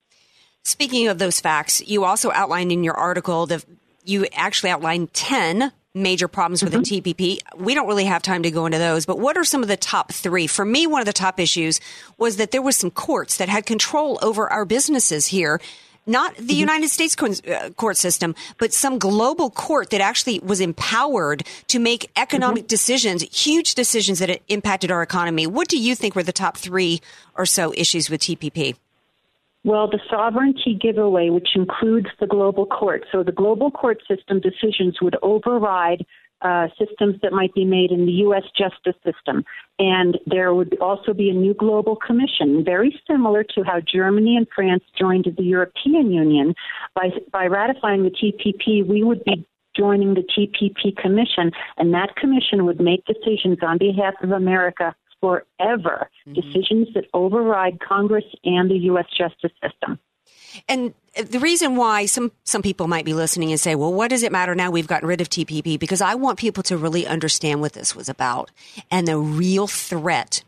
Speaking 0.68 1.08
of 1.08 1.18
those 1.18 1.40
facts, 1.40 1.82
you 1.88 2.04
also 2.04 2.30
outlined 2.30 2.74
in 2.74 2.84
your 2.84 2.94
article 2.94 3.46
that 3.46 3.64
you 4.04 4.26
actually 4.34 4.70
outlined 4.70 5.14
10 5.14 5.72
major 5.96 6.28
problems 6.28 6.62
with 6.62 6.74
mm-hmm. 6.74 7.04
the 7.04 7.14
TPP. 7.14 7.40
We 7.56 7.74
don't 7.74 7.88
really 7.88 8.04
have 8.04 8.22
time 8.22 8.44
to 8.44 8.52
go 8.52 8.66
into 8.66 8.78
those, 8.78 9.06
but 9.06 9.18
what 9.18 9.38
are 9.38 9.46
some 9.46 9.62
of 9.62 9.70
the 9.70 9.78
top 9.78 10.12
three? 10.12 10.46
For 10.46 10.66
me, 10.66 10.86
one 10.86 11.00
of 11.00 11.06
the 11.06 11.14
top 11.14 11.40
issues 11.40 11.80
was 12.18 12.36
that 12.36 12.52
there 12.52 12.62
was 12.62 12.76
some 12.76 12.92
courts 12.92 13.38
that 13.38 13.48
had 13.48 13.66
control 13.66 14.20
over 14.22 14.52
our 14.52 14.66
businesses 14.66 15.28
here. 15.28 15.62
Not 16.06 16.36
the 16.36 16.42
mm-hmm. 16.44 16.60
United 16.60 16.90
States 16.90 17.16
uh, 17.22 17.70
court 17.78 17.96
system, 17.96 18.36
but 18.58 18.74
some 18.74 19.00
global 19.00 19.50
court 19.50 19.92
that 19.92 20.02
actually 20.02 20.40
was 20.40 20.60
empowered 20.60 21.48
to 21.68 21.80
make 21.80 22.12
economic 22.18 22.64
mm-hmm. 22.64 22.68
decisions, 22.68 23.24
huge 23.24 23.74
decisions 23.74 24.20
that 24.20 24.42
impacted 24.50 24.92
our 24.92 25.02
economy. 25.02 25.48
What 25.48 25.70
do 25.70 25.80
you 25.80 25.96
think 25.96 26.14
were 26.14 26.24
the 26.24 26.34
top 26.34 26.58
three 26.58 27.00
or 27.36 27.46
so 27.46 27.74
issues 27.74 28.10
with 28.10 28.20
TPP? 28.20 28.76
Well, 29.68 29.90
the 29.90 30.00
sovereignty 30.10 30.80
giveaway, 30.82 31.30
which 31.30 31.50
includes 31.54 32.08
the 32.22 32.26
global 32.26 32.66
court. 32.66 33.04
So 33.12 33.22
the 33.22 33.34
global 33.34 33.70
court 33.70 34.02
system 34.08 34.40
decisions 34.40 35.02
would 35.02 35.18
override 35.22 36.06
uh, 36.42 36.68
systems 36.80 37.16
that 37.22 37.34
might 37.34 37.54
be 37.54 37.66
made 37.66 37.92
in 37.92 38.06
the 38.06 38.14
U.S. 38.28 38.44
justice 38.58 38.96
system. 39.04 39.44
And 39.78 40.18
there 40.26 40.54
would 40.54 40.78
also 40.80 41.14
be 41.14 41.30
a 41.30 41.34
new 41.34 41.54
global 41.54 41.98
commission, 41.98 42.64
very 42.64 42.98
similar 43.06 43.44
to 43.44 43.64
how 43.64 43.82
Germany 43.82 44.38
and 44.38 44.48
France 44.56 44.84
joined 44.98 45.28
the 45.36 45.44
European 45.44 46.14
Union. 46.14 46.56
By, 46.96 47.10
by 47.34 47.48
ratifying 47.48 48.04
the 48.04 48.12
TPP, 48.12 48.88
we 48.88 49.04
would 49.04 49.22
be 49.26 49.46
joining 49.76 50.14
the 50.14 50.24
TPP 50.24 50.96
Commission, 50.96 51.52
and 51.76 51.94
that 51.94 52.16
commission 52.16 52.66
would 52.66 52.80
make 52.80 53.04
decisions 53.04 53.58
on 53.62 53.78
behalf 53.78 54.14
of 54.24 54.32
America 54.32 54.96
forever 55.20 56.10
mm-hmm. 56.28 56.34
decisions 56.34 56.88
that 56.94 57.06
override 57.14 57.80
Congress 57.80 58.26
and 58.44 58.70
the 58.70 58.78
U.S. 58.78 59.06
justice 59.18 59.52
system. 59.62 60.00
And 60.68 60.94
the 61.16 61.40
reason 61.40 61.76
why 61.76 62.06
some, 62.06 62.32
some 62.44 62.62
people 62.62 62.88
might 62.88 63.06
be 63.06 63.14
listening 63.14 63.52
and 63.52 63.60
say, 63.60 63.76
well, 63.76 63.94
what 63.94 64.10
does 64.10 64.24
it 64.24 64.32
matter 64.32 64.56
now 64.56 64.72
we've 64.72 64.88
gotten 64.88 65.08
rid 65.08 65.22
of 65.22 65.30
TPP? 65.30 65.80
Because 65.80 66.02
I 66.02 66.16
want 66.16 66.40
people 66.40 66.64
to 66.64 66.78
really 66.78 67.06
understand 67.06 67.62
what 67.62 67.74
this 67.74 67.96
was 67.96 68.10
about 68.10 68.52
and 68.90 69.08
the 69.08 69.18
real 69.18 69.68
threat 69.68 70.44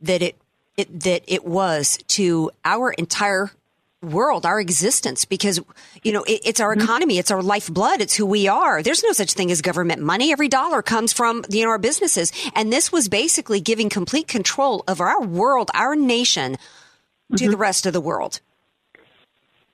that 0.00 0.22
it, 0.22 0.36
it 0.76 1.00
that 1.00 1.22
it 1.26 1.44
was 1.44 1.98
to 2.08 2.50
our 2.64 2.92
entire 2.92 3.50
world, 4.02 4.46
our 4.46 4.60
existence, 4.60 5.24
because, 5.24 5.60
you 6.02 6.12
know, 6.12 6.22
it, 6.24 6.40
it's 6.44 6.60
our 6.60 6.74
mm-hmm. 6.74 6.84
economy. 6.84 7.18
It's 7.18 7.30
our 7.30 7.42
lifeblood. 7.42 8.00
It's 8.00 8.14
who 8.14 8.26
we 8.26 8.48
are. 8.48 8.82
There's 8.82 9.02
no 9.02 9.12
such 9.12 9.32
thing 9.34 9.50
as 9.50 9.60
government 9.60 10.02
money. 10.02 10.32
Every 10.32 10.48
dollar 10.48 10.82
comes 10.82 11.12
from, 11.12 11.44
you 11.50 11.64
know, 11.64 11.70
our 11.70 11.78
businesses. 11.78 12.32
And 12.54 12.72
this 12.72 12.90
was 12.90 13.08
basically 13.08 13.60
giving 13.60 13.88
complete 13.88 14.28
control 14.28 14.84
of 14.88 15.00
our 15.00 15.20
world, 15.20 15.70
our 15.74 15.94
nation 15.96 16.56
to 17.36 17.36
mm-hmm. 17.36 17.50
the 17.50 17.56
rest 17.56 17.86
of 17.86 17.92
the 17.92 18.00
world. 18.00 18.40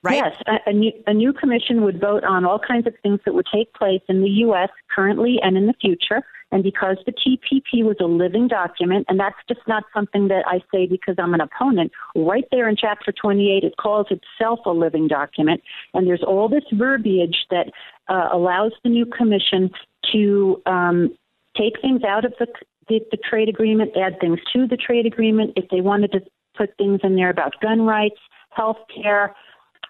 Right? 0.03 0.17
Yes, 0.17 0.35
a, 0.45 0.69
a, 0.69 0.73
new, 0.73 0.91
a 1.07 1.13
new 1.13 1.33
commission 1.33 1.81
would 1.83 1.99
vote 1.99 2.23
on 2.23 2.45
all 2.45 2.59
kinds 2.59 2.87
of 2.87 2.93
things 3.01 3.19
that 3.25 3.33
would 3.33 3.47
take 3.53 3.73
place 3.73 4.01
in 4.07 4.21
the 4.21 4.29
U.S. 4.29 4.69
currently 4.93 5.39
and 5.41 5.57
in 5.57 5.67
the 5.67 5.73
future. 5.73 6.23
And 6.51 6.63
because 6.63 6.97
the 7.05 7.11
TPP 7.11 7.83
was 7.83 7.97
a 7.99 8.05
living 8.05 8.47
document, 8.47 9.05
and 9.09 9.19
that's 9.19 9.35
just 9.47 9.59
not 9.67 9.83
something 9.93 10.29
that 10.29 10.45
I 10.47 10.61
say 10.71 10.87
because 10.87 11.15
I'm 11.17 11.33
an 11.33 11.41
opponent, 11.41 11.91
right 12.15 12.45
there 12.51 12.69
in 12.69 12.77
Chapter 12.77 13.11
28, 13.11 13.63
it 13.63 13.73
calls 13.77 14.07
itself 14.09 14.59
a 14.65 14.71
living 14.71 15.07
document. 15.07 15.61
And 15.93 16.07
there's 16.07 16.23
all 16.23 16.47
this 16.47 16.63
verbiage 16.71 17.47
that 17.49 17.71
uh, 18.07 18.29
allows 18.31 18.71
the 18.83 18.89
new 18.89 19.05
commission 19.05 19.69
to 20.13 20.61
um, 20.65 21.17
take 21.57 21.81
things 21.81 22.03
out 22.03 22.23
of 22.23 22.33
the, 22.39 22.47
the, 22.87 23.01
the 23.11 23.17
trade 23.17 23.49
agreement, 23.49 23.91
add 23.97 24.19
things 24.21 24.39
to 24.53 24.67
the 24.67 24.77
trade 24.77 25.05
agreement. 25.05 25.53
If 25.57 25.69
they 25.69 25.81
wanted 25.81 26.13
to 26.13 26.21
put 26.57 26.75
things 26.77 27.01
in 27.03 27.15
there 27.15 27.29
about 27.29 27.59
gun 27.61 27.81
rights, 27.81 28.19
health 28.51 28.77
care, 29.03 29.35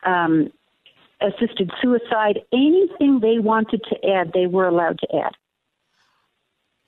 um, 0.05 0.49
assisted 1.21 1.71
suicide, 1.81 2.39
anything 2.51 3.19
they 3.21 3.39
wanted 3.39 3.81
to 3.89 4.09
add, 4.09 4.31
they 4.33 4.47
were 4.47 4.67
allowed 4.67 4.99
to 4.99 5.07
add. 5.15 5.33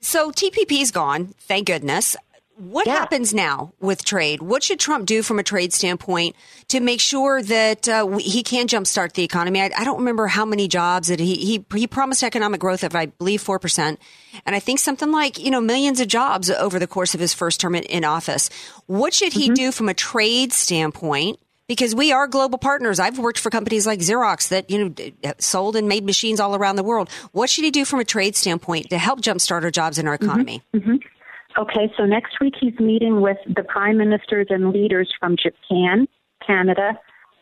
So 0.01 0.31
TPP 0.31 0.81
is 0.81 0.91
gone, 0.91 1.33
thank 1.39 1.67
goodness. 1.67 2.15
What 2.59 2.87
yeah. 2.87 2.95
happens 2.95 3.33
now 3.33 3.71
with 3.79 4.03
trade? 4.03 4.41
What 4.41 4.63
should 4.63 4.81
Trump 4.81 5.05
do 5.05 5.23
from 5.23 5.39
a 5.39 5.43
trade 5.43 5.71
standpoint 5.71 6.35
to 6.67 6.81
make 6.81 6.99
sure 6.99 7.41
that 7.41 7.87
uh, 7.87 8.05
we, 8.09 8.21
he 8.21 8.43
can 8.43 8.67
jumpstart 8.67 9.13
the 9.13 9.23
economy? 9.23 9.61
I, 9.61 9.71
I, 9.77 9.85
don't 9.85 9.99
remember 9.99 10.27
how 10.27 10.43
many 10.43 10.67
jobs 10.67 11.07
that 11.07 11.21
he, 11.21 11.35
he 11.35 11.65
he 11.73 11.87
promised 11.87 12.21
economic 12.21 12.59
growth 12.59 12.83
of 12.83 12.95
I 12.95 13.05
believe 13.05 13.41
four 13.41 13.59
percent, 13.59 13.97
and 14.45 14.57
I 14.57 14.59
think 14.59 14.79
something 14.79 15.09
like 15.09 15.39
you 15.39 15.51
know 15.51 15.61
millions 15.61 16.01
of 16.01 16.09
jobs 16.09 16.49
over 16.49 16.79
the 16.79 16.87
course 16.87 17.13
of 17.13 17.21
his 17.21 17.33
first 17.33 17.61
term 17.61 17.75
in, 17.75 17.83
in 17.83 18.03
office. 18.03 18.49
What 18.87 19.13
should 19.13 19.31
he 19.31 19.45
mm-hmm. 19.45 19.53
do 19.53 19.71
from 19.71 19.87
a 19.87 19.93
trade 19.93 20.51
standpoint 20.51 21.39
because 21.69 21.93
we 21.95 22.11
are 22.11 22.27
global 22.27 22.57
partners. 22.57 22.99
I've 22.99 23.19
worked 23.19 23.39
for 23.39 23.51
companies 23.51 23.87
like 23.87 23.99
Xerox 23.99 24.49
that, 24.49 24.69
you 24.69 24.89
know, 24.89 25.33
sold 25.37 25.75
and 25.77 25.87
made 25.87 26.03
machines 26.03 26.39
all 26.41 26.55
around 26.55 26.75
the 26.75 26.83
world. 26.83 27.09
What 27.31 27.49
should 27.49 27.63
he 27.63 27.71
do 27.71 27.85
from 27.85 27.99
a 27.99 28.03
trade 28.03 28.35
standpoint 28.35 28.89
to 28.89 28.97
help 28.97 29.21
jumpstart 29.21 29.63
our 29.63 29.71
jobs 29.71 29.99
in 29.99 30.07
our 30.07 30.17
mm-hmm. 30.17 30.25
economy? 30.25 30.63
Mm-hmm. 30.75 30.89
Mm-hmm. 30.89 31.61
Okay, 31.61 31.93
so 31.95 32.05
next 32.05 32.39
week 32.41 32.55
he's 32.59 32.77
meeting 32.79 33.21
with 33.21 33.37
the 33.47 33.63
prime 33.63 33.97
ministers 33.97 34.47
and 34.49 34.71
leaders 34.71 35.13
from 35.19 35.35
Japan, 35.35 36.07
Canada, 36.45 36.99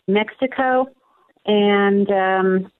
Mexico, 0.08 0.88
and 1.46 2.10
um, 2.10 2.72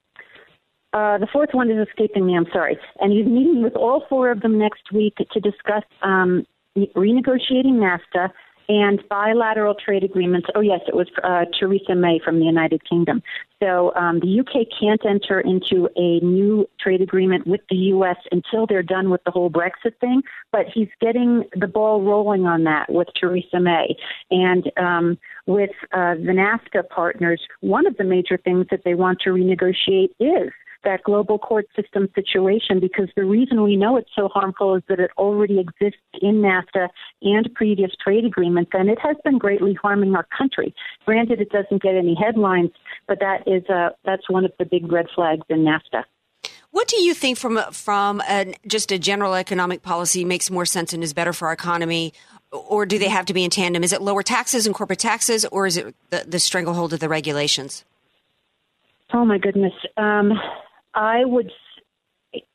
uh, 0.94 1.18
the 1.18 1.28
fourth 1.32 1.50
one 1.54 1.72
is 1.72 1.88
escaping 1.88 2.26
me. 2.26 2.36
I'm 2.36 2.48
sorry. 2.52 2.78
And 3.00 3.12
he's 3.14 3.26
meeting 3.26 3.64
with 3.64 3.76
all 3.76 4.06
four 4.10 4.32
of 4.32 4.42
them 4.42 4.58
next 4.58 4.92
week 4.92 5.16
to 5.32 5.40
discuss 5.40 5.84
um, 6.02 6.46
renegotiating 6.76 7.76
NAFTA 7.76 8.32
and 8.70 9.02
bilateral 9.10 9.76
trade 9.76 10.04
agreements. 10.04 10.48
Oh, 10.56 10.60
yes, 10.60 10.82
it 10.88 10.96
was 10.96 11.08
uh, 11.24 11.46
Theresa 11.58 11.96
May 11.96 12.20
from 12.24 12.40
the 12.40 12.46
United 12.46 12.88
Kingdom. 12.88 13.24
So 13.62 13.94
um, 13.96 14.20
the 14.20 14.40
UK 14.40 14.68
can't 14.80 15.04
enter 15.06 15.40
into 15.40 15.90
a 15.96 16.20
new 16.24 16.68
trade 16.80 17.02
agreement 17.02 17.48
with 17.48 17.62
the 17.70 17.78
US 17.78 18.18
until 18.32 18.68
they're 18.68 18.84
done 18.84 19.10
with 19.10 19.24
the 19.24 19.32
whole 19.32 19.50
Brexit 19.50 19.98
thing. 20.00 20.22
But 20.52 20.66
he's 20.74 20.90
getting 21.02 21.46
the 21.56 21.68
ball 21.68 22.02
rolling 22.02 22.46
on 22.46 22.66
that 22.66 22.92
with 22.92 23.08
Theresa 23.20 23.60
May. 23.60 23.96
And 24.32 24.70
um, 24.78 25.18
with 25.46 25.72
uh, 25.94 26.16
the 26.16 26.34
NAFTA 26.34 26.90
partners, 26.90 27.42
one 27.62 27.88
of 27.88 27.96
the 27.98 28.04
major 28.04 28.38
things 28.38 28.68
that 28.70 28.82
they 28.84 28.96
want 28.96 29.22
to 29.22 29.30
renegotiate 29.30 30.10
is 30.20 30.52
that 30.88 31.04
global 31.04 31.38
court 31.38 31.68
system 31.76 32.08
situation 32.16 32.80
because 32.80 33.10
the 33.18 33.26
reason 33.26 33.62
we 33.62 33.76
know 33.76 33.98
it's 33.98 34.10
so 34.16 34.30
harmful 34.30 34.74
is 34.76 34.84
that 34.88 35.02
it 35.02 35.12
already 35.18 35.60
exists 35.60 36.00
in 36.22 36.36
NAFTA 36.36 36.88
and 37.24 37.54
previous 37.54 37.92
trade 38.02 38.24
agreements, 38.24 38.72
and 38.74 38.90
it 38.90 38.98
has 39.00 39.18
been 39.26 39.38
greatly 39.38 39.74
harming 39.74 40.16
our 40.16 40.26
country. 40.36 40.74
Granted, 41.06 41.42
it 41.42 41.50
doesn't 41.50 41.82
get 41.82 41.96
any 41.96 42.16
headlines, 42.16 42.72
but 43.06 43.20
that 43.20 43.46
is 43.46 43.68
a, 43.68 43.92
that's 44.06 44.30
one 44.30 44.46
of 44.46 44.54
the 44.60 44.66
big 44.66 44.90
red 44.90 45.08
flags 45.14 45.46
in 45.50 45.66
NAFTA. 45.66 46.04
What 46.72 46.88
do 46.88 47.02
you 47.02 47.14
think 47.14 47.38
from 47.38 47.60
from 47.72 48.22
a, 48.30 48.54
just 48.66 48.92
a 48.94 49.00
general 49.00 49.34
economic 49.34 49.82
policy 49.82 50.24
makes 50.24 50.50
more 50.50 50.66
sense 50.66 50.94
and 50.94 51.04
is 51.04 51.14
better 51.14 51.34
for 51.34 51.48
our 51.50 51.54
economy, 51.54 52.14
or 52.52 52.86
do 52.86 52.98
they 52.98 53.10
have 53.10 53.26
to 53.26 53.34
be 53.34 53.44
in 53.44 53.50
tandem? 53.50 53.84
Is 53.84 53.92
it 53.92 54.02
lower 54.02 54.24
taxes 54.24 54.66
and 54.66 54.74
corporate 54.74 55.00
taxes, 55.00 55.46
or 55.52 55.68
is 55.68 55.76
it 55.76 55.96
the, 56.12 56.24
the 56.26 56.40
stranglehold 56.40 56.94
of 56.94 57.02
the 57.02 57.10
regulations? 57.10 57.84
Oh 59.14 59.26
my 59.26 59.38
goodness. 59.38 59.74
Um, 59.96 60.34
I 60.98 61.24
would, 61.26 61.52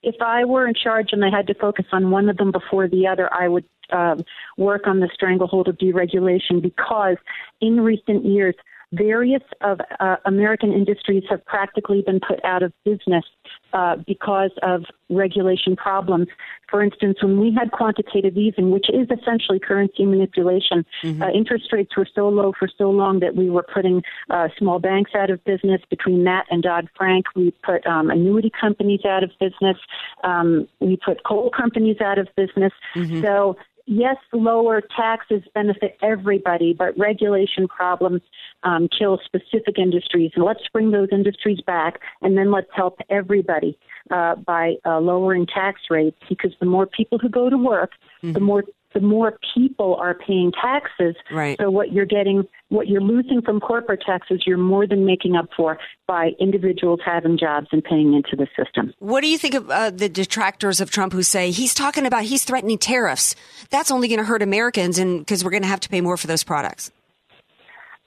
if 0.03 0.17
I 0.21 0.45
were 0.45 0.67
in 0.67 0.75
charge 0.75 1.11
and 1.13 1.25
I 1.25 1.31
had 1.31 1.47
to 1.47 1.55
focus 1.55 1.87
on 1.93 2.11
one 2.11 2.29
of 2.29 2.37
them 2.37 2.51
before 2.51 2.89
the 2.89 3.07
other, 3.07 3.33
I 3.33 3.47
would 3.47 3.65
um, 3.93 4.25
work 4.59 4.89
on 4.89 4.99
the 4.99 5.09
stranglehold 5.15 5.69
of 5.69 5.79
deregulation 5.79 6.61
because 6.61 7.17
in 7.61 7.81
recent 7.81 8.25
years, 8.25 8.57
various 8.93 9.43
of 9.63 9.81
uh, 10.01 10.17
American 10.27 10.73
industries 10.73 11.25
have 11.31 11.45
practically 11.47 12.03
been 12.03 12.21
put 12.21 12.45
out 12.45 12.63
of 12.63 12.73
business 12.85 13.25
uh, 13.73 13.97
because 14.07 14.51
of 14.63 14.85
regulation 15.09 15.77
problems. 15.77 16.29
For 16.71 16.83
instance, 16.83 17.19
when 17.23 17.39
we 17.39 17.53
had 17.53 17.71
quantitative 17.71 18.37
easing, 18.37 18.71
which 18.71 18.87
is 18.91 19.09
essentially 19.11 19.59
currency 19.59 20.05
manipulation, 20.07 20.85
mm-hmm. 21.03 21.23
uh, 21.23 21.31
interest 21.31 21.73
rates 21.73 21.97
were 21.97 22.09
so 22.15 22.29
low 22.29 22.53
for 22.59 22.69
so 22.79 22.91
long 22.91 23.21
that 23.21 23.35
we 23.35 23.51
were 23.51 23.63
putting 23.75 24.03
uh, 24.31 24.49
small 24.59 24.79
banks 24.79 25.13
out 25.15 25.31
of 25.31 25.43
business. 25.45 25.81
Between 25.91 26.25
that 26.25 26.47
and 26.51 26.63
Dodd 26.63 26.89
Frank, 26.97 27.27
we 27.35 27.53
put 27.63 27.87
um, 27.87 28.11
annuity 28.11 28.51
companies 28.59 29.05
out 29.07 29.23
of 29.23 29.31
business. 29.41 29.77
Um, 30.25 30.69
we 30.81 30.97
put 30.97 31.25
coal 31.25 31.51
companies 31.51 32.01
out 32.01 32.19
of 32.19 32.29
business. 32.37 32.73
Mm-hmm. 32.95 33.23
So 33.23 33.57
yes, 33.87 34.17
lower 34.33 34.81
taxes 34.81 35.43
benefit 35.55 35.97
everybody, 36.03 36.73
but 36.73 36.99
regulation 36.99 37.69
problems 37.69 38.23
um, 38.63 38.89
kill 38.97 39.19
specific 39.25 39.79
industries. 39.79 40.33
And 40.35 40.45
let's 40.45 40.67
bring 40.73 40.91
those 40.91 41.09
industries 41.13 41.61
back, 41.67 42.01
and 42.21 42.37
then 42.37 42.51
let's 42.51 42.71
help 42.75 42.99
everybody 43.11 43.79
uh, 44.11 44.37
by 44.37 44.75
uh, 44.85 45.01
lowering 45.01 45.47
tax 45.47 45.81
rates. 45.91 46.19
Because 46.29 46.53
the 46.61 46.67
more 46.67 46.87
people 46.87 47.19
who 47.19 47.29
go 47.29 47.51
to 47.51 47.57
work, 47.57 47.93
mm-hmm. 48.23 48.33
the 48.33 48.41
more 48.41 48.65
the 48.95 49.01
more 49.01 49.39
people 49.55 49.97
are 49.97 50.15
paying 50.15 50.53
taxes. 50.53 51.15
Right. 51.31 51.57
So 51.61 51.71
what 51.71 51.93
you're 51.93 52.07
getting, 52.07 52.45
what 52.69 52.89
you're 52.89 53.01
losing 53.01 53.43
from 53.43 53.61
corporate 53.61 54.03
taxes, 54.05 54.43
you're 54.47 54.59
more 54.59 54.87
than 54.87 55.05
making 55.05 55.37
up 55.37 55.49
for 55.57 55.79
by 56.07 56.31
individuals 56.39 57.01
having 57.05 57.39
jobs 57.39 57.69
and 57.73 57.83
paying 57.83 58.15
into 58.15 58.37
the 58.37 58.47
system. 58.57 58.93
What 58.99 59.23
do 59.23 59.29
you 59.29 59.39
think 59.39 59.55
of 59.55 59.71
uh, 59.71 59.91
the 59.91 60.09
detractors 60.09 60.81
of 60.81 60.91
Trump 60.91 61.13
who 61.13 61.23
say 61.23 61.51
he's 61.51 61.75
talking 61.75 62.07
about 62.07 62.25
he's 62.25 62.45
threatening 62.45 62.79
tariffs? 62.79 63.35
That's 63.71 63.91
only 63.91 64.09
going 64.09 64.19
to 64.19 64.25
hurt 64.25 64.43
Americans, 64.43 64.99
and 64.99 65.21
because 65.21 65.45
we're 65.45 65.51
going 65.51 65.63
to 65.63 65.69
have 65.69 65.81
to 65.81 65.89
pay 65.89 66.01
more 66.01 66.17
for 66.17 66.27
those 66.27 66.45
products. 66.45 66.91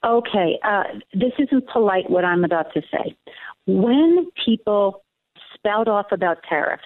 Okay, 0.04 0.58
uh, 0.62 0.84
this 1.14 1.32
isn't 1.38 1.68
polite 1.68 2.08
what 2.08 2.24
I'm 2.24 2.44
about 2.44 2.72
to 2.74 2.82
say. 2.92 3.16
When 3.66 4.28
people 4.44 5.02
spout 5.54 5.88
off 5.88 6.06
about 6.12 6.38
tariffs, 6.48 6.84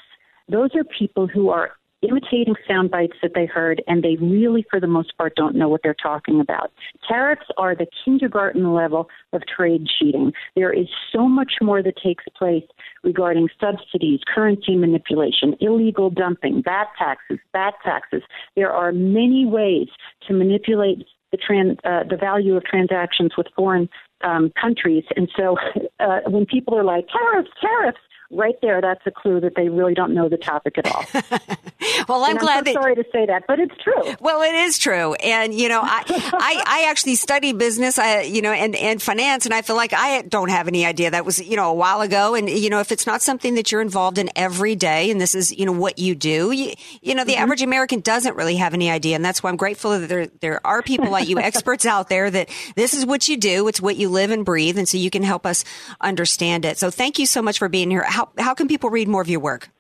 those 0.48 0.70
are 0.74 0.84
people 0.84 1.26
who 1.26 1.51
are 1.51 1.72
imitating 2.03 2.55
sound 2.68 2.90
bites 2.90 3.16
that 3.22 3.32
they 3.34 3.46
heard, 3.46 3.82
and 3.86 4.03
they 4.03 4.16
really, 4.16 4.64
for 4.70 4.80
the 4.80 4.86
most 4.86 5.16
part, 5.16 5.34
don't 5.36 5.55
know 5.55 5.68
what 5.68 5.82
they're 5.82 5.94
talking 5.94 6.40
about. 6.40 6.72
Tariffs 7.07 7.46
are 7.57 7.74
the 7.74 7.86
kindergarten 8.05 8.72
level 8.72 9.09
of 9.32 9.42
trade 9.46 9.86
cheating. 9.98 10.32
There 10.57 10.72
is 10.72 10.86
so 11.12 11.28
much 11.28 11.55
more 11.61 11.82
that 11.82 11.96
takes 12.03 12.24
place 12.36 12.64
regarding 13.03 13.48
subsidies, 13.61 14.20
currency 14.32 14.76
manipulation, 14.76 15.55
illegal 15.61 16.11
dumping, 16.11 16.62
VAT 16.64 16.88
taxes, 16.98 17.38
VAT 17.53 17.74
taxes. 17.84 18.22
There 18.57 18.72
are 18.72 18.92
many 18.92 19.46
ways 19.46 19.88
to 20.26 20.34
manipulate 20.34 21.07
the, 21.32 21.38
trans, 21.38 21.78
uh, 21.84 22.05
the 22.09 22.16
value 22.16 22.57
of 22.57 22.64
transactions 22.64 23.32
with 23.36 23.46
foreign 23.55 23.88
um, 24.22 24.53
countries. 24.61 25.05
And 25.16 25.28
so 25.36 25.57
uh, 26.01 26.20
when 26.26 26.46
people 26.46 26.76
are 26.76 26.84
like, 26.84 27.07
tariffs, 27.09 27.51
tariffs, 27.61 27.98
right 28.31 28.55
there, 28.62 28.81
that's 28.81 29.05
a 29.07 29.11
clue 29.11 29.41
that 29.41 29.55
they 29.57 29.68
really 29.68 29.95
don't 29.95 30.14
know 30.14 30.28
the 30.28 30.37
topic 30.37 30.78
at 30.78 30.87
all. 30.87 31.05
well, 32.09 32.24
I'm 32.24 32.33
and 32.33 32.39
glad. 32.39 32.59
I'm 32.59 32.64
so 32.66 32.72
that, 32.72 32.83
sorry 32.83 32.95
to 32.95 33.05
say 33.12 33.26
that, 33.26 33.45
but 33.47 33.59
it's 33.59 33.74
true. 33.83 34.14
Well, 34.20 34.43
it 34.43 34.55
is 34.55 34.78
true, 34.78 35.14
and 35.14 35.53
you 35.53 35.68
know, 35.68 35.81
I, 35.83 36.05
I, 36.33 36.62
I 36.66 36.91
actually 36.91 37.16
study 37.16 37.53
business, 37.53 37.99
I, 37.99 38.22
you 38.22 38.43
know, 38.43 38.53
and 38.53 38.76
and 38.76 39.03
finance, 39.03 39.47
and 39.47 39.55
I 39.55 39.62
feel 39.62 39.76
like 39.76 39.93
I 39.93 40.22
don't 40.22 40.51
have 40.51 40.68
any 40.68 40.87
idea. 40.87 41.11
That 41.11 41.24
was, 41.24 41.41
you 41.41 41.57
know, 41.57 41.70
a 41.70 41.74
while 41.74 42.01
ago, 42.01 42.35
and 42.35 42.49
you 42.49 42.70
know, 42.70 42.81
if 42.81 42.93
it's 42.93 43.07
not 43.07 43.22
something 43.22 43.55
that 43.57 43.72
you're 43.72 43.81
involved 43.81 44.18
in 44.18 44.31
every 44.37 44.76
day, 44.76 45.11
and 45.11 45.20
this 45.20 45.35
is, 45.35 45.51
you 45.51 45.66
know, 45.66 45.72
what 45.72 45.99
you 45.99 46.14
do, 46.14 46.53
you, 46.53 46.72
you 47.03 47.14
know, 47.14 47.24
the 47.24 47.33
mm-hmm. 47.33 47.43
average 47.43 47.62
American 47.62 48.01
doesn't 48.01 48.37
really 48.37 48.57
have 48.57 48.74
any 48.74 48.91
idea, 48.91 49.16
and 49.16 49.24
that's 49.24 49.43
why 49.43 49.51
I'm 49.51 49.57
grateful 49.57 49.99
that 49.99 50.09
there 50.09 50.26
there 50.41 50.64
are 50.66 50.83
people 50.83 51.11
like 51.11 51.28
you, 51.28 51.39
experts 51.51 51.87
out 51.87 52.09
there, 52.09 52.31
that 52.31 52.49
this 52.76 52.95
is 52.95 53.05
what 53.05 53.28
you 53.28 53.37
do, 53.37 53.66
it's 53.68 53.81
what 53.81 53.97
you 53.97 54.09
live 54.09 54.31
and 54.31 54.45
breathe, 54.45 54.78
and 54.78 54.89
so 54.89 54.99
you 54.99 55.11
can 55.11 55.22
help 55.22 55.47
us 55.47 55.64
understand 56.01 56.64
it. 56.64 56.78
So, 56.78 56.91
thank 56.91 57.18
you 57.18 57.26
so 57.26 57.43
much 57.43 57.59
for 57.59 57.68
being 57.68 57.91
here. 57.91 58.05
How 58.07 58.19
how 58.38 58.54
can 58.54 58.68
people 58.68 58.90
read 58.90 59.08
more 59.08 59.22
of 59.22 59.28
your 59.28 59.40
work? 59.40 59.70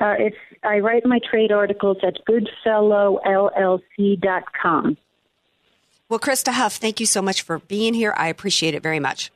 Uh, 0.00 0.14
it's 0.18 0.36
I 0.62 0.78
write 0.80 1.04
my 1.04 1.18
trade 1.30 1.52
articles 1.52 1.98
at 2.02 2.14
goodfellowllc.com. 2.28 4.96
Well, 6.08 6.18
Krista 6.18 6.52
Huff, 6.52 6.76
thank 6.76 7.00
you 7.00 7.06
so 7.06 7.20
much 7.20 7.42
for 7.42 7.58
being 7.58 7.92
here. 7.94 8.14
I 8.16 8.28
appreciate 8.28 8.74
it 8.74 8.82
very 8.82 9.00
much. 9.00 9.30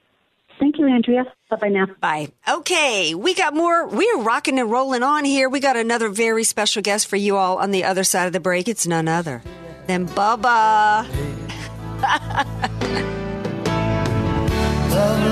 Thank 0.58 0.78
you, 0.78 0.86
Andrea. 0.86 1.24
Bye 1.50 1.56
bye 1.56 1.68
now. 1.68 1.86
Bye. 2.00 2.28
Okay, 2.48 3.14
we 3.14 3.34
got 3.34 3.54
more. 3.54 3.86
We're 3.88 4.18
rocking 4.18 4.58
and 4.58 4.70
rolling 4.70 5.02
on 5.02 5.24
here. 5.24 5.48
We 5.48 5.60
got 5.60 5.76
another 5.76 6.08
very 6.08 6.44
special 6.44 6.82
guest 6.82 7.08
for 7.08 7.16
you 7.16 7.36
all 7.36 7.58
on 7.58 7.72
the 7.72 7.84
other 7.84 8.04
side 8.04 8.26
of 8.26 8.32
the 8.32 8.40
break. 8.40 8.68
It's 8.68 8.86
none 8.86 9.08
other 9.08 9.42
than 9.86 10.06
Bubba. 10.06 11.06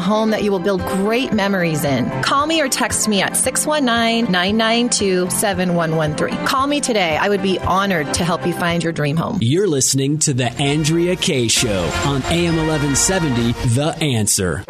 a 0.00 0.02
home 0.02 0.30
that 0.30 0.42
you 0.42 0.50
will 0.50 0.58
build 0.58 0.80
great 0.82 1.32
memories 1.32 1.84
in. 1.84 2.10
Call 2.22 2.46
me 2.46 2.60
or 2.60 2.68
text 2.68 3.06
me 3.06 3.20
at 3.20 3.36
619 3.36 4.32
992 4.32 5.30
7113. 5.30 6.46
Call 6.46 6.66
me 6.66 6.80
today. 6.80 7.16
I 7.16 7.28
would 7.28 7.42
be 7.42 7.58
honored 7.58 8.12
to 8.14 8.24
help 8.24 8.46
you 8.46 8.54
find 8.54 8.82
your 8.82 8.92
dream 8.92 9.16
home. 9.16 9.38
You're 9.40 9.68
listening 9.68 10.18
to 10.20 10.32
The 10.32 10.50
Andrea 10.52 11.16
Kaye 11.16 11.48
Show 11.48 11.82
on 12.06 12.22
AM 12.24 12.56
1170, 12.56 13.52
The 13.74 13.96
Answer. 14.00 14.64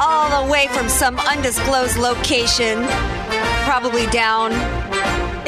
All 0.00 0.44
the 0.44 0.52
way 0.52 0.68
from 0.68 0.88
some 0.88 1.18
undisclosed 1.18 1.96
location, 1.96 2.84
probably 3.64 4.06
down 4.06 4.52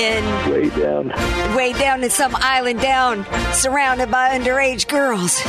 in 0.03 0.51
way 0.51 0.69
down, 0.71 1.09
way 1.57 1.73
down 1.73 2.03
in 2.03 2.11
some 2.11 2.35
island 2.37 2.81
down, 2.81 3.25
surrounded 3.53 4.11
by 4.11 4.37
underage 4.37 4.89
girls. 4.89 5.41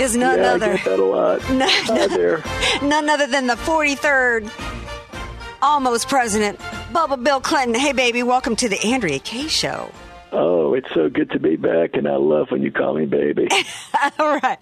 Is 0.00 0.16
none 0.16 0.38
yeah, 0.38 0.52
other. 0.52 0.72
I 0.72 0.76
get 0.76 0.84
that 0.86 0.98
a 0.98 1.04
lot. 1.04 1.50
None, 1.50 2.08
there. 2.08 2.42
none 2.82 3.10
other 3.10 3.26
than 3.26 3.46
the 3.46 3.56
43rd 3.56 4.50
almost 5.60 6.08
president, 6.08 6.58
Bubba 6.92 7.22
Bill 7.22 7.42
Clinton. 7.42 7.78
Hey, 7.78 7.92
baby, 7.92 8.22
welcome 8.22 8.56
to 8.56 8.70
the 8.70 8.82
Andrea 8.82 9.18
Kaye 9.18 9.48
Show. 9.48 9.92
Oh, 10.72 10.74
it's 10.74 10.94
so 10.94 11.10
good 11.10 11.30
to 11.32 11.38
be 11.38 11.56
back, 11.56 11.96
and 11.96 12.08
I 12.08 12.16
love 12.16 12.50
when 12.50 12.62
you 12.62 12.72
call 12.72 12.94
me 12.94 13.04
baby. 13.04 13.46
All 14.18 14.38
right. 14.38 14.56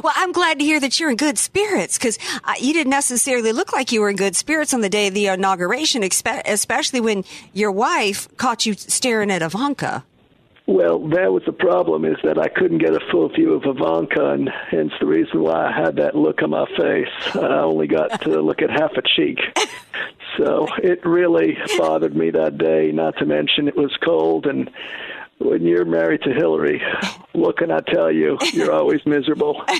Well, 0.00 0.12
I'm 0.14 0.30
glad 0.30 0.60
to 0.60 0.64
hear 0.64 0.78
that 0.78 1.00
you're 1.00 1.10
in 1.10 1.16
good 1.16 1.38
spirits 1.38 1.98
because 1.98 2.20
uh, 2.44 2.52
you 2.60 2.72
didn't 2.72 2.90
necessarily 2.90 3.52
look 3.52 3.72
like 3.72 3.90
you 3.90 4.00
were 4.00 4.08
in 4.08 4.14
good 4.14 4.36
spirits 4.36 4.72
on 4.72 4.80
the 4.80 4.88
day 4.88 5.08
of 5.08 5.14
the 5.14 5.26
inauguration, 5.26 6.02
expe- 6.02 6.42
especially 6.44 7.00
when 7.00 7.24
your 7.52 7.72
wife 7.72 8.28
caught 8.36 8.64
you 8.64 8.74
staring 8.74 9.28
at 9.32 9.42
Ivanka. 9.42 10.04
Well, 10.68 11.00
that 11.08 11.32
was 11.32 11.42
the 11.46 11.52
problem 11.52 12.04
is 12.04 12.16
that 12.22 12.38
I 12.38 12.46
couldn't 12.46 12.78
get 12.78 12.94
a 12.94 13.00
full 13.10 13.28
view 13.30 13.54
of 13.54 13.64
Ivanka, 13.64 14.34
and 14.34 14.48
hence 14.70 14.92
the 15.00 15.06
reason 15.06 15.42
why 15.42 15.66
I 15.66 15.72
had 15.72 15.96
that 15.96 16.14
look 16.14 16.42
on 16.42 16.50
my 16.50 16.66
face. 16.76 17.34
I 17.34 17.58
only 17.58 17.88
got 17.88 18.20
to 18.22 18.40
look 18.40 18.62
at 18.62 18.70
half 18.70 18.92
a 18.92 19.02
cheek. 19.16 19.38
So 20.36 20.68
it 20.82 21.04
really 21.04 21.56
bothered 21.78 22.14
me 22.14 22.30
that 22.30 22.58
day, 22.58 22.92
not 22.92 23.16
to 23.18 23.26
mention 23.26 23.68
it 23.68 23.76
was 23.76 23.96
cold. 24.04 24.46
And 24.46 24.70
when 25.38 25.62
you're 25.62 25.84
married 25.84 26.22
to 26.22 26.32
Hillary, 26.32 26.82
what 27.32 27.56
can 27.56 27.70
I 27.70 27.80
tell 27.80 28.10
you? 28.10 28.38
You're 28.52 28.72
always 28.72 29.04
miserable. 29.06 29.62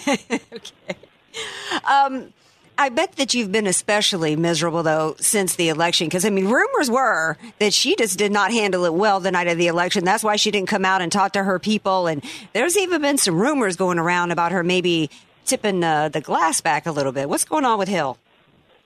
Um, 1.86 2.32
I 2.78 2.90
bet 2.90 3.16
that 3.16 3.32
you've 3.32 3.52
been 3.52 3.66
especially 3.66 4.36
miserable 4.36 4.82
though 4.82 5.16
since 5.18 5.57
the 5.57 5.68
election 5.68 6.09
because 6.09 6.24
I 6.24 6.30
mean 6.30 6.48
rumors 6.48 6.90
were 6.90 7.38
that 7.59 7.72
she 7.72 7.96
just 7.96 8.18
did 8.18 8.32
not 8.32 8.52
handle 8.52 8.84
it 8.84 8.92
well 8.92 9.20
the 9.20 9.30
night 9.30 9.46
of 9.46 9.57
the 9.57 9.66
election. 9.66 10.04
That's 10.04 10.22
why 10.22 10.36
she 10.36 10.50
didn't 10.50 10.68
come 10.68 10.84
out 10.84 11.00
and 11.00 11.11
talk 11.11 11.32
to 11.32 11.44
her 11.44 11.59
people. 11.59 12.07
And 12.07 12.22
there's 12.52 12.76
even 12.76 13.02
been 13.02 13.18
some 13.18 13.38
rumors 13.38 13.76
going 13.76 13.98
around 13.98 14.30
about 14.30 14.52
her 14.52 14.62
maybe 14.62 15.11
tipping 15.46 15.82
uh, 15.82 16.11
the 16.11 16.20
glass 16.20 16.61
back 16.61 16.86
a 16.86 16.92
little 16.92 17.12
bit. 17.12 17.28
What's 17.28 17.44
going 17.44 17.64
on 17.64 17.78
with 17.78 17.88
Hill? 17.88 18.18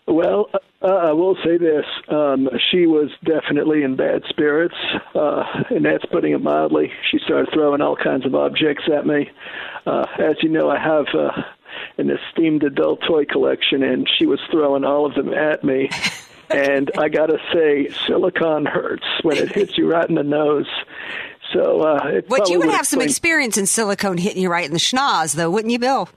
Well, 0.07 0.51
uh, 0.83 0.87
I 0.87 1.13
will 1.13 1.37
say 1.45 1.59
this: 1.59 1.85
um, 2.09 2.49
she 2.71 2.87
was 2.87 3.11
definitely 3.25 3.83
in 3.83 3.97
bad 3.97 4.23
spirits, 4.29 4.75
uh, 5.15 5.43
and 5.71 5.85
that's 5.85 6.05
putting 6.07 6.33
it 6.33 6.43
mildly. 6.43 6.91
She 7.11 7.19
started 7.25 7.51
throwing 7.53 7.81
all 7.81 7.97
kinds 7.97 8.25
of 8.25 8.35
objects 8.35 8.85
at 8.93 9.07
me. 9.07 9.31
Uh, 9.87 10.07
as 10.19 10.37
you 10.43 10.49
know, 10.49 10.71
I 10.71 10.79
have 10.79 11.07
uh, 11.15 11.43
an 11.99 12.11
esteemed 12.11 12.63
adult 12.63 13.01
toy 13.07 13.25
collection, 13.27 13.83
and 13.83 14.09
she 14.19 14.27
was 14.27 14.41
throwing 14.51 14.85
all 14.85 15.05
of 15.05 15.15
them 15.15 15.35
at 15.35 15.63
me. 15.63 15.91
and 16.51 16.91
I 16.99 17.09
got 17.09 17.27
to 17.27 17.39
say, 17.53 17.89
silicon 18.07 18.67
hurts 18.67 19.07
when 19.23 19.37
it 19.37 19.53
hits 19.53 19.77
you 19.77 19.91
right 19.91 20.09
in 20.09 20.15
the 20.15 20.23
nose. 20.23 20.69
So, 21.53 21.83
uh, 21.83 22.07
it 22.07 22.29
But 22.29 22.49
you 22.49 22.59
would 22.59 22.69
would 22.69 22.77
have 22.77 22.87
some 22.87 23.01
experience 23.01 23.59
in 23.59 23.67
silicone 23.67 24.19
hitting 24.19 24.43
you 24.43 24.51
right 24.51 24.65
in 24.65 24.73
the 24.73 24.79
schnoz, 24.79 25.35
though, 25.35 25.51
wouldn't 25.51 25.73
you, 25.73 25.79
Bill? 25.79 26.09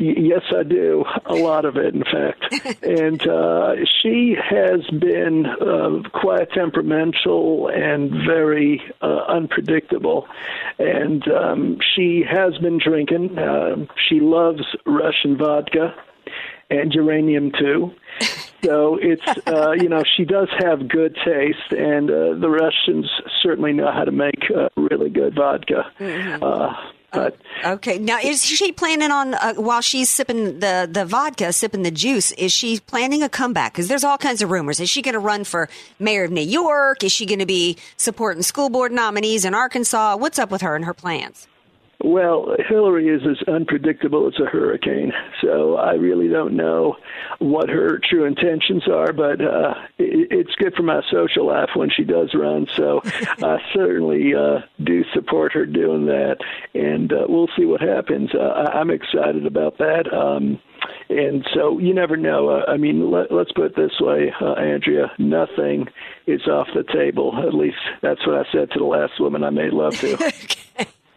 Yes, 0.00 0.40
I 0.56 0.62
do. 0.62 1.04
A 1.26 1.34
lot 1.34 1.66
of 1.66 1.76
it, 1.76 1.94
in 1.94 2.04
fact. 2.04 2.82
and 2.82 3.20
uh, 3.28 3.74
she 4.00 4.34
has 4.34 4.80
been 4.98 5.44
uh, 5.44 6.08
quite 6.18 6.50
temperamental 6.52 7.68
and 7.68 8.10
very 8.26 8.82
uh, 9.02 9.24
unpredictable. 9.28 10.26
And 10.78 11.22
um, 11.30 11.78
she 11.94 12.24
has 12.26 12.56
been 12.58 12.78
drinking. 12.78 13.38
Uh, 13.38 13.84
she 14.08 14.20
loves 14.20 14.62
Russian 14.86 15.36
vodka 15.36 15.94
and 16.70 16.94
uranium 16.94 17.52
too. 17.52 17.92
So 18.64 18.96
it's 19.00 19.26
uh, 19.46 19.72
you 19.72 19.88
know 19.90 20.02
she 20.16 20.24
does 20.24 20.48
have 20.60 20.88
good 20.88 21.16
taste, 21.24 21.72
and 21.72 22.10
uh, 22.10 22.34
the 22.40 22.48
Russians 22.48 23.10
certainly 23.42 23.72
know 23.72 23.90
how 23.92 24.04
to 24.04 24.12
make 24.12 24.50
uh, 24.54 24.68
really 24.76 25.10
good 25.10 25.34
vodka. 25.34 25.90
Uh, 26.42 26.74
but 27.12 27.36
Okay. 27.64 27.98
Now, 27.98 28.18
is 28.18 28.44
she 28.44 28.72
planning 28.72 29.10
on 29.10 29.34
uh, 29.34 29.54
while 29.54 29.80
she's 29.80 30.08
sipping 30.08 30.60
the 30.60 30.88
the 30.90 31.04
vodka, 31.04 31.52
sipping 31.52 31.82
the 31.82 31.90
juice? 31.90 32.32
Is 32.32 32.52
she 32.52 32.80
planning 32.80 33.22
a 33.22 33.28
comeback? 33.28 33.72
Because 33.72 33.88
there's 33.88 34.04
all 34.04 34.16
kinds 34.16 34.40
of 34.42 34.50
rumors. 34.50 34.80
Is 34.80 34.88
she 34.88 35.02
going 35.02 35.12
to 35.14 35.18
run 35.18 35.44
for 35.44 35.68
mayor 35.98 36.24
of 36.24 36.30
New 36.30 36.40
York? 36.40 37.04
Is 37.04 37.12
she 37.12 37.26
going 37.26 37.38
to 37.40 37.46
be 37.46 37.76
supporting 37.96 38.42
school 38.42 38.70
board 38.70 38.92
nominees 38.92 39.44
in 39.44 39.54
Arkansas? 39.54 40.16
What's 40.16 40.38
up 40.38 40.50
with 40.50 40.62
her 40.62 40.74
and 40.74 40.84
her 40.86 40.94
plans? 40.94 41.46
Well, 42.02 42.56
Hillary 42.66 43.08
is 43.08 43.22
as 43.26 43.46
unpredictable 43.46 44.26
as 44.26 44.40
a 44.40 44.46
hurricane, 44.46 45.12
so 45.42 45.76
I 45.76 45.94
really 45.94 46.28
don't 46.28 46.56
know 46.56 46.96
what 47.40 47.68
her 47.68 47.98
true 47.98 48.24
intentions 48.24 48.88
are. 48.88 49.12
But 49.12 49.42
uh, 49.42 49.74
it, 49.98 50.28
it's 50.30 50.54
good 50.54 50.74
for 50.74 50.82
my 50.82 51.02
social 51.10 51.46
life 51.46 51.70
when 51.74 51.90
she 51.90 52.04
does 52.04 52.34
run, 52.34 52.66
so 52.74 53.02
I 53.04 53.58
certainly 53.74 54.34
uh, 54.34 54.60
do 54.82 55.04
support 55.12 55.52
her 55.52 55.66
doing 55.66 56.06
that, 56.06 56.38
and 56.72 57.12
uh, 57.12 57.26
we'll 57.28 57.50
see 57.54 57.66
what 57.66 57.82
happens. 57.82 58.30
Uh, 58.34 58.38
I, 58.38 58.78
I'm 58.80 58.90
excited 58.90 59.44
about 59.44 59.76
that. 59.78 60.10
Um, 60.10 60.58
and 61.10 61.46
so 61.52 61.78
you 61.78 61.92
never 61.92 62.16
know. 62.16 62.48
Uh, 62.48 62.64
I 62.66 62.78
mean, 62.78 63.10
let, 63.10 63.30
let's 63.30 63.52
put 63.52 63.66
it 63.66 63.76
this 63.76 64.00
way, 64.00 64.32
uh, 64.40 64.52
Andrea. 64.52 65.12
Nothing 65.18 65.86
is 66.26 66.46
off 66.46 66.68
the 66.74 66.84
table. 66.94 67.34
At 67.46 67.52
least 67.52 67.76
that's 68.00 68.26
what 68.26 68.36
I 68.36 68.50
said 68.52 68.70
to 68.70 68.78
the 68.78 68.86
last 68.86 69.20
woman 69.20 69.44
I 69.44 69.50
made 69.50 69.72
love 69.72 69.98
to. 69.98 70.32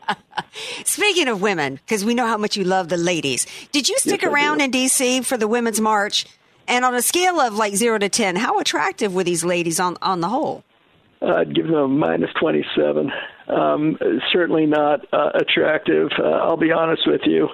Speaking 0.86 1.28
of 1.28 1.41
women, 1.41 1.76
because 1.76 2.04
we 2.06 2.14
know 2.14 2.26
how 2.28 2.38
much 2.38 2.56
you 2.58 2.64
love 2.64 2.89
the 2.89 2.97
ladies, 2.97 3.45
did 3.72 3.89
you 3.89 3.97
stick 3.97 4.22
Yes, 4.22 4.32
around 4.32 4.62
in 4.62 4.72
D.C. 4.72 5.22
for 5.22 5.38
the 5.38 5.47
Women's 5.47 5.82
March? 5.82 6.26
And 6.68 6.86
on 6.86 6.95
a 6.95 7.01
scale 7.01 7.39
of 7.41 7.56
like 7.56 7.76
zero 7.76 7.97
to 7.97 8.08
ten, 8.10 8.36
how 8.38 8.60
attractive 8.60 9.14
were 9.14 9.24
these 9.26 9.43
ladies 9.43 9.80
on 9.80 9.97
on 10.01 10.22
the 10.22 10.30
whole? 10.30 10.64
I'd 11.22 11.54
give 11.56 11.68
them 11.68 11.76
a 11.76 11.88
minus 11.88 12.32
27. 12.39 13.12
Um, 13.47 13.97
certainly 14.32 14.66
not 14.66 15.06
uh, 15.14 15.32
attractive. 15.36 16.10
Uh, 16.18 16.24
I'll 16.24 16.58
be 16.58 16.72
honest 16.72 17.04
with 17.08 17.22
you. 17.26 17.49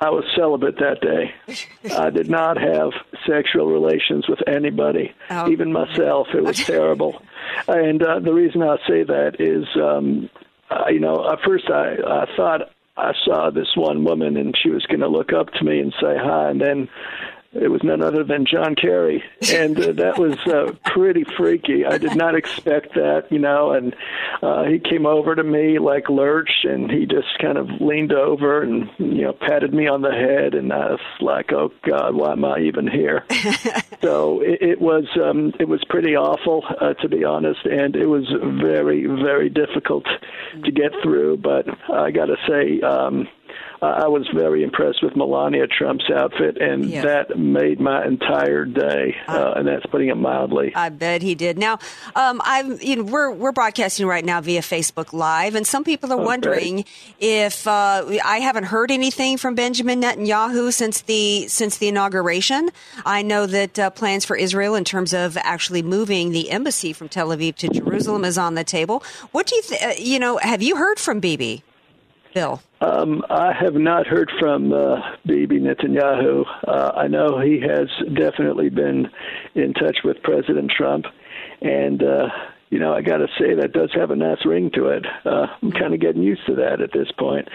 I 0.00 0.10
was 0.10 0.24
celibate 0.36 0.76
that 0.78 1.00
day. 1.00 1.34
I 1.96 2.10
did 2.10 2.28
not 2.30 2.56
have 2.60 2.90
sexual 3.26 3.66
relations 3.66 4.28
with 4.28 4.38
anybody, 4.48 5.12
Oh. 5.30 5.48
even 5.50 5.72
myself. 5.72 6.28
It 6.34 6.42
was 6.44 6.56
terrible. 6.64 7.20
And 7.66 8.00
uh, 8.02 8.20
the 8.20 8.32
reason 8.32 8.62
I 8.62 8.76
say 8.88 9.02
that 9.02 9.36
is, 9.40 9.64
um, 9.80 10.28
uh, 10.70 10.88
you 10.90 11.00
know, 11.00 11.30
at 11.30 11.38
first 11.44 11.70
I, 11.70 11.96
I 12.06 12.26
thought 12.36 12.60
I 12.96 13.12
saw 13.24 13.50
this 13.50 13.68
one 13.76 14.04
woman 14.04 14.36
and 14.36 14.54
she 14.60 14.70
was 14.70 14.84
going 14.86 15.00
to 15.00 15.08
look 15.08 15.32
up 15.32 15.52
to 15.54 15.64
me 15.64 15.80
and 15.80 15.92
say 16.00 16.16
hi, 16.16 16.50
and 16.50 16.60
then 16.60 16.88
it 17.60 17.68
was 17.68 17.82
none 17.82 18.02
other 18.02 18.24
than 18.24 18.46
John 18.46 18.74
Kerry, 18.74 19.22
and 19.52 19.78
uh, 19.78 19.92
that 19.92 20.18
was 20.18 20.38
uh, 20.46 20.72
pretty 20.92 21.24
freaky. 21.36 21.84
I 21.84 21.98
did 21.98 22.16
not 22.16 22.34
expect 22.34 22.94
that, 22.94 23.30
you 23.30 23.38
know. 23.38 23.72
And 23.72 23.94
uh, 24.42 24.64
he 24.64 24.78
came 24.78 25.06
over 25.06 25.34
to 25.34 25.42
me 25.42 25.78
like 25.78 26.08
Lurch, 26.08 26.50
and 26.64 26.90
he 26.90 27.06
just 27.06 27.38
kind 27.40 27.58
of 27.58 27.68
leaned 27.80 28.12
over 28.12 28.62
and 28.62 28.88
you 28.98 29.22
know 29.22 29.32
patted 29.32 29.74
me 29.74 29.86
on 29.88 30.02
the 30.02 30.12
head, 30.12 30.54
and 30.54 30.72
I 30.72 30.90
was 30.90 31.00
like, 31.20 31.52
"Oh 31.52 31.72
God, 31.86 32.14
why 32.14 32.32
am 32.32 32.44
I 32.44 32.60
even 32.60 32.86
here?" 32.86 33.24
so 34.02 34.40
it, 34.40 34.62
it 34.62 34.80
was 34.80 35.04
um, 35.22 35.52
it 35.58 35.68
was 35.68 35.82
pretty 35.88 36.16
awful, 36.16 36.64
uh, 36.80 36.94
to 36.94 37.08
be 37.08 37.24
honest, 37.24 37.64
and 37.64 37.96
it 37.96 38.06
was 38.06 38.24
very 38.62 39.06
very 39.06 39.48
difficult 39.48 40.06
to 40.64 40.70
get 40.70 40.92
through. 41.02 41.38
But 41.38 41.66
I 41.90 42.10
got 42.10 42.26
to 42.26 42.36
say. 42.46 42.80
Um, 42.80 43.28
I 43.80 44.08
was 44.08 44.26
very 44.34 44.62
impressed 44.64 45.02
with 45.02 45.14
Melania 45.16 45.66
Trump's 45.66 46.10
outfit, 46.10 46.58
and 46.60 46.84
Yeah. 46.84 47.02
that 47.02 47.38
made 47.38 47.80
my 47.80 48.04
entire 48.04 48.64
day. 48.64 49.16
Uh, 49.28 49.52
and 49.56 49.68
that's 49.68 49.86
putting 49.86 50.08
it 50.08 50.16
mildly. 50.16 50.72
I 50.74 50.88
bet 50.88 51.22
he 51.22 51.34
did. 51.34 51.58
Now, 51.58 51.78
um, 52.16 52.40
I'm 52.44 52.78
you 52.80 52.96
know 52.96 53.02
we're 53.04 53.30
we're 53.30 53.52
broadcasting 53.52 54.06
right 54.06 54.24
now 54.24 54.40
via 54.40 54.60
Facebook 54.62 55.12
Live, 55.12 55.54
and 55.54 55.66
some 55.66 55.84
people 55.84 56.12
are 56.12 56.16
wondering 56.16 56.84
if 57.20 57.66
uh, 57.66 58.04
I 58.24 58.38
haven't 58.40 58.64
heard 58.64 58.90
anything 58.90 59.36
from 59.36 59.54
Benjamin 59.54 60.00
Netanyahu 60.02 60.72
since 60.72 61.02
the 61.02 61.46
since 61.48 61.78
the 61.78 61.88
inauguration. 61.88 62.70
I 63.06 63.22
know 63.22 63.46
that 63.46 63.78
uh, 63.78 63.90
plans 63.90 64.24
for 64.24 64.36
Israel 64.36 64.74
in 64.74 64.84
terms 64.84 65.12
of 65.12 65.36
actually 65.38 65.82
moving 65.82 66.30
the 66.30 66.50
embassy 66.50 66.92
from 66.92 67.08
Tel 67.08 67.28
Aviv 67.28 67.54
to 67.56 67.68
Jerusalem 67.68 68.24
is 68.24 68.38
on 68.38 68.54
the 68.54 68.64
table. 68.64 69.02
What 69.32 69.46
do 69.46 69.56
you 69.56 69.62
th- 69.62 69.82
uh, 69.82 69.92
you 69.98 70.18
know? 70.18 70.38
Have 70.38 70.62
you 70.62 70.76
heard 70.76 70.98
from 70.98 71.20
Bibi, 71.20 71.62
Um, 72.80 73.24
I 73.28 73.52
have 73.52 73.74
not 73.74 74.06
heard 74.06 74.30
from 74.38 74.72
uh, 74.72 74.96
Bibi 75.26 75.60
Netanyahu. 75.60 76.44
Uh, 76.66 76.92
I 76.96 77.08
know 77.08 77.40
he 77.40 77.60
has 77.60 77.88
definitely 78.14 78.70
been 78.70 79.08
in 79.54 79.74
touch 79.74 79.98
with 80.04 80.22
President 80.22 80.70
Trump, 80.70 81.06
and 81.60 82.02
uh, 82.02 82.28
you 82.70 82.78
know 82.78 82.92
I 82.92 83.02
got 83.02 83.18
to 83.18 83.26
say 83.38 83.54
that 83.54 83.72
does 83.72 83.90
have 83.94 84.10
a 84.10 84.16
nice 84.16 84.44
ring 84.44 84.70
to 84.74 84.88
it. 84.88 85.06
Uh, 85.24 85.46
I'm 85.60 85.72
kind 85.72 85.94
of 85.94 86.00
getting 86.00 86.22
used 86.22 86.46
to 86.46 86.54
that 86.56 86.80
at 86.80 86.92
this 86.92 87.10
point, 87.18 87.48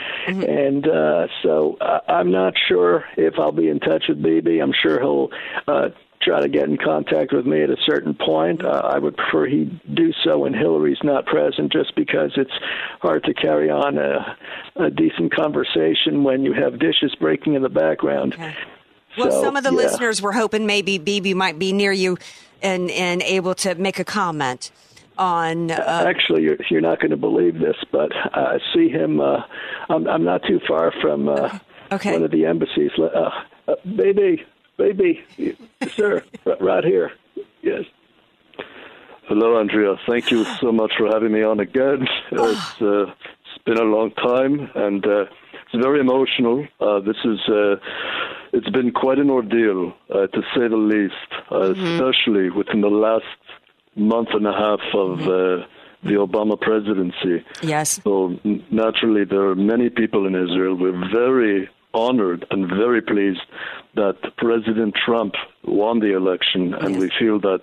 and 0.43 0.87
uh, 0.87 1.27
so 1.41 1.77
uh, 1.79 1.99
I'm 2.07 2.31
not 2.31 2.53
sure 2.67 3.05
if 3.15 3.35
I'll 3.39 3.51
be 3.51 3.69
in 3.69 3.79
touch 3.79 4.05
with 4.09 4.21
Bibi. 4.21 4.59
I'm 4.59 4.73
sure 4.73 4.99
he'll. 4.99 5.29
Uh, 5.67 5.89
Try 6.25 6.39
to 6.41 6.47
get 6.47 6.69
in 6.69 6.77
contact 6.77 7.33
with 7.33 7.45
me 7.45 7.63
at 7.63 7.69
a 7.69 7.75
certain 7.85 8.13
point. 8.13 8.63
Uh, 8.63 8.69
I 8.83 8.97
would 8.97 9.17
prefer 9.17 9.45
he 9.45 9.65
do 9.93 10.13
so 10.23 10.39
when 10.39 10.53
Hillary's 10.53 10.99
not 11.03 11.25
present, 11.25 11.71
just 11.71 11.95
because 11.95 12.31
it's 12.37 12.51
hard 13.01 13.23
to 13.25 13.33
carry 13.33 13.69
on 13.69 13.97
a, 13.97 14.37
a 14.77 14.89
decent 14.89 15.33
conversation 15.35 16.23
when 16.23 16.43
you 16.43 16.53
have 16.53 16.79
dishes 16.79 17.13
breaking 17.19 17.55
in 17.55 17.61
the 17.61 17.69
background. 17.69 18.35
Well, 19.17 19.31
So, 19.31 19.41
some 19.43 19.57
of 19.57 19.63
the 19.63 19.71
yeah. 19.71 19.77
listeners 19.77 20.21
were 20.21 20.31
hoping 20.31 20.65
maybe 20.65 20.97
Bibi 20.97 21.33
might 21.33 21.59
be 21.59 21.73
near 21.73 21.91
you 21.91 22.17
and 22.61 22.89
and 22.91 23.21
able 23.23 23.53
to 23.55 23.75
make 23.75 23.99
a 23.99 24.05
comment 24.05 24.71
on. 25.17 25.71
Uh, 25.71 26.05
Actually, 26.07 26.43
you're, 26.43 26.57
you're 26.69 26.81
not 26.81 26.99
going 26.99 27.11
to 27.11 27.17
believe 27.17 27.59
this, 27.59 27.75
but 27.91 28.11
I 28.15 28.57
see 28.73 28.87
him. 28.89 29.19
Uh, 29.19 29.41
I'm, 29.89 30.07
I'm 30.07 30.23
not 30.23 30.41
too 30.47 30.59
far 30.67 30.93
from 31.01 31.27
uh, 31.29 31.59
Okay. 31.91 32.13
one 32.13 32.23
of 32.23 32.31
the 32.31 32.45
embassies. 32.45 32.91
Uh, 32.97 33.29
uh, 33.67 33.75
baby, 33.95 34.41
baby, 34.83 35.23
sir, 35.95 36.23
right 36.59 36.83
here. 36.83 37.11
Yes. 37.61 37.83
Hello, 39.29 39.57
Andrea. 39.59 39.95
Thank 40.07 40.29
you 40.31 40.43
so 40.61 40.71
much 40.71 40.91
for 40.97 41.07
having 41.07 41.31
me 41.31 41.41
on 41.43 41.59
again. 41.59 42.07
It's 42.31 42.81
uh, 42.81 43.05
been 43.65 43.77
a 43.77 43.89
long 43.95 44.11
time, 44.31 44.69
and 44.75 45.05
uh, 45.05 45.25
it's 45.63 45.83
very 45.87 45.99
emotional. 46.01 46.67
Uh, 46.81 46.99
this 46.99 47.15
is 47.23 47.39
uh, 47.47 47.75
it's 48.51 48.69
been 48.77 48.91
quite 48.91 49.19
an 49.19 49.29
ordeal, 49.29 49.93
uh, 50.13 50.27
to 50.35 50.41
say 50.53 50.67
the 50.67 50.81
least, 50.93 51.29
uh, 51.51 51.71
especially 51.71 52.49
within 52.49 52.81
the 52.81 52.89
last 53.07 53.37
month 53.95 54.29
and 54.33 54.45
a 54.45 54.51
half 54.65 54.83
of 54.93 55.11
uh, 55.21 55.65
the 56.09 56.15
Obama 56.27 56.59
presidency. 56.59 57.35
Yes. 57.61 58.01
So 58.03 58.37
n- 58.43 58.63
naturally, 58.71 59.23
there 59.23 59.45
are 59.51 59.55
many 59.55 59.89
people 59.89 60.27
in 60.27 60.33
Israel. 60.35 60.75
We're 60.75 61.01
very 61.23 61.69
honored 61.93 62.45
and 62.51 62.67
very 62.67 63.01
pleased 63.01 63.41
that 63.95 64.17
President 64.37 64.95
Trump 64.95 65.33
won 65.63 65.99
the 65.99 66.15
election, 66.15 66.73
and 66.73 66.99
we 66.99 67.09
feel 67.19 67.39
that 67.41 67.61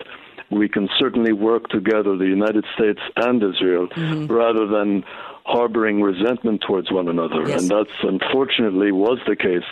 we 0.50 0.68
can 0.68 0.88
certainly 0.98 1.32
work 1.32 1.68
together, 1.68 2.16
the 2.16 2.26
United 2.26 2.64
States 2.74 3.00
and 3.16 3.42
Israel, 3.42 3.88
mm-hmm. 3.88 4.26
rather 4.26 4.66
than 4.66 5.04
harboring 5.44 6.00
resentment 6.00 6.62
towards 6.66 6.90
one 6.92 7.08
another. 7.08 7.48
Yes. 7.48 7.62
And 7.62 7.70
that's 7.70 7.90
unfortunately 8.02 8.92
was 8.92 9.18
the 9.26 9.36
case 9.36 9.64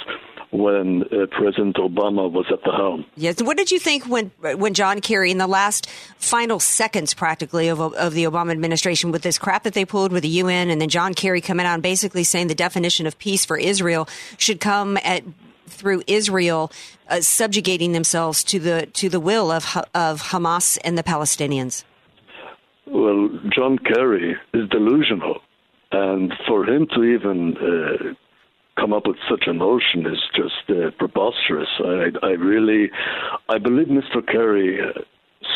when 0.51 1.03
uh, 1.05 1.26
President 1.30 1.76
Obama 1.76 2.30
was 2.30 2.46
at 2.51 2.62
the 2.64 2.72
helm. 2.72 3.05
Yes. 3.16 3.42
What 3.42 3.57
did 3.57 3.70
you 3.70 3.78
think 3.78 4.07
when 4.07 4.30
when 4.40 4.74
John 4.74 5.01
Kerry, 5.01 5.30
in 5.30 5.38
the 5.38 5.46
last 5.46 5.88
final 6.16 6.59
seconds, 6.59 7.14
practically 7.14 7.68
of 7.68 7.80
of 7.80 8.14
the 8.14 8.24
Obama 8.24 8.53
administration, 8.53 9.12
with 9.12 9.22
this 9.22 9.38
crap 9.38 9.64
that 9.64 9.74
they 9.74 9.84
pulled 9.84 10.12
with 10.12 10.22
the 10.22 10.28
UN, 10.28 10.70
and 10.70 10.80
then 10.80 10.88
John 10.88 11.14
Kerry 11.14 11.40
coming 11.40 11.66
out 11.66 11.74
and 11.74 11.82
basically 11.82 12.24
saying 12.24 12.49
the 12.49 12.55
definition 12.55 13.07
of 13.07 13.18
peace 13.18 13.44
for 13.44 13.59
Israel 13.59 14.09
should 14.38 14.61
come 14.61 14.96
at 15.05 15.22
through 15.66 16.03
Israel 16.07 16.72
uh, 17.09 17.20
subjugating 17.20 17.92
themselves 17.92 18.42
to 18.44 18.59
the 18.59 18.86
to 18.94 19.09
the 19.09 19.20
will 19.20 19.51
of 19.51 19.76
of 19.94 20.22
Hamas 20.22 20.78
and 20.84 20.96
the 20.96 21.03
Palestinians. 21.03 21.84
Well, 22.86 23.28
John 23.55 23.78
Kerry 23.78 24.36
is 24.55 24.68
delusional, 24.70 25.40
and 25.92 26.32
for 26.46 26.64
him 26.64 26.86
to 26.94 27.05
even 27.05 27.57
uh, 27.59 28.14
come 28.79 28.93
up 28.93 29.07
with 29.07 29.16
such 29.29 29.45
a 29.47 29.53
notion 29.53 30.07
is 30.07 30.20
just 30.35 30.70
uh, 30.70 30.91
preposterous. 30.99 31.68
I, 31.81 32.11
I 32.22 32.31
really, 32.31 32.91
I 33.49 33.59
believe 33.59 33.89
Mr. 33.89 34.24
Kerry 34.26 34.81
uh, 34.81 35.01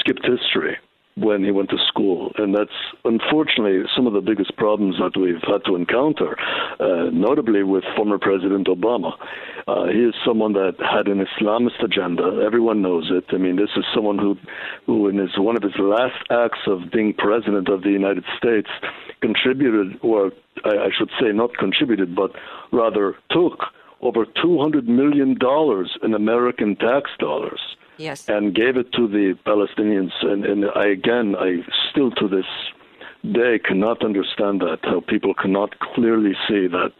skipped 0.00 0.26
history 0.26 0.76
when 1.16 1.44
he 1.44 1.50
went 1.50 1.68
to 1.70 1.76
school, 1.88 2.32
and 2.38 2.54
that's 2.54 2.70
unfortunately 3.04 3.82
some 3.94 4.06
of 4.06 4.14
the 4.14 4.20
biggest 4.20 4.56
problems 4.56 4.96
that 4.98 5.18
we've 5.18 5.42
had 5.46 5.62
to 5.66 5.76
encounter, 5.76 6.36
uh, 6.80 7.10
notably 7.12 7.62
with 7.62 7.84
former 7.96 8.18
President 8.18 8.66
Obama. 8.66 9.12
Uh, 9.68 9.86
he 9.86 9.98
is 9.98 10.14
someone 10.26 10.54
that 10.54 10.74
had 10.80 11.08
an 11.08 11.24
Islamist 11.24 11.82
agenda. 11.84 12.42
Everyone 12.44 12.80
knows 12.80 13.10
it. 13.10 13.24
I 13.34 13.36
mean, 13.36 13.56
this 13.56 13.70
is 13.76 13.84
someone 13.94 14.18
who, 14.18 14.36
who 14.86 15.08
in 15.08 15.18
his 15.18 15.30
one 15.36 15.56
of 15.56 15.62
his 15.62 15.78
last 15.78 16.16
acts 16.30 16.60
of 16.66 16.90
being 16.90 17.12
president 17.12 17.68
of 17.68 17.82
the 17.82 17.90
United 17.90 18.24
States, 18.38 18.68
contributed, 19.20 19.98
or 20.02 20.32
I, 20.64 20.86
I 20.86 20.88
should 20.96 21.10
say, 21.20 21.30
not 21.32 21.56
contributed, 21.58 22.16
but 22.16 22.32
rather 22.72 23.16
took 23.30 23.60
over 24.00 24.24
two 24.24 24.58
hundred 24.58 24.88
million 24.88 25.38
dollars 25.38 25.96
in 26.02 26.14
American 26.14 26.74
tax 26.76 27.10
dollars 27.18 27.60
Yes. 27.98 28.28
and 28.28 28.54
gave 28.54 28.76
it 28.76 28.92
to 28.92 29.06
the 29.08 29.34
Palestinians. 29.46 30.12
And, 30.22 30.44
and 30.44 30.64
I 30.74 30.86
again, 30.86 31.36
I 31.38 31.64
still 31.90 32.10
to 32.12 32.28
this 32.28 32.46
day 33.32 33.58
cannot 33.64 34.04
understand 34.04 34.60
that 34.62 34.78
how 34.82 35.00
people 35.00 35.32
cannot 35.34 35.78
clearly 35.78 36.32
see 36.48 36.66
that 36.66 36.92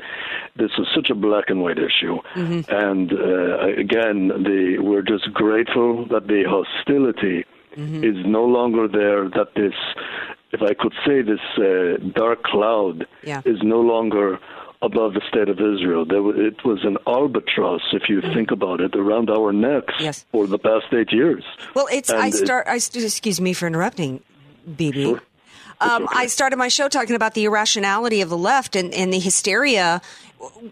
this 0.57 0.71
is 0.79 0.87
such 0.95 1.11
a 1.11 1.15
black 1.15 1.47
and 1.49 1.63
white 1.63 1.79
issue. 1.79 2.19
And 2.37 3.13
uh, 3.13 3.67
again, 3.77 4.29
the 4.29 4.79
we're 4.81 5.03
just 5.03 5.33
grateful 5.35 6.07
that 6.11 6.29
the 6.29 6.45
hostility 6.47 7.45
is 7.77 8.17
no 8.27 8.45
longer 8.45 8.87
there. 8.87 9.29
That 9.31 9.49
this, 9.57 9.73
if 10.53 10.61
I 10.63 10.75
could 10.75 10.93
say, 11.07 11.23
this 11.23 11.41
uh, 11.59 11.97
dark 12.15 12.43
cloud 12.45 13.07
Yeah. 13.25 13.41
is 13.45 13.59
no 13.63 13.81
longer 13.81 14.39
above 14.83 15.15
the 15.15 15.23
state 15.29 15.49
of 15.49 15.59
Israel. 15.61 16.05
There, 16.05 16.47
it 16.47 16.65
was 16.65 16.85
an 16.85 16.99
albatross, 17.07 17.83
if 17.93 18.09
you 18.09 18.21
think 18.21 18.51
about 18.51 18.81
it, 18.81 18.95
around 18.97 19.31
our 19.31 19.53
necks 19.53 19.95
Yes. 20.01 20.27
for 20.33 20.47
the 20.47 20.59
past 20.59 20.87
eight 20.93 21.13
years. 21.13 21.45
Well, 21.75 21.87
it's 21.93 22.11
And 22.11 22.21
I 22.21 22.27
it- 22.29 22.35
start. 22.35 22.67
I 22.69 22.79
st- 22.79 23.05
excuse 23.05 23.41
me 23.41 23.53
for 23.53 23.67
interrupting, 23.69 24.21
Bibi. 24.77 25.17
Um, 25.81 26.07
I 26.13 26.27
started 26.27 26.57
my 26.59 26.69
show 26.69 26.89
talking 26.89 27.17
about 27.17 27.35
the 27.35 27.45
irrationality 27.45 28.21
of 28.21 28.29
the 28.29 28.37
left 28.39 28.77
and, 28.77 28.93
and 28.95 29.13
the 29.13 29.19
hysteria. 29.19 30.01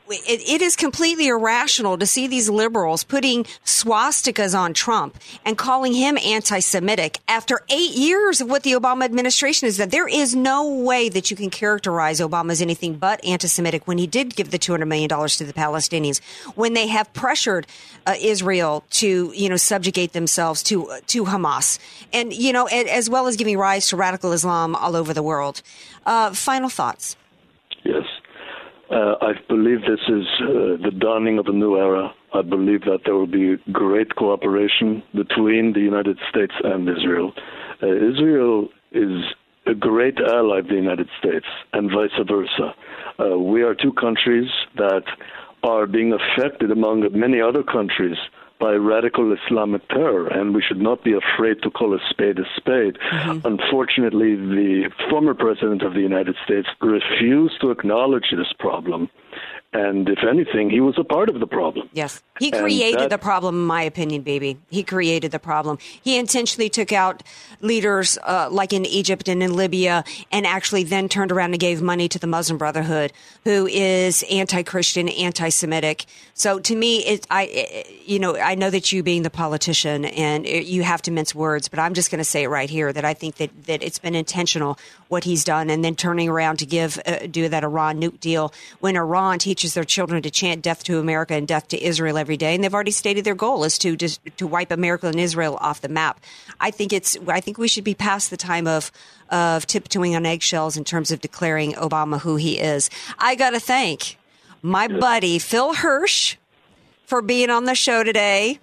It, 0.09 0.41
it 0.49 0.63
is 0.63 0.75
completely 0.75 1.29
irrational 1.29 1.97
to 1.99 2.07
see 2.07 2.27
these 2.27 2.51
liberals 2.51 3.05
putting 3.05 3.45
swastikas 3.65 4.59
on 4.59 4.75
Trump 4.75 5.17
and 5.45 5.57
calling 5.57 5.93
him 5.93 6.19
anti-Semitic 6.19 7.19
after 7.29 7.63
eight 7.69 7.93
years 7.93 8.41
of 8.41 8.51
what 8.51 8.65
the 8.65 8.73
Obama 8.73 9.05
administration 9.05 9.67
has 9.67 9.79
done. 9.79 9.91
There 9.91 10.09
is 10.09 10.35
no 10.35 10.69
way 10.69 11.09
that 11.09 11.31
you 11.31 11.37
can 11.37 11.51
characterize 11.51 12.21
Obama 12.21 12.51
as 12.51 12.61
anything 12.61 12.95
but 12.97 13.25
anti-Semitic 13.25 13.87
when 13.87 13.99
he 13.99 14.09
did 14.09 14.35
give 14.35 14.51
the 14.51 14.59
two 14.59 14.73
hundred 14.73 14.87
million 14.87 15.09
dollars 15.09 15.37
to 15.37 15.45
the 15.45 15.53
Palestinians, 15.53 16.21
when 16.57 16.75
they 16.75 16.89
have 16.89 17.13
pressured 17.13 17.67
uh, 18.07 18.15
Israel 18.21 18.83
to 18.91 19.33
you 19.37 19.49
know 19.49 19.57
subjugate 19.57 20.13
themselves 20.13 20.63
to 20.65 20.91
to 21.07 21.25
Hamas, 21.25 21.79
and 22.13 22.33
you 22.33 22.53
know 22.53 22.67
a- 22.69 22.91
as 22.91 23.09
well 23.09 23.29
as 23.29 23.37
giving 23.37 23.57
rise 23.57 23.89
to 23.89 23.97
radical 23.97 24.33
Islam 24.33 24.75
all 24.75 24.97
over 24.97 25.15
the 25.15 25.23
world. 25.23 25.63
Uh, 26.05 26.33
final 26.33 26.69
thoughts. 26.69 27.17
Yes. 27.85 28.05
Uh, 28.91 29.15
I 29.21 29.33
believe 29.49 29.83
this 29.83 30.01
is 30.09 30.27
uh, 30.43 30.83
the 30.83 30.91
dawning 30.99 31.39
of 31.39 31.47
a 31.47 31.53
new 31.53 31.77
era. 31.77 32.13
I 32.35 32.43
believe 32.43 32.83
that 32.83 33.01
there 33.05 33.15
will 33.15 33.29
be 33.29 33.57
great 33.71 34.17
cooperation 34.17 35.03
between 35.15 35.73
the 35.73 35.81
United 35.81 36.19
States 36.29 36.55
and 36.65 36.89
Israel. 36.89 37.33
Uh, 37.81 37.87
Israel 37.87 38.69
is 38.91 39.23
a 39.67 39.75
great 39.75 40.19
ally 40.19 40.59
of 40.59 40.69
the 40.69 40.75
United 40.75 41.09
States, 41.21 41.47
and 41.73 41.89
vice 41.91 42.11
versa. 42.27 42.75
Uh, 43.21 43.39
we 43.39 43.63
are 43.63 43.77
two 43.77 43.93
countries 43.93 44.49
that 44.77 45.05
are 45.63 45.87
being 45.87 46.13
affected, 46.13 46.73
among 46.73 47.07
many 47.13 47.41
other 47.41 47.63
countries, 47.63 48.17
by 48.61 48.73
radical 48.73 49.35
Islamic 49.35 49.89
terror, 49.89 50.29
and 50.29 50.55
we 50.55 50.63
should 50.63 50.81
not 50.81 51.03
be 51.03 51.15
afraid 51.15 51.63
to 51.63 51.71
call 51.71 51.95
a 51.95 51.99
spade 52.09 52.39
a 52.39 52.45
spade. 52.57 52.99
Mm-hmm. 53.11 53.47
Unfortunately, 53.47 54.37
the 54.37 54.91
former 55.09 55.35
president 55.35 55.83
of 55.83 55.95
the 55.95 56.01
United 56.01 56.37
States 56.45 56.69
refused 56.81 57.61
to 57.63 57.71
acknowledge 57.71 58.31
this 58.31 58.53
problem, 58.59 59.09
and 59.73 60.09
if 60.09 60.19
anything, 60.29 60.69
he 60.69 60.81
was 60.81 60.97
a 60.99 61.05
part 61.05 61.29
of 61.29 61.39
the 61.39 61.47
problem. 61.47 61.89
Yes. 61.93 62.23
He 62.41 62.51
created 62.51 63.01
that- 63.01 63.11
the 63.11 63.19
problem, 63.19 63.55
in 63.55 63.67
my 63.67 63.83
opinion, 63.83 64.23
baby. 64.23 64.59
He 64.69 64.83
created 64.83 65.31
the 65.31 65.39
problem. 65.39 65.79
He 66.03 66.19
intentionally 66.19 66.69
took 66.69 66.93
out 66.93 67.23
leaders 67.61 68.19
uh, 68.25 68.49
like 68.51 68.73
in 68.73 68.85
Egypt 68.85 69.29
and 69.29 69.43
in 69.43 69.55
Libya 69.55 70.03
and 70.33 70.45
actually 70.47 70.83
then 70.85 71.09
turned 71.09 71.31
around 71.31 71.53
and 71.53 71.61
gave 71.61 71.81
money 71.83 72.09
to 72.09 72.19
the 72.19 72.27
Muslim 72.27 72.59
Brotherhood, 72.59 73.13
who 73.45 73.67
is 73.69 74.25
anti 74.31 74.63
Christian, 74.65 75.09
anti 75.09 75.51
Semitic. 75.51 76.07
So 76.35 76.59
to 76.59 76.75
me, 76.75 77.05
it, 77.05 77.27
I, 77.31 77.45
it- 77.45 77.87
you 78.07 78.19
know, 78.19 78.37
I 78.37 78.57
know 78.57 78.71
that 78.71 78.91
you 78.91 79.05
being 79.05 79.23
the 79.23 79.31
politician 79.31 80.05
and 80.05 80.45
it, 80.47 80.65
you 80.67 80.83
have 80.83 81.01
to 81.03 81.13
mince 81.13 81.33
words, 81.33 81.69
but 81.69 81.79
I'm 81.79 81.95
just 81.95 82.11
going 82.11 82.19
to 82.19 82.25
say 82.25 82.43
it 82.43 82.49
right 82.49 82.69
here 82.69 82.93
that 82.93 83.05
I 83.05 83.15
think 83.15 83.37
that, 83.37 83.51
that 83.67 83.85
it's 83.85 84.01
been 84.01 84.17
intentional 84.17 84.79
what 85.11 85.25
he's 85.25 85.45
done 85.45 85.71
and 85.71 85.85
then 85.85 85.95
turning 85.95 86.29
around 86.29 86.59
to 86.59 86.67
give, 86.67 87.01
uh, 87.05 87.27
do 87.31 87.49
that 87.49 87.65
Iran 87.65 88.01
nuke 88.01 88.21
deal 88.21 88.53
when 88.79 88.97
Iran 88.97 89.39
teaches 89.39 89.75
their 89.75 89.85
children 89.85 90.23
to 90.23 90.31
chant 90.31 90.63
death 90.63 90.85
to 90.85 90.99
America 90.99 91.35
and 91.35 91.47
death 91.47 91.69
to 91.69 91.83
Israel 91.83 92.17
every 92.17 92.37
day. 92.37 92.55
And 92.55 92.63
they've 92.63 92.73
already 92.73 92.93
stated 92.93 93.25
their 93.25 93.35
goal 93.35 93.65
is 93.65 93.77
to 93.79 93.97
just 93.97 94.21
to 94.37 94.47
wipe 94.47 94.71
America 94.71 95.09
and 95.09 95.19
Israel 95.19 95.59
off 95.61 95.81
the 95.81 95.89
map. 95.89 96.21
I 96.61 96.71
think 96.71 96.93
it's, 96.93 97.17
I 97.27 97.41
think 97.41 97.59
we 97.59 97.69
should 97.69 97.85
be 97.85 97.95
past 97.95 98.31
the 98.31 98.37
time 98.37 98.67
of, 98.67 98.93
of 99.31 99.67
tiptoeing 99.67 100.15
on 100.15 100.25
eggshells 100.25 100.77
in 100.77 100.85
terms 100.85 101.11
of 101.11 101.21
declaring 101.21 101.73
Obama 101.73 102.21
who 102.21 102.37
he 102.37 102.59
is. 102.59 102.89
I 103.19 103.35
got 103.35 103.51
to 103.51 103.61
thank 103.61 104.17
my 104.63 104.89
buddy, 104.89 105.39
Phil 105.39 105.75
Hersh, 105.75 106.37
for 107.05 107.21
being 107.21 107.51
on 107.51 107.65
the 107.65 107.75
show 107.75 108.05
today. 108.05 108.61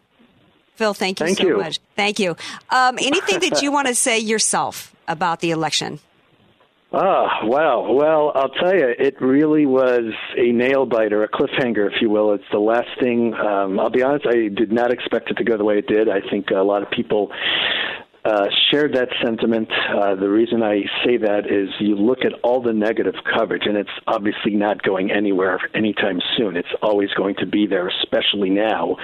Phil, 0.75 0.93
thank 0.93 1.19
you 1.19 1.25
Thank 1.25 1.39
so 1.39 1.47
you. 1.47 1.57
much. 1.57 1.79
Thank 1.95 2.19
you. 2.19 2.35
Um, 2.69 2.99
anything 3.01 3.39
that 3.39 3.61
you 3.61 3.71
want 3.73 3.87
to 3.87 3.95
say 3.95 4.19
yourself 4.19 4.95
about 5.07 5.39
the 5.39 5.51
election? 5.51 5.99
Ah, 6.93 7.39
wow. 7.43 7.91
Well, 7.91 8.31
I'll 8.33 8.49
tell 8.49 8.73
you, 8.73 8.87
it 8.97 9.21
really 9.21 9.65
was 9.65 10.13
a 10.37 10.51
nail 10.53 10.85
biter, 10.85 11.23
a 11.23 11.27
cliffhanger, 11.27 11.85
if 11.93 12.01
you 12.01 12.09
will. 12.09 12.33
It's 12.33 12.43
the 12.51 12.59
last 12.59 12.87
thing. 13.01 13.33
Um, 13.33 13.77
I'll 13.77 13.89
be 13.89 14.03
honest, 14.03 14.25
I 14.25 14.47
did 14.47 14.71
not 14.71 14.91
expect 14.91 15.29
it 15.29 15.35
to 15.35 15.43
go 15.43 15.57
the 15.57 15.65
way 15.65 15.79
it 15.79 15.87
did. 15.87 16.07
I 16.07 16.21
think 16.29 16.49
a 16.51 16.61
lot 16.61 16.83
of 16.83 16.89
people 16.89 17.29
uh, 18.27 18.47
shared 18.69 18.93
that 18.93 19.07
sentiment. 19.23 19.69
Uh, 19.71 20.15
the 20.15 20.27
reason 20.29 20.61
I 20.61 20.81
say 21.05 21.15
that 21.15 21.49
is 21.49 21.69
you 21.79 21.95
look 21.95 22.25
at 22.25 22.33
all 22.43 22.61
the 22.61 22.73
negative 22.73 23.15
coverage, 23.23 23.63
and 23.65 23.77
it's 23.77 23.89
obviously 24.05 24.53
not 24.53 24.83
going 24.83 25.11
anywhere 25.11 25.59
anytime 25.73 26.19
soon. 26.35 26.57
It's 26.57 26.67
always 26.81 27.09
going 27.11 27.35
to 27.35 27.45
be 27.45 27.67
there, 27.67 27.87
especially 27.87 28.49
now. 28.49 28.97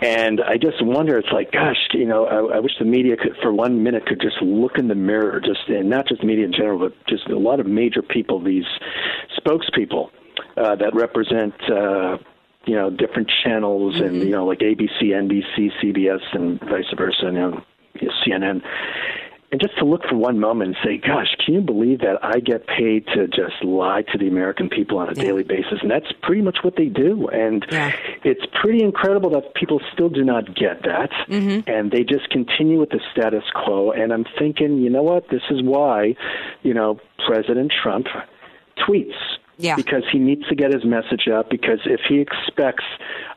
And 0.00 0.40
I 0.40 0.56
just 0.56 0.82
wonder, 0.82 1.18
it's 1.18 1.28
like, 1.32 1.52
gosh, 1.52 1.76
you 1.92 2.06
know, 2.06 2.24
I, 2.24 2.56
I 2.56 2.60
wish 2.60 2.72
the 2.78 2.86
media 2.86 3.16
could, 3.18 3.36
for 3.42 3.52
one 3.52 3.82
minute, 3.82 4.06
could 4.06 4.22
just 4.22 4.40
look 4.40 4.78
in 4.78 4.88
the 4.88 4.94
mirror, 4.94 5.38
just 5.40 5.68
and 5.68 5.90
not 5.90 6.08
just 6.08 6.24
media 6.24 6.46
in 6.46 6.52
general, 6.52 6.78
but 6.78 6.94
just 7.06 7.28
a 7.28 7.38
lot 7.38 7.60
of 7.60 7.66
major 7.66 8.00
people, 8.00 8.42
these 8.42 8.64
spokespeople 9.38 10.08
uh, 10.56 10.76
that 10.76 10.94
represent. 10.94 11.54
Uh, 11.70 12.18
you 12.64 12.74
know, 12.74 12.90
different 12.90 13.30
channels, 13.44 14.00
and 14.00 14.16
you 14.16 14.30
know, 14.30 14.44
like 14.44 14.58
ABC, 14.58 15.00
NBC, 15.00 15.70
CBS, 15.80 16.18
and 16.32 16.58
vice 16.58 16.92
versa. 16.96 17.26
You 17.26 17.30
know, 17.30 17.64
CNN, 18.26 18.62
and 19.52 19.60
just 19.60 19.78
to 19.78 19.84
look 19.84 20.02
for 20.08 20.16
one 20.16 20.40
moment 20.40 20.76
and 20.76 20.76
say, 20.84 20.98
gosh, 20.98 21.28
can 21.44 21.54
you 21.54 21.60
believe 21.60 22.00
that 22.00 22.18
I 22.20 22.40
get 22.40 22.66
paid 22.66 23.06
to 23.14 23.28
just 23.28 23.62
lie 23.62 24.02
to 24.10 24.18
the 24.18 24.26
American 24.26 24.68
people 24.68 24.98
on 24.98 25.08
a 25.08 25.14
daily 25.14 25.44
basis? 25.44 25.78
And 25.82 25.90
that's 25.90 26.10
pretty 26.22 26.42
much 26.42 26.58
what 26.62 26.74
they 26.76 26.86
do. 26.86 27.28
And 27.28 27.64
it's 28.24 28.44
pretty 28.60 28.82
incredible 28.82 29.30
that 29.30 29.54
people 29.54 29.80
still 29.92 30.08
do 30.08 30.24
not 30.24 30.46
get 30.56 30.82
that. 30.82 31.10
Mm-hmm. 31.28 31.70
And 31.70 31.92
they 31.92 32.02
just 32.02 32.28
continue 32.30 32.80
with 32.80 32.90
the 32.90 33.00
status 33.12 33.44
quo. 33.54 33.92
And 33.92 34.12
I'm 34.12 34.24
thinking, 34.36 34.78
you 34.78 34.90
know 34.90 35.04
what? 35.04 35.28
This 35.30 35.42
is 35.50 35.62
why, 35.62 36.16
you 36.62 36.74
know, 36.74 36.98
President 37.24 37.72
Trump 37.82 38.08
tweets. 38.78 39.14
Yeah. 39.58 39.76
Because 39.76 40.02
he 40.12 40.18
needs 40.18 40.46
to 40.48 40.54
get 40.54 40.72
his 40.72 40.84
message 40.84 41.28
out. 41.32 41.48
Because 41.50 41.80
if 41.86 42.00
he 42.08 42.20
expects 42.20 42.84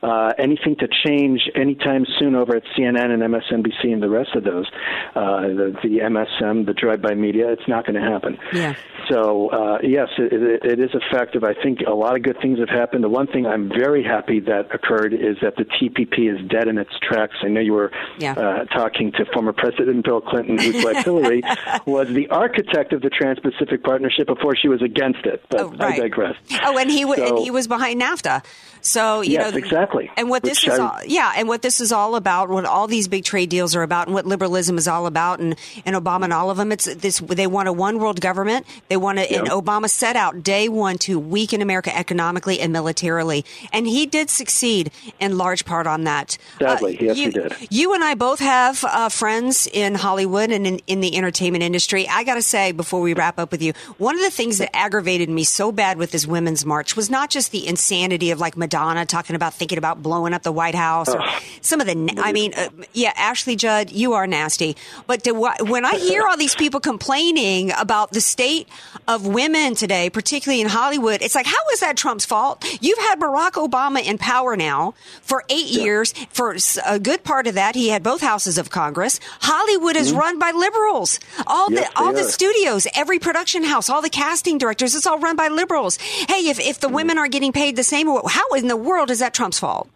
uh, 0.02 0.32
anything 0.38 0.76
to 0.76 0.88
change 1.06 1.48
anytime 1.54 2.04
soon 2.18 2.34
over 2.34 2.56
at 2.56 2.62
CNN 2.76 3.10
and 3.12 3.22
MSNBC 3.22 3.92
and 3.92 4.02
the 4.02 4.08
rest 4.08 4.34
of 4.34 4.44
those, 4.44 4.66
uh, 5.14 5.40
the, 5.42 5.76
the 5.82 5.98
MSM, 5.98 6.66
the 6.66 6.74
drive-by 6.74 7.14
media, 7.14 7.50
it's 7.50 7.66
not 7.68 7.86
going 7.86 8.00
to 8.02 8.08
happen. 8.10 8.38
Yeah. 8.52 8.74
So 9.10 9.48
uh, 9.50 9.78
yes, 9.82 10.08
it, 10.18 10.32
it, 10.32 10.64
it 10.64 10.80
is 10.80 10.90
effective. 10.94 11.42
I 11.44 11.54
think 11.54 11.80
a 11.86 11.94
lot 11.94 12.16
of 12.16 12.22
good 12.22 12.36
things 12.40 12.58
have 12.58 12.68
happened. 12.68 13.02
The 13.04 13.08
one 13.08 13.26
thing 13.26 13.46
I'm 13.46 13.68
very 13.68 14.04
happy 14.04 14.40
that 14.40 14.74
occurred 14.74 15.12
is 15.14 15.36
that 15.42 15.56
the 15.56 15.64
TPP 15.64 16.32
is 16.32 16.46
dead 16.48 16.68
in 16.68 16.78
its 16.78 16.90
tracks. 17.02 17.36
I 17.42 17.48
know 17.48 17.60
you 17.60 17.72
were 17.72 17.90
Yeah. 18.18 18.32
uh, 18.32 18.64
talking 18.66 19.12
to 19.12 19.24
former 19.32 19.52
President 19.52 20.04
Bill 20.04 20.20
Clinton, 20.20 20.58
whose 20.58 20.84
wife 20.84 20.96
Hillary 21.04 21.42
was 21.86 22.08
the 22.08 22.28
architect 22.28 22.92
of 22.92 23.00
the 23.02 23.10
Trans-Pacific 23.10 23.82
Partnership 23.82 24.26
before 24.26 24.54
she 24.54 24.68
was 24.68 24.82
against 24.82 25.24
it. 25.24 25.42
But 25.50 25.80
I 25.80 25.96
digress. 26.10 26.36
Oh, 26.64 26.78
and 26.78 26.90
he 26.90 27.02
w- 27.02 27.22
and 27.22 27.38
he 27.38 27.50
was 27.50 27.66
behind 27.68 28.00
NAFTA. 28.00 28.44
So 28.82 29.20
you 29.20 29.32
Yes, 29.32 29.52
know 29.52 29.58
exactly. 29.58 30.10
And 30.16 30.28
what 30.28 30.42
this 30.42 30.64
is, 30.64 30.78
I- 30.78 30.82
all, 30.82 30.98
yeah, 31.04 31.32
and 31.36 31.48
what 31.48 31.62
this 31.62 31.80
is 31.80 31.92
all 31.92 32.16
about, 32.16 32.48
what 32.48 32.64
all 32.64 32.86
these 32.86 33.08
big 33.08 33.24
trade 33.24 33.50
deals 33.50 33.76
are 33.76 33.82
about, 33.82 34.06
and 34.06 34.14
what 34.14 34.26
liberalism 34.26 34.78
is 34.78 34.88
all 34.88 35.06
about, 35.06 35.38
and, 35.40 35.56
and 35.84 35.96
Obama 35.96 36.24
and 36.24 36.32
all 36.32 36.50
of 36.50 36.56
them. 36.56 36.72
It's 36.72 36.92
this. 36.94 37.18
They 37.18 37.46
want 37.46 37.68
a 37.68 37.72
one 37.72 37.98
world 37.98 38.20
government. 38.20 38.66
They 38.88 38.96
want 38.96 39.18
to. 39.18 39.30
And 39.30 39.48
Obama 39.48 39.88
set 39.88 40.16
out 40.16 40.42
day 40.42 40.68
one 40.68 40.98
to 40.98 41.18
weaken 41.18 41.62
America 41.62 41.96
economically 41.96 42.60
and 42.60 42.72
militarily, 42.72 43.44
and 43.72 43.86
he 43.86 44.06
did 44.06 44.30
succeed 44.30 44.90
in 45.18 45.36
large 45.36 45.64
part 45.64 45.86
on 45.86 46.04
that. 46.04 46.38
Sadly, 46.58 46.98
yes, 47.00 47.16
you, 47.16 47.26
he 47.26 47.30
did. 47.30 47.54
You 47.70 47.94
and 47.94 48.02
I 48.02 48.14
both 48.14 48.40
have 48.40 48.82
uh, 48.84 49.08
friends 49.08 49.68
in 49.72 49.94
Hollywood 49.94 50.50
and 50.50 50.66
in, 50.66 50.80
in 50.86 51.00
the 51.00 51.16
entertainment 51.16 51.62
industry. 51.62 52.08
I 52.08 52.24
got 52.24 52.34
to 52.34 52.42
say, 52.42 52.72
before 52.72 53.00
we 53.00 53.14
wrap 53.14 53.38
up 53.38 53.52
with 53.52 53.62
you, 53.62 53.72
one 53.98 54.14
of 54.16 54.22
the 54.22 54.30
things 54.30 54.58
that 54.58 54.74
aggravated 54.74 55.28
me 55.28 55.44
so 55.44 55.70
bad 55.70 55.98
with 55.98 56.10
this 56.12 56.26
Women's 56.26 56.64
March 56.64 56.96
was 56.96 57.10
not 57.10 57.30
just 57.30 57.52
the 57.52 57.66
insanity 57.66 58.30
of 58.30 58.40
like 58.40 58.56
Madonna 58.56 58.69
talking 58.70 59.36
about 59.36 59.54
thinking 59.54 59.78
about 59.78 60.02
blowing 60.02 60.32
up 60.34 60.42
the 60.42 60.52
White 60.52 60.74
House 60.74 61.08
or 61.08 61.22
some 61.60 61.80
of 61.80 61.86
the, 61.86 61.94
na- 61.94 62.22
I 62.22 62.32
mean, 62.32 62.54
uh, 62.54 62.68
yeah, 62.92 63.12
Ashley 63.16 63.56
Judd, 63.56 63.90
you 63.90 64.14
are 64.14 64.26
nasty. 64.26 64.76
But 65.06 65.24
to, 65.24 65.32
when 65.32 65.84
I 65.84 65.96
hear 65.96 66.26
all 66.26 66.36
these 66.36 66.54
people 66.54 66.80
complaining 66.80 67.72
about 67.78 68.12
the 68.12 68.20
state 68.20 68.68
of 69.08 69.26
women 69.26 69.74
today, 69.74 70.10
particularly 70.10 70.60
in 70.60 70.68
Hollywood, 70.68 71.22
it's 71.22 71.34
like, 71.34 71.46
how 71.46 71.58
is 71.72 71.80
that 71.80 71.96
Trump's 71.96 72.24
fault? 72.24 72.64
You've 72.80 72.98
had 72.98 73.18
Barack 73.20 73.52
Obama 73.52 74.02
in 74.04 74.18
power 74.18 74.56
now 74.56 74.94
for 75.22 75.44
eight 75.48 75.66
years. 75.66 76.12
For 76.30 76.56
a 76.86 76.98
good 76.98 77.24
part 77.24 77.46
of 77.46 77.54
that, 77.54 77.74
he 77.74 77.88
had 77.88 78.02
both 78.02 78.20
houses 78.20 78.58
of 78.58 78.70
Congress. 78.70 79.20
Hollywood 79.40 79.96
is 79.96 80.12
run 80.12 80.38
by 80.38 80.50
liberals. 80.52 81.18
All 81.46 81.60
Mm-hmm. 81.70 81.74
Yes, 81.74 81.90
the 81.94 82.00
all 82.00 82.12
the 82.12 82.20
are. 82.20 82.24
studios, 82.24 82.86
every 82.94 83.18
production 83.18 83.62
house, 83.64 83.90
all 83.90 84.00
the 84.02 84.08
casting 84.10 84.58
directors, 84.58 84.94
it's 84.94 85.06
all 85.06 85.18
run 85.18 85.36
by 85.36 85.48
liberals. 85.48 85.96
Hey, 85.98 86.48
if 86.48 86.58
if 86.58 86.80
the 86.80 86.86
Mm-hmm. 86.86 86.96
women 86.96 87.18
are 87.18 87.28
getting 87.28 87.52
paid 87.52 87.76
the 87.76 87.84
same, 87.84 88.06
how 88.08 88.48
in 88.60 88.68
the 88.68 88.76
world 88.76 89.10
is 89.10 89.18
that 89.18 89.34
Trump's 89.34 89.58
fault? 89.58 89.88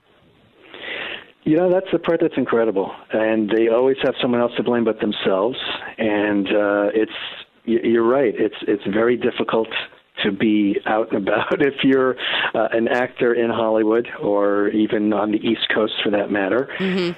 You 1.45 1.57
know, 1.59 1.71
that's 1.71 1.87
the 1.93 1.99
part 1.99 2.21
that's 2.23 2.39
incredible, 2.39 2.91
and 3.13 3.51
they 3.51 3.69
always 3.69 3.99
have 4.03 4.15
someone 4.21 4.41
else 4.41 4.53
to 4.57 4.63
blame 4.63 4.85
but 4.85 4.99
themselves. 5.01 5.59
And 5.99 6.47
uh, 6.49 6.89
it's, 6.95 7.13
you're 7.67 8.07
right. 8.07 8.35
It's 8.37 8.57
it's 8.67 8.83
very 8.85 9.17
difficult 9.17 9.69
to 10.23 10.31
be 10.31 10.77
out 10.87 11.13
and 11.13 11.27
about 11.27 11.61
if 11.61 11.83
you're 11.83 12.17
uh, 12.55 12.69
an 12.73 12.89
actor 12.89 13.35
in 13.35 13.51
Hollywood 13.51 14.09
or 14.21 14.69
even 14.69 15.13
on 15.13 15.33
the 15.33 15.39
East 15.39 15.69
Coast 15.75 15.95
for 16.03 16.11
that 16.11 16.31
matter. 16.31 16.71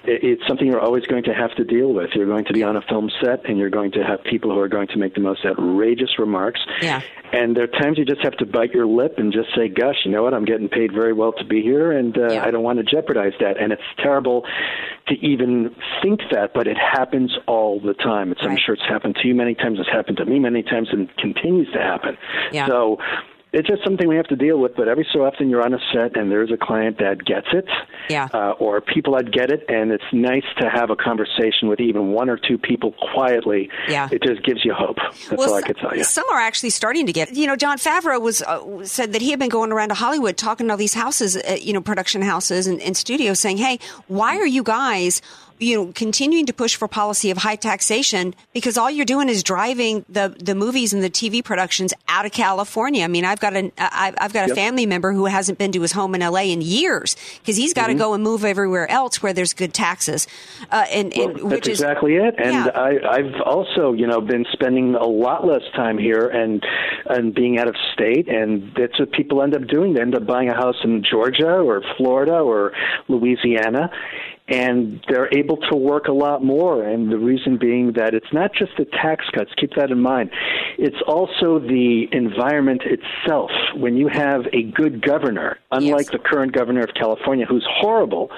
It, 0.05 0.21
it's 0.23 0.43
something 0.49 0.67
you're 0.67 0.81
always 0.81 1.07
going 1.07 1.25
to 1.25 1.35
have 1.35 1.55
to 1.57 1.65
deal 1.65 1.93
with. 1.93 2.11
You're 2.15 2.27
going 2.27 2.45
to 2.47 2.53
be 2.53 2.63
on 2.63 2.77
a 2.77 2.83
film 2.83 3.11
set, 3.23 3.49
and 3.49 3.59
you're 3.59 3.71
going 3.71 3.93
to 3.93 4.03
have 4.03 4.23
people 4.25 4.51
who 4.51 4.59
are 4.61 4.69
going 4.69 4.89
to 4.89 4.99
make 4.99 5.15
the 5.15 5.21
most 5.21 5.45
outrageous 5.45 6.19
remarks. 6.19 6.61
Yeah. 6.81 7.03
And 7.33 7.57
there 7.57 7.65
are 7.65 7.81
times 7.81 7.99
you 7.99 8.05
just 8.05 8.23
have 8.23 8.37
to 8.39 8.47
bite 8.47 8.73
your 8.73 8.87
lip 8.87 9.15
and 9.19 9.33
just 9.33 9.49
say, 9.55 9.69
"Gosh, 9.69 9.97
you 10.05 10.11
know 10.13 10.23
what? 10.23 10.33
I'm 10.33 10.45
getting 10.45 10.69
paid 10.69 10.93
very 10.93 11.13
well 11.13 11.33
to 11.33 11.45
be 11.45 11.61
here, 11.61 11.93
and 11.93 12.17
uh, 12.17 12.41
I 12.41 12.51
don't 12.51 12.63
want 12.63 12.79
to 12.79 12.85
jeopardize 12.85 13.33
that." 13.41 13.61
And 13.61 13.73
it's 13.73 13.83
terrible 13.99 14.45
to 15.09 15.15
even 15.15 15.75
think 16.03 16.21
that, 16.31 16.53
but 16.55 16.67
it 16.67 16.77
happens 16.77 17.37
all 17.47 17.81
the 17.81 17.95
time. 17.95 18.33
It's, 18.33 18.41
I'm 18.43 18.57
sure 18.57 18.75
it's 18.75 18.89
happened 18.89 19.17
to 19.23 19.29
you 19.29 19.35
many 19.35 19.55
times. 19.55 19.79
It's 19.79 19.89
happened 19.89 20.17
to 20.19 20.25
me 20.25 20.39
many 20.39 20.63
times, 20.63 20.89
and 20.93 21.15
continues 21.17 21.71
to 21.73 21.79
happen. 21.79 22.17
Yeah. 22.53 22.67
So. 22.67 22.99
It's 23.59 23.67
just 23.67 23.83
something 23.83 24.07
we 24.07 24.17
have 24.17 24.27
to 24.27 24.37
deal 24.37 24.59
with, 24.59 24.77
but 24.77 24.87
every 24.87 25.07
so 25.15 25.25
often 25.25 25.49
you're 25.49 25.65
on 25.65 25.73
a 25.73 25.79
set 25.91 26.15
and 26.15 26.31
there's 26.31 26.53
a 26.53 26.59
client 26.59 26.99
that 26.99 27.25
gets 27.25 27.47
it, 27.55 27.65
Yeah. 28.11 28.29
uh, 28.35 28.51
or 28.59 28.83
people 28.83 29.15
that 29.17 29.31
get 29.33 29.51
it, 29.51 29.65
and 29.71 29.91
it's 29.93 30.05
nice 30.13 30.45
to 30.61 30.69
have 30.69 30.91
a 30.91 30.97
conversation 30.97 31.69
with 31.69 31.81
even 31.81 32.13
one 32.13 32.29
or 32.29 32.37
two 32.37 32.59
people 32.59 32.93
quietly. 33.15 33.71
Yeah. 33.89 34.11
It 34.13 34.23
just 34.23 34.43
gives 34.45 34.63
you 34.63 34.75
hope. 34.75 34.99
That's 35.31 35.43
all 35.43 35.55
I 35.55 35.63
can 35.63 35.75
tell 35.75 35.97
you. 35.97 36.05
Some 36.05 36.27
are 36.31 36.39
actually 36.39 36.69
starting 36.71 37.07
to 37.07 37.13
get. 37.15 37.35
You 37.35 37.47
know, 37.47 37.57
Jon 37.57 37.79
Favreau 37.79 38.21
was 38.21 38.43
uh, 38.43 38.85
said 38.85 39.15
that 39.15 39.23
he 39.23 39.31
had 39.31 39.39
been 39.39 39.49
going 39.49 39.73
around 39.73 39.89
to 39.89 39.95
Hollywood 39.95 40.37
talking 40.37 40.67
to 40.67 40.73
all 40.75 40.77
these 40.77 40.93
houses, 40.95 41.37
uh, 41.39 41.57
you 41.59 41.73
know, 41.73 41.81
production 41.81 42.21
houses 42.21 42.67
and, 42.67 42.79
and 42.83 42.95
studios, 42.95 43.41
saying, 43.41 43.57
"Hey, 43.57 43.79
why 44.07 44.37
are 44.37 44.47
you 44.47 44.63
guys?" 44.63 45.23
You 45.59 45.77
know, 45.87 45.93
continuing 45.95 46.47
to 46.47 46.53
push 46.53 46.77
for 46.77 46.87
policy 46.89 47.31
of 47.31 47.39
high 47.39 47.57
taxation 47.57 48.35
because 48.53 48.77
all 48.77 48.91
you're 48.91 49.07
doing 49.07 49.29
is 49.29 49.43
driving 49.43 50.05
the 50.09 50.35
the 50.39 50.55
movies 50.55 50.93
and 50.93 51.03
the 51.03 51.11
TV 51.11 51.43
productions 51.43 51.95
out 52.09 52.27
of 52.27 52.33
California. 52.33 53.05
I 53.05 53.09
mean, 53.09 53.25
I've 53.25 53.41
got 53.41 53.55
an 53.55 53.73
I've, 53.79 54.15
I've 54.19 54.33
got 54.33 54.45
a 54.45 54.49
Yep. 54.49 54.57
family 54.57 54.87
member 54.87 55.13
who 55.13 55.27
hasn't 55.27 55.59
been 55.59 55.73
to 55.73 55.81
his 55.81 55.93
home 55.93 56.15
in 56.15 56.23
L.A. 56.23 56.51
in 56.53 56.61
years 56.61 57.17
because 57.41 57.57
he's 57.57 57.73
got 57.75 57.87
to 57.87 57.95
Mhm. 57.95 57.99
go 57.99 58.15
and 58.15 58.23
move 58.23 58.45
everywhere 58.45 58.91
else 58.91 59.23
where 59.23 59.33
there's 59.33 59.55
good 59.55 59.73
taxes, 59.73 60.27
uh, 60.71 60.85
and, 60.93 61.13
and 61.17 61.35
Well, 61.37 61.45
which 61.47 61.65
that's 61.65 61.69
is 61.69 61.81
exactly 61.81 62.17
it. 62.17 62.35
And 62.39 62.53
Yeah. 62.53 62.67
I, 62.75 62.99
I've 63.09 63.41
also, 63.45 63.93
you 63.93 64.07
know, 64.07 64.21
been 64.21 64.45
spending 64.53 64.95
a 64.95 65.07
lot 65.07 65.47
less 65.47 65.63
time 65.75 65.97
here 65.99 66.27
and 66.29 66.63
and 67.07 67.35
being 67.35 67.59
out 67.59 67.69
of 67.69 67.77
state, 67.95 68.29
and 68.29 68.73
that's 68.77 68.99
what 68.99 69.13
people 69.13 69.43
end 69.43 69.55
up 69.57 69.67
doing. 69.69 69.95
They 69.95 70.01
end 70.03 70.15
up 70.15 70.27
buying 70.27 70.49
a 70.51 70.55
house 70.55 70.77
in 70.85 71.03
Georgia 71.09 71.49
or 71.51 71.83
Florida 71.97 72.35
or 72.41 72.73
Louisiana. 73.09 73.91
And 74.49 75.05
they're 75.09 75.29
able 75.37 75.57
to 75.71 75.77
work 75.77 76.07
a 76.07 76.13
lot 76.13 76.45
more, 76.45 76.83
and 76.85 77.11
the 77.11 77.19
reason 77.19 77.59
being 77.59 77.95
that 77.95 78.15
it's 78.15 78.33
not 78.33 78.53
just 78.55 78.73
the 78.79 78.85
tax 78.85 79.25
cuts. 79.35 79.51
Keep 79.61 79.75
that 79.77 79.91
in 79.91 80.01
mind. 80.01 80.31
It's 80.79 80.97
also 81.09 81.59
the 81.59 82.07
environment 82.13 82.83
itself. 82.85 83.51
When 83.75 83.97
you 83.97 84.07
have 84.09 84.43
a 84.53 84.63
good 84.63 85.03
governor, 85.03 85.59
unlike 85.73 86.13
the 86.13 86.19
current 86.19 86.53
governor 86.53 86.83
of 86.83 86.91
California, 86.95 87.45
who's 87.45 87.67
horrible, 87.69 88.31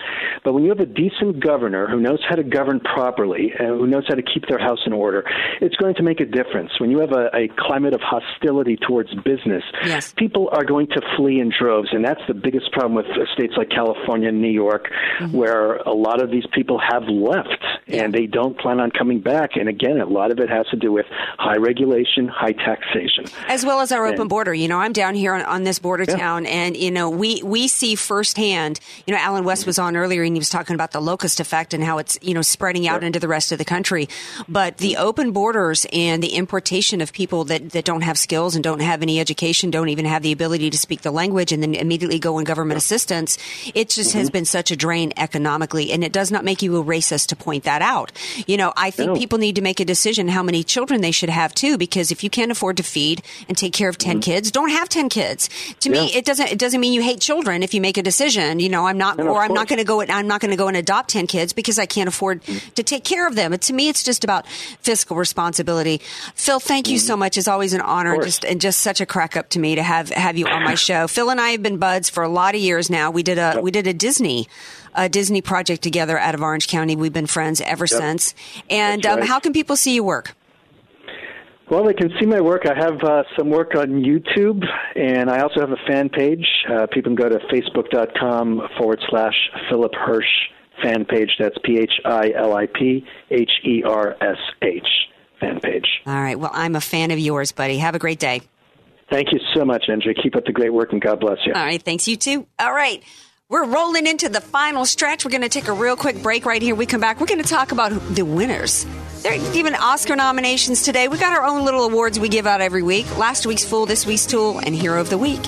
but 0.45 0.55
when 0.55 0.63
you 0.63 0.71
have 0.71 0.81
a 0.81 0.87
decent 0.87 1.41
governor 1.41 1.87
who 1.87 2.01
knows 2.01 2.21
how 2.27 2.37
to 2.37 2.43
govern 2.45 2.81
properly 2.81 3.53
and 3.59 3.69
who 3.79 3.87
knows 3.87 4.05
how 4.09 4.15
to 4.15 4.23
keep 4.23 4.47
their 4.49 4.59
house 4.59 4.81
in 4.87 4.93
order, 4.95 5.25
it's 5.61 5.77
going 5.77 5.95
to 5.97 6.03
make 6.03 6.21
a 6.21 6.25
difference. 6.27 6.71
When 6.81 6.91
you 6.91 7.01
have 7.01 7.13
a, 7.13 7.29
a 7.37 7.49
climate 7.59 7.93
of 7.93 8.01
hostility 8.01 8.77
towards 8.77 9.15
business, 9.25 9.63
Yes. 9.85 10.15
people 10.17 10.49
are 10.53 10.65
going 10.65 10.87
to 10.89 11.03
flee 11.17 11.41
in 11.41 11.51
droves, 11.57 11.89
and 11.93 12.05
that's 12.05 12.23
the 12.29 12.35
biggest 12.35 12.73
problem 12.73 12.95
with 12.95 13.07
uh, 13.07 13.25
states 13.35 13.55
like 13.59 13.69
California 13.69 14.29
and 14.29 14.41
New 14.41 14.51
York, 14.51 14.89
where 15.33 15.77
a 15.77 15.93
lot 15.99 16.23
of 16.23 16.31
these 16.31 16.47
people 16.53 16.79
have 16.79 17.05
left 17.05 17.65
and 17.89 18.13
they 18.13 18.27
don't 18.27 18.59
plan 18.59 18.81
on 18.81 18.91
coming 18.91 19.21
back. 19.21 19.57
And 19.57 19.69
again, 19.69 20.01
a 20.01 20.07
lot 20.07 20.31
of 20.31 20.39
it 20.39 20.49
has 20.51 20.67
to 20.69 20.77
do 20.77 20.93
with 20.93 21.07
high 21.39 21.57
regulation, 21.57 22.29
high 22.29 22.53
taxation. 22.53 23.25
as 23.49 23.65
well 23.65 23.81
as 23.81 23.93
our 23.93 24.07
open 24.07 24.23
And- 24.23 24.31
border. 24.31 24.55
You 24.55 24.69
know, 24.69 24.79
I'm 24.79 24.93
down 24.93 25.15
here 25.15 25.35
on, 25.35 25.43
on 25.43 25.65
this 25.65 25.79
border 25.79 26.05
town, 26.07 26.47
and 26.47 26.77
you 26.77 26.91
know, 26.91 27.11
we 27.11 27.43
we 27.43 27.69
see 27.69 27.95
firsthand. 27.95 28.81
You 29.07 29.15
know, 29.15 29.21
Allen 29.21 29.45
West 29.45 29.67
was 29.67 29.79
on 29.79 29.97
earlier, 29.97 30.23
and 30.23 30.35
he 30.35 30.39
was 30.39 30.51
talking 30.51 30.75
about 30.75 30.93
the 30.93 31.01
locust 31.01 31.41
effect 31.41 31.75
and 31.75 31.83
how 31.83 31.99
it's 31.99 32.19
you 32.23 32.35
know 32.35 32.43
spreading 32.43 32.87
out 32.87 33.03
into 33.03 33.19
the 33.19 33.29
rest 33.29 33.53
of 33.53 33.59
the 33.59 33.65
country. 33.65 34.09
But 34.49 34.79
the 34.79 34.97
open 34.97 35.33
borders 35.33 35.87
and 35.93 36.23
the 36.23 36.35
importation 36.35 37.01
of 37.01 37.13
people 37.13 37.45
that 37.45 37.71
that 37.71 37.85
don't 37.85 38.03
have 38.03 38.19
skills 38.19 38.55
and 38.55 38.63
don't 38.63 38.81
have 38.81 39.03
any 39.03 39.21
education, 39.21 39.71
don't 39.71 39.89
even 39.89 40.05
have 40.05 40.23
the 40.23 40.33
ability 40.33 40.71
to 40.71 40.79
speak 40.79 41.03
the 41.03 41.11
language, 41.11 41.53
and 41.53 41.63
then 41.63 41.75
immediately 41.75 42.19
go 42.19 42.39
in 42.39 42.45
government 42.45 42.79
assistance. 42.79 43.39
It 43.75 43.89
just 43.89 44.13
has 44.13 44.29
mm-hmm. 44.29 44.33
been 44.33 44.45
such 44.45 44.71
a 44.71 44.77
drain 44.77 45.13
economically, 45.17 45.88
and 45.93 46.05
it 46.05 46.13
does 46.13 46.31
not 46.31 46.45
make 46.45 46.63
you 46.63 46.77
a 46.77 46.85
racist 46.85 47.29
to 47.29 47.37
point 47.37 47.65
that 47.65 47.83
out. 47.83 48.13
You 48.47 48.57
know, 48.57 48.73
I 48.77 48.91
think 48.91 49.13
No. 49.13 49.17
people 49.17 49.39
need 49.39 49.57
to 49.57 49.63
make 49.63 49.81
a 49.81 49.85
decision 49.85 50.29
how 50.29 50.43
many 50.43 50.63
children 50.65 51.01
they 51.01 51.11
should 51.11 51.31
have 51.31 51.55
too, 51.55 51.79
because 51.79 52.11
if 52.11 52.23
you 52.25 52.31
can't 52.31 52.51
afford 52.53 52.77
to 52.79 52.83
feed 52.83 53.23
and 53.49 53.57
take 53.57 53.73
care 53.73 53.89
of 53.89 53.99
10 53.99 54.21
kids, 54.21 54.51
don't 54.51 54.71
have 54.71 54.89
10 54.89 55.09
kids. 55.09 55.49
To 55.81 55.91
me, 55.91 56.13
it 56.15 56.25
doesn't, 56.25 56.51
it 56.51 56.59
doesn't 56.59 56.81
mean 56.81 56.93
you 56.93 57.03
hate 57.03 57.21
children 57.21 57.63
if 57.63 57.75
you 57.75 57.81
make 57.81 57.97
a 57.99 58.03
decision, 58.03 58.61
you 58.61 58.69
know, 58.69 58.87
I'm 58.87 58.99
not, 58.99 59.19
No, 59.19 59.25
no, 59.25 59.31
or 59.35 59.43
I'm 59.43 59.53
not 59.55 59.69
going 59.69 59.79
to 59.79 59.85
go, 59.85 60.01
and 60.01 60.11
I'm 60.11 60.27
not 60.27 60.41
going 60.41 60.51
to 60.51 60.57
go 60.57 60.69
and 60.69 60.77
adopt 60.77 61.11
10 61.11 61.27
kids 61.27 61.53
because 61.53 61.79
I 61.79 61.87
can't 61.87 62.09
afford 62.09 62.43
to 62.75 62.83
take 62.83 63.05
care 63.05 63.27
of 63.27 63.35
them. 63.35 63.57
To 63.57 63.73
me, 63.73 63.89
it's 63.89 64.03
just 64.03 64.25
about 64.25 64.47
fiscal 64.49 65.17
responsibility. 65.17 66.01
Phil, 66.35 66.61
thank 66.61 66.89
you 66.89 66.99
so 66.99 67.17
much. 67.17 67.37
It's 67.37 67.49
always 67.49 67.73
an 67.73 67.81
honor 67.81 68.15
and 68.15 68.23
just, 68.23 68.45
and 68.45 68.61
just 68.61 68.81
such 68.81 69.01
a 69.01 69.07
crack 69.07 69.37
up 69.37 69.49
to 69.51 69.59
me 69.59 69.75
to 69.75 69.83
have, 69.83 70.09
have 70.11 70.37
you 70.37 70.47
on 70.47 70.63
my 70.65 70.75
show. 70.89 71.07
Phil 71.09 71.31
and 71.31 71.41
I 71.41 71.51
have 71.51 71.63
been 71.63 71.79
buds 71.79 72.09
for 72.11 72.23
a 72.23 72.29
lot 72.29 72.55
of 72.55 72.61
years 72.61 72.91
now. 72.91 73.11
We 73.11 73.23
did 73.23 73.39
a, 73.39 73.61
we 73.63 73.71
did 73.71 73.87
a 73.87 73.95
Disney, 73.95 74.49
a 74.95 75.09
Disney 75.09 75.41
project 75.43 75.83
together 75.83 76.19
out 76.19 76.35
of 76.35 76.43
Orange 76.43 76.69
County. 76.69 76.97
We've 76.97 77.13
been 77.13 77.27
friends 77.27 77.61
ever 77.61 77.87
Yep. 77.91 78.01
since. 78.01 78.35
And 78.71 79.03
That's 79.03 79.23
um, 79.23 79.27
how 79.27 79.39
can 79.41 79.53
people 79.53 79.77
see 79.77 79.95
you 79.95 80.05
work? 80.05 80.35
Well, 81.71 81.85
they 81.85 81.93
can 81.93 82.11
see 82.19 82.25
my 82.25 82.41
work. 82.41 82.63
I 82.67 82.75
have 82.75 83.03
uh, 83.05 83.25
some 83.39 83.51
work 83.51 83.75
on 83.77 84.03
YouTube, 84.03 84.65
and 84.97 85.29
I 85.31 85.41
also 85.41 85.61
have 85.61 85.71
a 85.71 85.77
fan 85.87 86.09
page. 86.09 86.47
Uh, 86.67 86.87
people 86.87 87.11
can 87.11 87.15
go 87.15 87.29
to 87.29 87.39
facebook.com 87.53 88.63
forward 88.79 89.01
slash 89.11 89.35
Philip 89.69 89.93
Hersh 89.93 90.23
fan 90.83 91.05
page. 91.05 91.29
That's 91.39 91.57
P 91.65 91.79
H 91.79 91.93
I 92.07 92.31
L 92.35 92.57
I 92.57 92.67
P 92.67 93.05
H 93.31 93.51
E 93.67 93.83
R 93.85 94.17
S 94.19 94.39
H 94.63 94.87
fan 95.41 95.61
page. 95.61 95.87
All 96.07 96.15
right. 96.15 96.39
Well, 96.39 96.51
I'm 96.55 96.75
a 96.75 96.81
fan 96.81 97.11
of 97.11 97.19
yours, 97.19 97.53
buddy. 97.53 97.77
Have 97.79 97.95
a 97.95 97.99
great 97.99 98.19
day. 98.19 98.41
Thank 99.11 99.33
you 99.33 99.39
so 99.55 99.65
much, 99.67 99.85
Andrea. 99.89 100.15
Keep 100.15 100.37
up 100.37 100.45
the 100.47 100.53
great 100.53 100.73
work, 100.73 100.93
and 100.93 101.03
God 101.03 101.21
bless 101.21 101.39
you. 101.45 101.53
All 101.55 101.63
right. 101.65 101.83
Thanks. 101.83 102.09
You 102.09 102.17
too. 102.17 102.47
All 102.59 102.73
right. 102.73 103.03
We're 103.51 103.65
rolling 103.65 104.07
into 104.07 104.29
the 104.29 104.43
final 104.43 104.85
stretch. 104.85 105.25
We're 105.25 105.31
going 105.31 105.41
to 105.41 105.49
take 105.49 105.69
a 105.69 105.73
real 105.73 105.97
quick 105.97 106.23
break 106.23 106.45
right 106.45 106.61
here. 106.61 106.75
We 106.75 106.85
come 106.85 107.01
back. 107.01 107.19
We're 107.19 107.27
going 107.27 107.43
to 107.43 107.49
talk 107.49 107.73
about 107.73 107.93
the 108.15 108.23
winners. 108.23 108.85
They're 109.23 109.39
giving 109.55 109.75
Oscar 109.75 110.17
nominations 110.17 110.83
today. 110.83 111.09
We 111.09 111.17
got 111.17 111.33
our 111.33 111.47
own 111.47 111.65
little 111.65 111.85
awards 111.85 112.21
we 112.21 112.29
give 112.29 112.47
out 112.47 112.61
every 112.61 112.83
week. 112.83 113.17
Last 113.17 113.47
week's 113.47 113.65
Fool, 113.65 113.87
this 113.87 114.05
week's 114.05 114.27
Tool, 114.27 114.59
and 114.59 114.75
Hero 114.75 115.01
of 115.01 115.09
the 115.09 115.17
Week. 115.17 115.41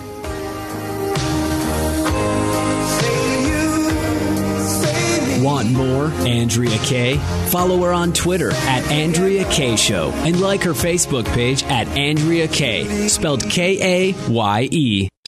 Want 5.44 5.70
more 5.70 6.06
Andrea 6.26 6.78
Kaye? 6.78 7.18
Follow 7.50 7.82
her 7.82 7.92
on 7.92 8.14
Twitter 8.14 8.50
at 8.50 8.82
Andrea 8.90 9.44
Kaye 9.50 9.76
Show 9.76 10.08
and 10.24 10.40
like 10.40 10.62
her 10.62 10.72
Facebook 10.72 11.26
page 11.34 11.64
at 11.64 11.86
Andrea 11.88 12.48
Kaye, 12.48 13.08
spelled 13.08 13.42
K 13.42 14.10
A 14.10 14.30
Y 14.30 14.68
E. 14.70 15.08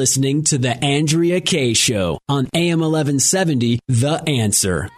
listening 0.00 0.42
to 0.42 0.56
The 0.56 0.82
Andrea 0.82 1.42
Kaye 1.42 1.74
Show 1.74 2.20
on 2.26 2.48
AM 2.54 2.80
1170, 2.80 3.80
The 3.86 4.22
Answer. 4.26 4.88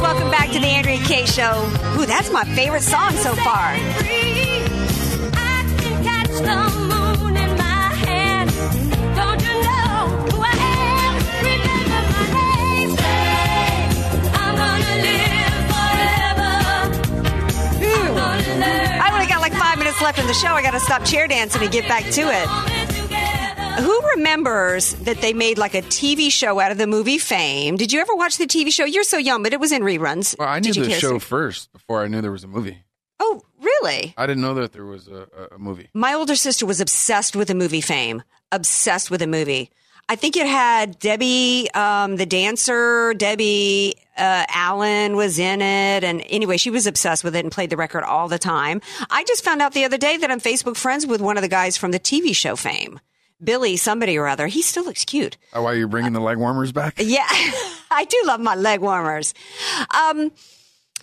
Welcome 0.00 0.30
back 0.30 0.52
to 0.52 0.58
the 0.58 0.68
Andrea 0.68 0.96
Kaye 1.04 1.26
Show. 1.26 1.70
Ooh, 1.98 2.06
that's 2.06 2.32
my 2.32 2.44
favorite 2.54 2.84
song 2.84 3.12
so 3.12 3.34
far. 3.34 3.76
Minutes 19.88 20.02
left 20.02 20.18
in 20.18 20.26
the 20.26 20.34
show. 20.34 20.48
I 20.48 20.60
got 20.60 20.72
to 20.72 20.80
stop 20.80 21.02
chair 21.02 21.26
dancing 21.26 21.62
and 21.62 21.72
get 21.72 21.88
back 21.88 22.04
to 22.04 22.20
it. 22.20 23.82
Who 23.82 24.00
remembers 24.16 24.92
that 24.94 25.22
they 25.22 25.32
made 25.32 25.56
like 25.56 25.74
a 25.74 25.80
TV 25.80 26.30
show 26.30 26.60
out 26.60 26.70
of 26.70 26.76
the 26.76 26.86
movie 26.86 27.16
Fame? 27.16 27.76
Did 27.76 27.90
you 27.90 28.00
ever 28.00 28.14
watch 28.14 28.36
the 28.36 28.46
TV 28.46 28.70
show? 28.70 28.84
You're 28.84 29.02
so 29.04 29.16
young, 29.16 29.42
but 29.42 29.54
it 29.54 29.60
was 29.60 29.72
in 29.72 29.80
reruns. 29.82 30.38
Well, 30.38 30.46
I 30.46 30.58
knew 30.58 30.74
Did 30.74 30.76
you 30.76 30.84
the 30.84 30.90
show 30.90 31.18
see? 31.18 31.24
first 31.24 31.72
before 31.72 32.02
I 32.02 32.08
knew 32.08 32.20
there 32.20 32.32
was 32.32 32.44
a 32.44 32.48
movie. 32.48 32.82
Oh, 33.18 33.40
really? 33.62 34.12
I 34.18 34.26
didn't 34.26 34.42
know 34.42 34.52
that 34.54 34.72
there 34.72 34.84
was 34.84 35.08
a, 35.08 35.26
a, 35.52 35.54
a 35.54 35.58
movie. 35.58 35.88
My 35.94 36.12
older 36.12 36.36
sister 36.36 36.66
was 36.66 36.82
obsessed 36.82 37.34
with 37.34 37.48
the 37.48 37.54
movie 37.54 37.80
Fame. 37.80 38.22
Obsessed 38.52 39.10
with 39.10 39.20
the 39.20 39.26
movie. 39.26 39.70
I 40.08 40.16
think 40.16 40.36
it 40.36 40.46
had 40.46 40.98
Debbie, 40.98 41.70
um, 41.72 42.16
the 42.16 42.24
dancer, 42.26 43.12
Debbie 43.14 43.94
uh, 44.16 44.44
Allen 44.48 45.16
was 45.16 45.38
in 45.38 45.60
it. 45.60 46.02
And 46.04 46.22
anyway, 46.28 46.56
she 46.56 46.70
was 46.70 46.86
obsessed 46.86 47.24
with 47.24 47.36
it 47.36 47.44
and 47.44 47.52
played 47.52 47.70
the 47.70 47.76
record 47.76 48.04
all 48.04 48.28
the 48.28 48.38
time. 48.38 48.80
I 49.10 49.24
just 49.24 49.44
found 49.44 49.60
out 49.60 49.74
the 49.74 49.84
other 49.84 49.98
day 49.98 50.16
that 50.16 50.30
I'm 50.30 50.40
Facebook 50.40 50.76
friends 50.76 51.06
with 51.06 51.20
one 51.20 51.36
of 51.36 51.42
the 51.42 51.48
guys 51.48 51.76
from 51.76 51.90
the 51.90 52.00
TV 52.00 52.34
show 52.34 52.56
Fame. 52.56 53.00
Billy, 53.42 53.76
somebody 53.76 54.16
or 54.16 54.26
other. 54.26 54.48
He 54.48 54.62
still 54.62 54.84
looks 54.84 55.04
cute. 55.04 55.36
Oh, 55.52 55.62
why 55.62 55.72
are 55.72 55.76
you 55.76 55.86
bringing 55.86 56.12
the 56.12 56.20
leg 56.20 56.38
warmers 56.38 56.72
back? 56.72 56.98
Yeah, 57.00 57.26
I 57.90 58.04
do 58.04 58.20
love 58.26 58.40
my 58.40 58.54
leg 58.56 58.80
warmers. 58.80 59.32
Um, 59.94 60.32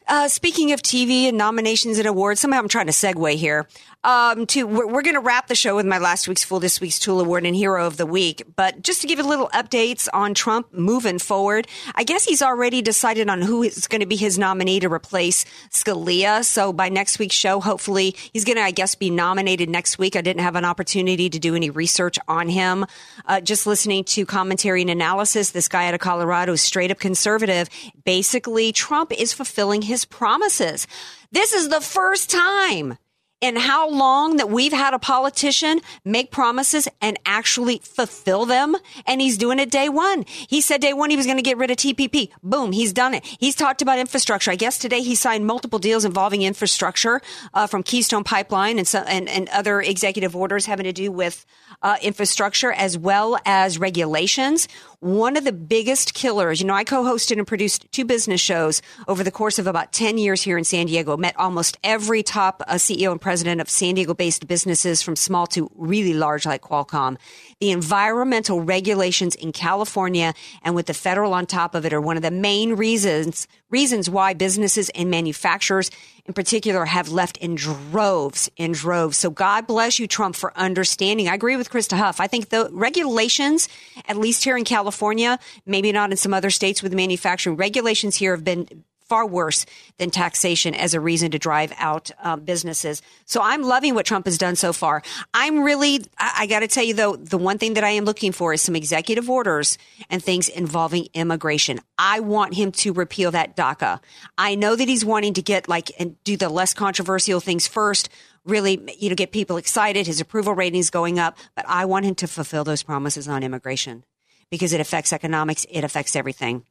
uh, 0.08 0.28
speaking 0.28 0.72
of 0.72 0.82
TV 0.82 1.30
and 1.30 1.38
nominations 1.38 1.98
and 1.98 2.08
awards, 2.08 2.42
somehow 2.42 2.60
I'm 2.60 2.68
trying 2.68 2.88
to 2.88 2.92
segue 2.92 3.36
here. 3.36 3.68
Um, 4.06 4.46
to 4.46 4.68
we're, 4.68 4.86
we're 4.86 5.02
going 5.02 5.16
to 5.16 5.20
wrap 5.20 5.48
the 5.48 5.56
show 5.56 5.76
with 5.76 5.88
my 5.88 5.98
last 5.98 6.28
week's 6.28 6.44
Fool, 6.44 6.60
this 6.60 6.80
week's 6.80 7.00
Tool 7.00 7.20
Award 7.20 7.44
and 7.44 7.56
Hero 7.56 7.88
of 7.88 7.98
the 7.98 8.06
Week. 8.06 8.44
But 8.56 8.84
just 8.84 9.02
to 9.02 9.08
give 9.08 9.18
you 9.18 9.26
little 9.26 9.48
updates 9.48 10.08
on 10.14 10.36
Trump 10.36 10.72
moving 10.72 11.18
forward, 11.18 11.68
I 11.96 12.04
guess 12.04 12.24
he's 12.24 12.44
already 12.44 12.84
decided 12.84 13.32
on 13.32 13.42
who 13.42 13.64
is 13.64 13.88
going 13.88 14.02
to 14.02 14.06
be 14.06 14.16
his 14.16 14.38
nominee 14.38 14.80
to 14.82 14.94
replace 14.94 15.44
Scalia. 15.72 16.46
So 16.46 16.72
by 16.72 16.88
next 16.88 17.18
week's 17.18 17.36
show, 17.36 17.60
hopefully 17.60 18.16
he's 18.32 18.46
going 18.46 18.58
to, 18.58 18.62
I 18.62 18.70
guess, 18.70 18.94
be 18.94 19.10
nominated 19.10 19.72
next 19.72 19.98
week. 19.98 20.16
I 20.16 20.22
didn't 20.22 20.44
have 20.44 20.56
an 20.56 20.66
opportunity 20.66 21.28
to 21.32 21.40
do 21.40 21.56
any 21.56 21.72
research 21.72 22.20
on 22.28 22.48
him. 22.48 22.86
Uh, 23.26 23.42
just 23.42 23.66
listening 23.66 24.04
to 24.04 24.24
commentary 24.28 24.82
and 24.82 24.92
analysis, 24.92 25.50
this 25.50 25.68
guy 25.68 25.88
out 25.88 25.96
of 25.96 26.00
Colorado 26.00 26.54
is 26.54 26.62
straight 26.62 26.92
up 26.92 27.00
conservative. 27.00 27.72
Basically, 28.04 28.72
Trump 28.72 29.12
is 29.12 29.34
fulfilling 29.34 29.82
his 29.82 30.06
promises. 30.06 30.86
This 31.32 31.54
is 31.54 31.70
the 31.70 31.82
first 31.82 32.30
time 32.30 33.00
in 33.42 33.56
how 33.56 33.90
long 33.90 34.38
that 34.38 34.50
we've 34.50 34.74
had 34.74 34.94
a 34.94 35.00
politician 35.00 35.82
make 36.04 36.32
promises 36.32 36.88
and 37.02 37.20
actually 37.26 37.80
fulfill 37.84 38.46
them. 38.46 38.76
And 39.06 39.22
he's 39.22 39.38
doing 39.38 39.60
it 39.60 39.70
day 39.70 39.90
one. 39.90 40.24
He 40.28 40.62
said 40.62 40.82
day 40.82 40.94
one 40.94 41.10
he 41.10 41.18
was 41.18 41.26
going 41.26 41.38
to 41.38 41.44
get 41.44 41.58
rid 41.58 41.70
of 41.70 41.78
TPP. 41.78 42.32
Boom, 42.42 42.72
he's 42.72 42.94
done 42.94 43.14
it. 43.14 43.26
He's 43.26 43.56
talked 43.56 43.82
about 43.82 44.00
infrastructure. 44.00 44.52
I 44.52 44.56
guess 44.56 44.78
today 44.78 45.02
he 45.02 45.16
signed 45.16 45.46
multiple 45.46 45.80
deals 45.80 46.06
involving 46.06 46.42
infrastructure 46.42 47.22
uh, 47.54 47.68
from 47.68 47.84
Keystone 47.84 48.24
Pipeline 48.24 48.78
and, 48.78 48.88
so, 48.88 49.00
and 49.00 49.30
and 49.30 49.50
other 49.50 49.82
executive 49.82 50.36
orders 50.36 50.66
having 50.66 50.86
to 50.86 50.94
do 50.94 51.12
with 51.12 51.46
uh, 51.82 51.98
infrastructure 52.02 52.72
as 52.72 52.98
well 52.98 53.38
as 53.46 53.78
regulations. 53.78 54.68
One 55.00 55.38
of 55.38 55.44
the 55.44 55.52
biggest 55.52 56.14
killers, 56.14 56.62
you 56.62 56.68
know, 56.68 56.74
I 56.74 56.84
co-hosted 56.84 57.38
and 57.38 57.46
produced 57.46 57.92
two 57.92 58.06
business 58.06 58.42
shows 58.42 58.82
over 59.08 59.24
the 59.24 59.32
course 59.32 59.60
of 59.60 59.68
about 59.68 59.94
10 59.94 60.18
years 60.18 60.42
here 60.42 60.58
in 60.58 60.64
San 60.64 60.88
Diego, 60.88 61.16
met 61.18 61.38
almost 61.38 61.78
every 61.84 62.24
top 62.24 62.64
uh, 62.68 62.76
CEO 62.76 63.12
and 63.12 63.22
president 63.22 63.62
of 63.62 63.70
San 63.70 63.96
Diego 63.96 64.14
based 64.14 64.48
businesses 64.48 65.02
from 65.02 65.16
small 65.16 65.46
to 65.48 65.70
really 65.76 66.14
large 66.14 66.46
like 66.46 66.62
Qualcomm. 66.62 67.18
The 67.62 67.72
environmental 67.72 68.62
regulations 68.62 69.34
in 69.34 69.54
California 69.54 70.34
and 70.62 70.76
with 70.76 70.88
the 70.88 70.94
federal 70.94 71.34
on 71.34 71.46
top 71.46 71.74
of 71.74 71.86
it 71.86 71.94
are 71.94 72.02
one 72.02 72.18
of 72.18 72.24
the 72.24 72.32
main 72.32 72.74
reasons 72.74 73.48
reasons 73.70 74.10
why 74.10 74.34
businesses 74.34 74.90
and 74.90 75.10
manufacturers 75.10 75.90
in 76.26 76.34
particular 76.34 76.86
have 76.86 77.10
left 77.10 77.38
in 77.38 77.56
droves 77.56 78.50
in 78.58 78.74
droves. 78.74 79.18
So 79.18 79.30
God 79.30 79.68
bless 79.68 80.00
you, 80.00 80.08
Trump, 80.08 80.36
for 80.36 80.58
understanding. 80.58 81.28
I 81.28 81.34
agree 81.34 81.56
with 81.56 81.70
Krista 81.70 81.98
Huff. 81.98 82.20
I 82.20 82.28
think 82.28 82.50
the 82.50 82.70
regulations, 82.72 83.70
at 84.08 84.18
least 84.18 84.44
here 84.44 84.58
in 84.58 84.64
California, 84.64 85.40
maybe 85.66 85.92
not 85.92 86.12
in 86.12 86.18
some 86.18 86.34
other 86.34 86.50
states 86.50 86.84
with 86.84 86.94
manufacturing, 86.94 87.58
regulations 87.58 88.16
here 88.16 88.36
have 88.36 88.44
been 88.44 88.84
far 89.08 89.26
worse 89.26 89.66
than 89.98 90.10
taxation 90.10 90.74
as 90.74 90.94
a 90.94 91.00
reason 91.00 91.32
to 91.32 91.40
drive 91.40 91.72
out 91.78 92.12
um, 92.20 92.42
businesses. 92.42 93.02
So 93.26 93.40
I'm 93.42 93.62
loving 93.62 93.94
what 93.94 94.06
Trump 94.06 94.26
has 94.26 94.38
done 94.38 94.56
so 94.56 94.74
far. 94.74 95.04
I'm 95.34 95.62
really, 95.62 96.06
I, 96.18 96.34
I 96.40 96.48
got 96.48 96.62
to 96.62 96.68
tell 96.68 96.84
you 96.84 96.94
though, 96.94 97.16
the 97.16 97.38
one 97.38 97.58
thing 97.58 97.76
that 97.76 97.84
I 97.84 97.92
am 97.92 98.06
looking 98.06 98.32
for 98.32 98.54
is 98.54 98.62
some 98.62 98.76
executive 98.76 99.30
orders 99.30 99.78
and 100.10 100.24
things 100.24 100.50
involving 100.50 101.08
immigration. 101.14 101.80
I 101.98 102.20
want 102.20 102.56
him 102.56 102.72
to 102.74 102.94
repeal 102.94 103.32
that 103.32 103.56
DACA. 103.56 104.00
I 104.38 104.56
know 104.56 104.76
that 104.76 104.88
he's 104.88 105.06
wanting 105.06 105.36
to 105.36 105.42
get 105.42 105.70
like 105.70 105.92
and 106.00 106.22
do 106.24 106.36
the 106.38 106.50
less 106.50 106.74
controversial 106.74 107.40
things 107.40 107.68
first. 107.68 108.10
Really, 108.44 108.80
you 109.00 109.10
know, 109.10 109.16
get 109.16 109.32
people 109.32 109.58
excited. 109.58 110.06
His 110.06 110.22
approval 110.22 110.54
ratings 110.54 110.90
going 110.90 111.18
up, 111.18 111.38
but 111.56 111.66
I 111.68 111.86
want 111.86 112.06
him 112.06 112.16
to 112.16 112.28
fulfill 112.28 112.64
those 112.64 112.84
promises 112.84 113.28
on 113.28 113.44
immigration 113.44 114.04
because 114.52 114.74
it 114.74 114.80
affects 114.80 115.12
economics. 115.12 115.66
It 115.70 115.84
affects 115.84 116.16
everything. 116.16 116.64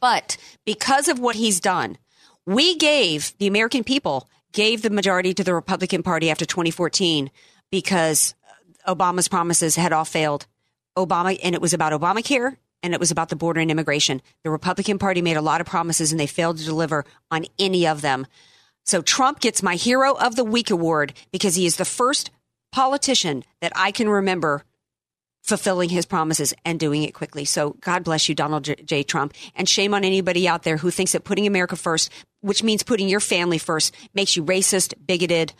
But 0.00 0.36
because 0.64 1.08
of 1.08 1.18
what 1.18 1.36
he's 1.36 1.60
done, 1.60 1.98
we 2.46 2.76
gave 2.76 3.36
the 3.38 3.46
American 3.46 3.84
people 3.84 4.28
gave 4.52 4.82
the 4.82 4.90
majority 4.90 5.34
to 5.34 5.44
the 5.44 5.54
Republican 5.54 6.02
Party 6.02 6.30
after 6.30 6.44
2014 6.44 7.30
because 7.70 8.34
Obama's 8.86 9.28
promises 9.28 9.76
had 9.76 9.92
all 9.92 10.04
failed. 10.04 10.46
Obama, 10.96 11.38
and 11.42 11.54
it 11.54 11.60
was 11.60 11.72
about 11.72 11.92
Obamacare 11.92 12.56
and 12.82 12.94
it 12.94 13.00
was 13.00 13.10
about 13.10 13.28
the 13.28 13.36
border 13.36 13.60
and 13.60 13.70
immigration. 13.70 14.20
The 14.42 14.50
Republican 14.50 14.98
Party 14.98 15.22
made 15.22 15.36
a 15.36 15.42
lot 15.42 15.60
of 15.60 15.66
promises 15.66 16.10
and 16.10 16.20
they 16.20 16.26
failed 16.26 16.58
to 16.58 16.64
deliver 16.64 17.04
on 17.30 17.46
any 17.58 17.86
of 17.86 18.00
them. 18.00 18.26
So 18.84 19.02
Trump 19.02 19.40
gets 19.40 19.62
my 19.62 19.76
Hero 19.76 20.14
of 20.14 20.36
the 20.36 20.44
Week 20.44 20.70
award 20.70 21.12
because 21.30 21.54
he 21.54 21.66
is 21.66 21.76
the 21.76 21.84
first 21.84 22.30
politician 22.72 23.44
that 23.60 23.72
I 23.76 23.92
can 23.92 24.08
remember 24.08 24.64
fulfilling 25.42 25.88
his 25.88 26.06
promises 26.06 26.54
and 26.64 26.78
doing 26.78 27.02
it 27.02 27.14
quickly. 27.14 27.44
So 27.44 27.76
God 27.80 28.04
bless 28.04 28.28
you, 28.28 28.34
Donald 28.34 28.68
J. 28.84 29.02
Trump. 29.02 29.34
And 29.56 29.68
shame 29.68 29.94
on 29.94 30.04
anybody 30.04 30.46
out 30.46 30.62
there 30.62 30.76
who 30.76 30.90
thinks 30.90 31.12
that 31.12 31.24
putting 31.24 31.46
America 31.46 31.76
first, 31.76 32.10
which 32.40 32.62
means 32.62 32.82
putting 32.82 33.08
your 33.08 33.20
family 33.20 33.58
first, 33.58 33.94
makes 34.14 34.36
you 34.36 34.44
racist, 34.44 34.94
bigoted, 35.06 35.52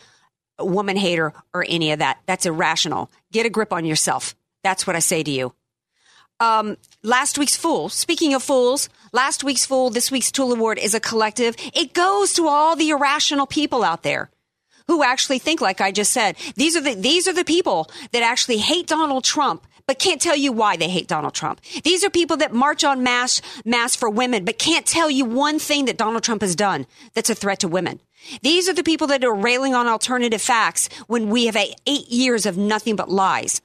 woman 0.59 0.97
hater, 0.97 1.33
or 1.53 1.65
any 1.67 1.91
of 1.91 1.99
that. 1.99 2.19
That's 2.25 2.45
irrational. 2.45 3.11
Get 3.31 3.45
a 3.45 3.49
grip 3.49 3.73
on 3.73 3.85
yourself. 3.85 4.35
That's 4.63 4.85
what 4.85 4.95
I 4.95 4.99
say 4.99 5.23
to 5.23 5.31
you. 5.31 5.53
Um, 6.39 6.77
last 7.03 7.37
week's 7.37 7.55
Fool. 7.55 7.89
Speaking 7.89 8.33
of 8.33 8.41
fools, 8.41 8.89
last 9.13 9.43
week's 9.43 9.65
Fool, 9.65 9.91
this 9.91 10.11
week's 10.11 10.31
Tool 10.31 10.51
Award 10.51 10.79
is 10.79 10.95
a 10.95 10.99
collective. 10.99 11.55
It 11.73 11.93
goes 11.93 12.33
to 12.33 12.47
all 12.47 12.75
the 12.75 12.89
irrational 12.89 13.45
people 13.45 13.83
out 13.83 14.01
there 14.01 14.31
who 14.87 15.03
actually 15.03 15.39
think 15.39 15.61
like 15.61 15.81
I 15.81 15.91
just 15.91 16.11
said. 16.11 16.35
These 16.55 16.75
are 16.75 16.81
the 16.81 16.95
these 16.95 17.27
are 17.27 17.33
the 17.33 17.45
people 17.45 17.89
that 18.11 18.23
actually 18.23 18.57
hate 18.57 18.87
Donald 18.87 19.23
Trump 19.23 19.65
but 19.91 19.99
can't 19.99 20.21
tell 20.21 20.37
you 20.37 20.53
why 20.53 20.77
they 20.77 20.87
hate 20.87 21.09
Donald 21.09 21.33
Trump. 21.33 21.59
These 21.83 22.05
are 22.05 22.09
people 22.09 22.37
that 22.37 22.53
march 22.53 22.85
on 22.85 23.03
mass 23.03 23.41
mass 23.65 23.93
for 23.93 24.09
women 24.09 24.45
but 24.45 24.57
can't 24.57 24.85
tell 24.85 25.11
you 25.11 25.25
one 25.25 25.59
thing 25.59 25.83
that 25.83 25.97
Donald 25.97 26.23
Trump 26.23 26.41
has 26.43 26.55
done 26.55 26.87
that's 27.13 27.29
a 27.29 27.35
threat 27.35 27.59
to 27.59 27.67
women. 27.67 27.99
These 28.41 28.69
are 28.69 28.73
the 28.73 28.83
people 28.83 29.07
that 29.07 29.25
are 29.25 29.35
railing 29.35 29.75
on 29.75 29.87
alternative 29.87 30.41
facts 30.41 30.87
when 31.07 31.29
we 31.29 31.47
have 31.47 31.57
8 31.57 31.75
years 32.07 32.45
of 32.45 32.55
nothing 32.55 32.95
but 32.95 33.09
lies 33.09 33.61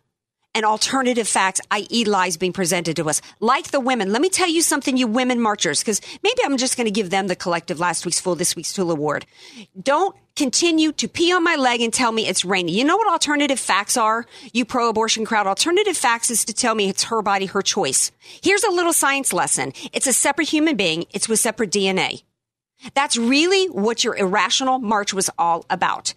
and 0.57 0.65
alternative 0.65 1.29
facts, 1.29 1.61
i.e., 1.71 2.07
lies 2.07 2.39
being 2.39 2.55
presented 2.55 2.97
to 2.97 3.11
us. 3.11 3.21
Like 3.41 3.73
the 3.73 3.79
women. 3.79 4.11
Let 4.11 4.23
me 4.23 4.31
tell 4.31 4.49
you 4.49 4.63
something, 4.63 4.97
you 4.97 5.07
women 5.07 5.39
marchers, 5.39 5.81
because 5.81 6.01
maybe 6.23 6.39
I'm 6.43 6.57
just 6.57 6.79
going 6.79 6.87
to 6.87 6.91
give 6.91 7.11
them 7.11 7.27
the 7.27 7.37
collective 7.37 7.79
last 7.79 8.07
week's 8.07 8.19
Fool, 8.21 8.37
this 8.37 8.57
week's 8.57 8.73
Tool 8.73 8.91
Award. 8.91 9.27
Don't 9.81 10.17
continue 10.35 10.93
to 10.93 11.09
pee 11.09 11.31
on 11.31 11.45
my 11.45 11.57
leg 11.57 11.83
and 11.83 11.93
tell 11.93 12.11
me 12.11 12.27
it's 12.27 12.43
rainy. 12.43 12.73
You 12.73 12.85
know 12.85 12.97
what 12.97 13.07
alternative 13.07 13.61
facts 13.61 13.99
are, 13.99 14.25
you 14.55 14.65
pro 14.65 14.89
abortion 14.89 15.27
crowd? 15.27 15.47
Alternative 15.47 15.97
facts 15.97 16.31
is 16.31 16.47
to 16.47 16.55
tell 16.55 16.75
me 16.75 16.89
it's 16.89 17.05
her 17.05 17.21
body, 17.21 17.45
her 17.45 17.61
choice. 17.61 18.11
Here's 18.43 18.65
a 18.65 18.71
little 18.71 18.95
science 18.95 19.35
lesson 19.35 19.75
it's 19.93 20.07
a 20.07 20.13
separate 20.15 20.49
human 20.49 20.75
being, 20.75 21.05
it's 21.13 21.29
with 21.29 21.39
separate 21.39 21.71
DNA. 21.71 22.23
That's 22.95 23.19
really 23.19 23.67
what 23.67 24.05
your 24.05 24.17
irrational 24.17 24.79
march 24.79 25.13
was 25.13 25.29
all 25.39 25.67
about. 25.69 26.15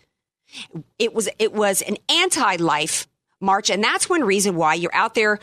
It 0.97 1.13
was, 1.13 1.27
it 1.39 1.53
was 1.53 1.81
an 1.81 1.97
anti 2.07 2.55
life 2.55 3.05
march. 3.41 3.69
And 3.69 3.83
that's 3.83 4.09
one 4.09 4.23
reason 4.23 4.55
why 4.55 4.73
you're 4.73 4.95
out 4.95 5.15
there 5.15 5.39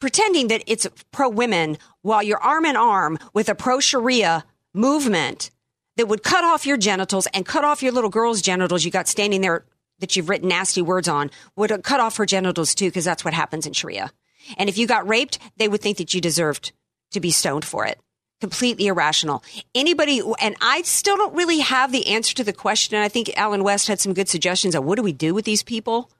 pretending 0.00 0.48
that 0.48 0.62
it's 0.66 0.86
pro 1.12 1.28
women 1.28 1.78
while 2.02 2.22
you're 2.22 2.42
arm 2.42 2.64
in 2.66 2.76
arm 2.76 3.18
with 3.32 3.48
a 3.48 3.54
pro 3.54 3.80
Sharia 3.80 4.44
movement 4.74 5.50
that 5.96 6.08
would 6.08 6.22
cut 6.22 6.44
off 6.44 6.66
your 6.66 6.76
genitals 6.76 7.26
and 7.32 7.46
cut 7.46 7.64
off 7.64 7.82
your 7.82 7.92
little 7.92 8.10
girl's 8.10 8.42
genitals 8.42 8.84
you 8.84 8.90
got 8.90 9.08
standing 9.08 9.40
there 9.40 9.64
that 10.00 10.16
you've 10.16 10.28
written 10.28 10.48
nasty 10.48 10.82
words 10.82 11.08
on 11.08 11.30
would 11.56 11.82
cut 11.82 12.00
off 12.00 12.16
her 12.16 12.26
genitals 12.26 12.74
too 12.74 12.86
because 12.86 13.04
that's 13.04 13.24
what 13.24 13.34
happens 13.34 13.66
in 13.66 13.72
Sharia. 13.72 14.10
And 14.58 14.68
if 14.68 14.76
you 14.76 14.86
got 14.86 15.08
raped, 15.08 15.38
they 15.56 15.68
would 15.68 15.80
think 15.80 15.98
that 15.98 16.12
you 16.12 16.20
deserved 16.20 16.72
to 17.12 17.20
be 17.20 17.30
stoned 17.30 17.64
for 17.64 17.86
it. 17.86 17.98
Completely 18.40 18.88
irrational. 18.88 19.42
Anybody, 19.74 20.20
and 20.40 20.56
I 20.60 20.82
still 20.82 21.16
don't 21.16 21.34
really 21.34 21.60
have 21.60 21.92
the 21.92 22.08
answer 22.08 22.34
to 22.34 22.44
the 22.44 22.52
question. 22.52 22.96
And 22.96 23.04
I 23.04 23.08
think 23.08 23.30
Allen 23.36 23.64
West 23.64 23.88
had 23.88 24.00
some 24.00 24.12
good 24.12 24.28
suggestions 24.28 24.74
on 24.74 24.84
what 24.84 24.96
do 24.96 25.02
we 25.02 25.12
do 25.12 25.32
with 25.32 25.44
these 25.44 25.62
people? 25.62 26.10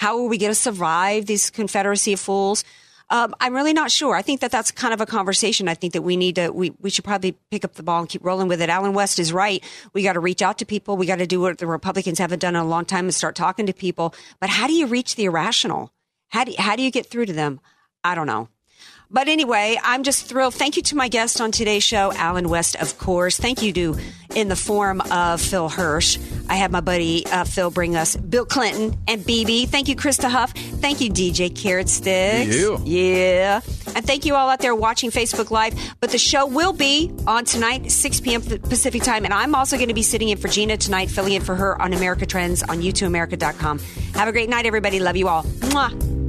How 0.00 0.16
are 0.16 0.28
we 0.28 0.38
going 0.38 0.50
to 0.50 0.54
survive 0.54 1.26
these 1.26 1.50
confederacy 1.50 2.14
of 2.14 2.20
fools? 2.20 2.64
Um, 3.10 3.34
I'm 3.38 3.54
really 3.54 3.74
not 3.74 3.90
sure. 3.90 4.16
I 4.16 4.22
think 4.22 4.40
that 4.40 4.50
that's 4.50 4.70
kind 4.70 4.94
of 4.94 5.02
a 5.02 5.04
conversation. 5.04 5.68
I 5.68 5.74
think 5.74 5.92
that 5.92 6.00
we 6.00 6.16
need 6.16 6.36
to, 6.36 6.48
we, 6.48 6.72
we 6.80 6.88
should 6.88 7.04
probably 7.04 7.36
pick 7.50 7.66
up 7.66 7.74
the 7.74 7.82
ball 7.82 8.00
and 8.00 8.08
keep 8.08 8.24
rolling 8.24 8.48
with 8.48 8.62
it. 8.62 8.70
Allen 8.70 8.94
West 8.94 9.18
is 9.18 9.30
right. 9.30 9.62
We 9.92 10.02
got 10.02 10.14
to 10.14 10.20
reach 10.20 10.40
out 10.40 10.56
to 10.60 10.64
people. 10.64 10.96
We 10.96 11.04
got 11.04 11.18
to 11.18 11.26
do 11.26 11.38
what 11.42 11.58
the 11.58 11.66
Republicans 11.66 12.18
haven't 12.18 12.38
done 12.38 12.56
in 12.56 12.62
a 12.62 12.66
long 12.66 12.86
time 12.86 13.04
and 13.04 13.14
start 13.14 13.36
talking 13.36 13.66
to 13.66 13.74
people. 13.74 14.14
But 14.40 14.48
how 14.48 14.66
do 14.66 14.72
you 14.72 14.86
reach 14.86 15.16
the 15.16 15.26
irrational? 15.26 15.92
How 16.28 16.44
do, 16.44 16.54
how 16.56 16.76
do 16.76 16.82
you 16.82 16.90
get 16.90 17.04
through 17.04 17.26
to 17.26 17.34
them? 17.34 17.60
I 18.02 18.14
don't 18.14 18.26
know. 18.26 18.48
But 19.12 19.26
anyway, 19.26 19.76
I'm 19.82 20.04
just 20.04 20.26
thrilled. 20.26 20.54
Thank 20.54 20.76
you 20.76 20.82
to 20.84 20.96
my 20.96 21.08
guest 21.08 21.40
on 21.40 21.50
today's 21.50 21.82
show, 21.82 22.12
Allen 22.12 22.48
West, 22.48 22.76
of 22.76 22.96
course. 22.96 23.36
Thank 23.36 23.60
you 23.60 23.72
to, 23.72 23.98
in 24.36 24.48
the 24.48 24.54
form 24.54 25.00
of 25.00 25.40
Phil 25.40 25.68
Hersh. 25.68 26.18
I 26.48 26.54
had 26.54 26.70
my 26.70 26.80
buddy 26.80 27.26
uh, 27.26 27.42
Phil 27.42 27.72
bring 27.72 27.96
us 27.96 28.14
Bill 28.14 28.44
Clinton 28.44 28.96
and 29.08 29.26
Bibi. 29.26 29.66
Thank 29.66 29.88
you, 29.88 29.96
Krista 29.96 30.30
Huff. 30.30 30.52
Thank 30.52 31.00
you, 31.00 31.10
DJ 31.10 31.54
Carrot 31.54 31.88
Sticks. 31.88 32.56
You. 32.56 32.80
Yeah. 32.84 33.60
And 33.96 34.06
thank 34.06 34.26
you 34.26 34.36
all 34.36 34.48
out 34.48 34.60
there 34.60 34.76
watching 34.76 35.10
Facebook 35.10 35.50
Live. 35.50 35.74
But 35.98 36.10
the 36.10 36.18
show 36.18 36.46
will 36.46 36.72
be 36.72 37.12
on 37.26 37.44
tonight, 37.44 37.90
6 37.90 38.20
p.m. 38.20 38.42
Pacific 38.42 39.02
time. 39.02 39.24
And 39.24 39.34
I'm 39.34 39.56
also 39.56 39.76
going 39.76 39.88
to 39.88 39.94
be 39.94 40.02
sitting 40.02 40.28
in 40.28 40.38
for 40.38 40.46
Gina 40.46 40.76
tonight, 40.76 41.10
filling 41.10 41.32
in 41.32 41.42
for 41.42 41.56
her 41.56 41.80
on 41.82 41.92
America 41.92 42.26
Trends 42.26 42.62
on 42.62 42.80
YouTubeAmerica.com. 42.80 43.80
Have 44.14 44.28
a 44.28 44.32
great 44.32 44.48
night, 44.48 44.66
everybody. 44.66 45.00
Love 45.00 45.16
you 45.16 45.26
all. 45.26 45.42
Mwah. 45.42 46.19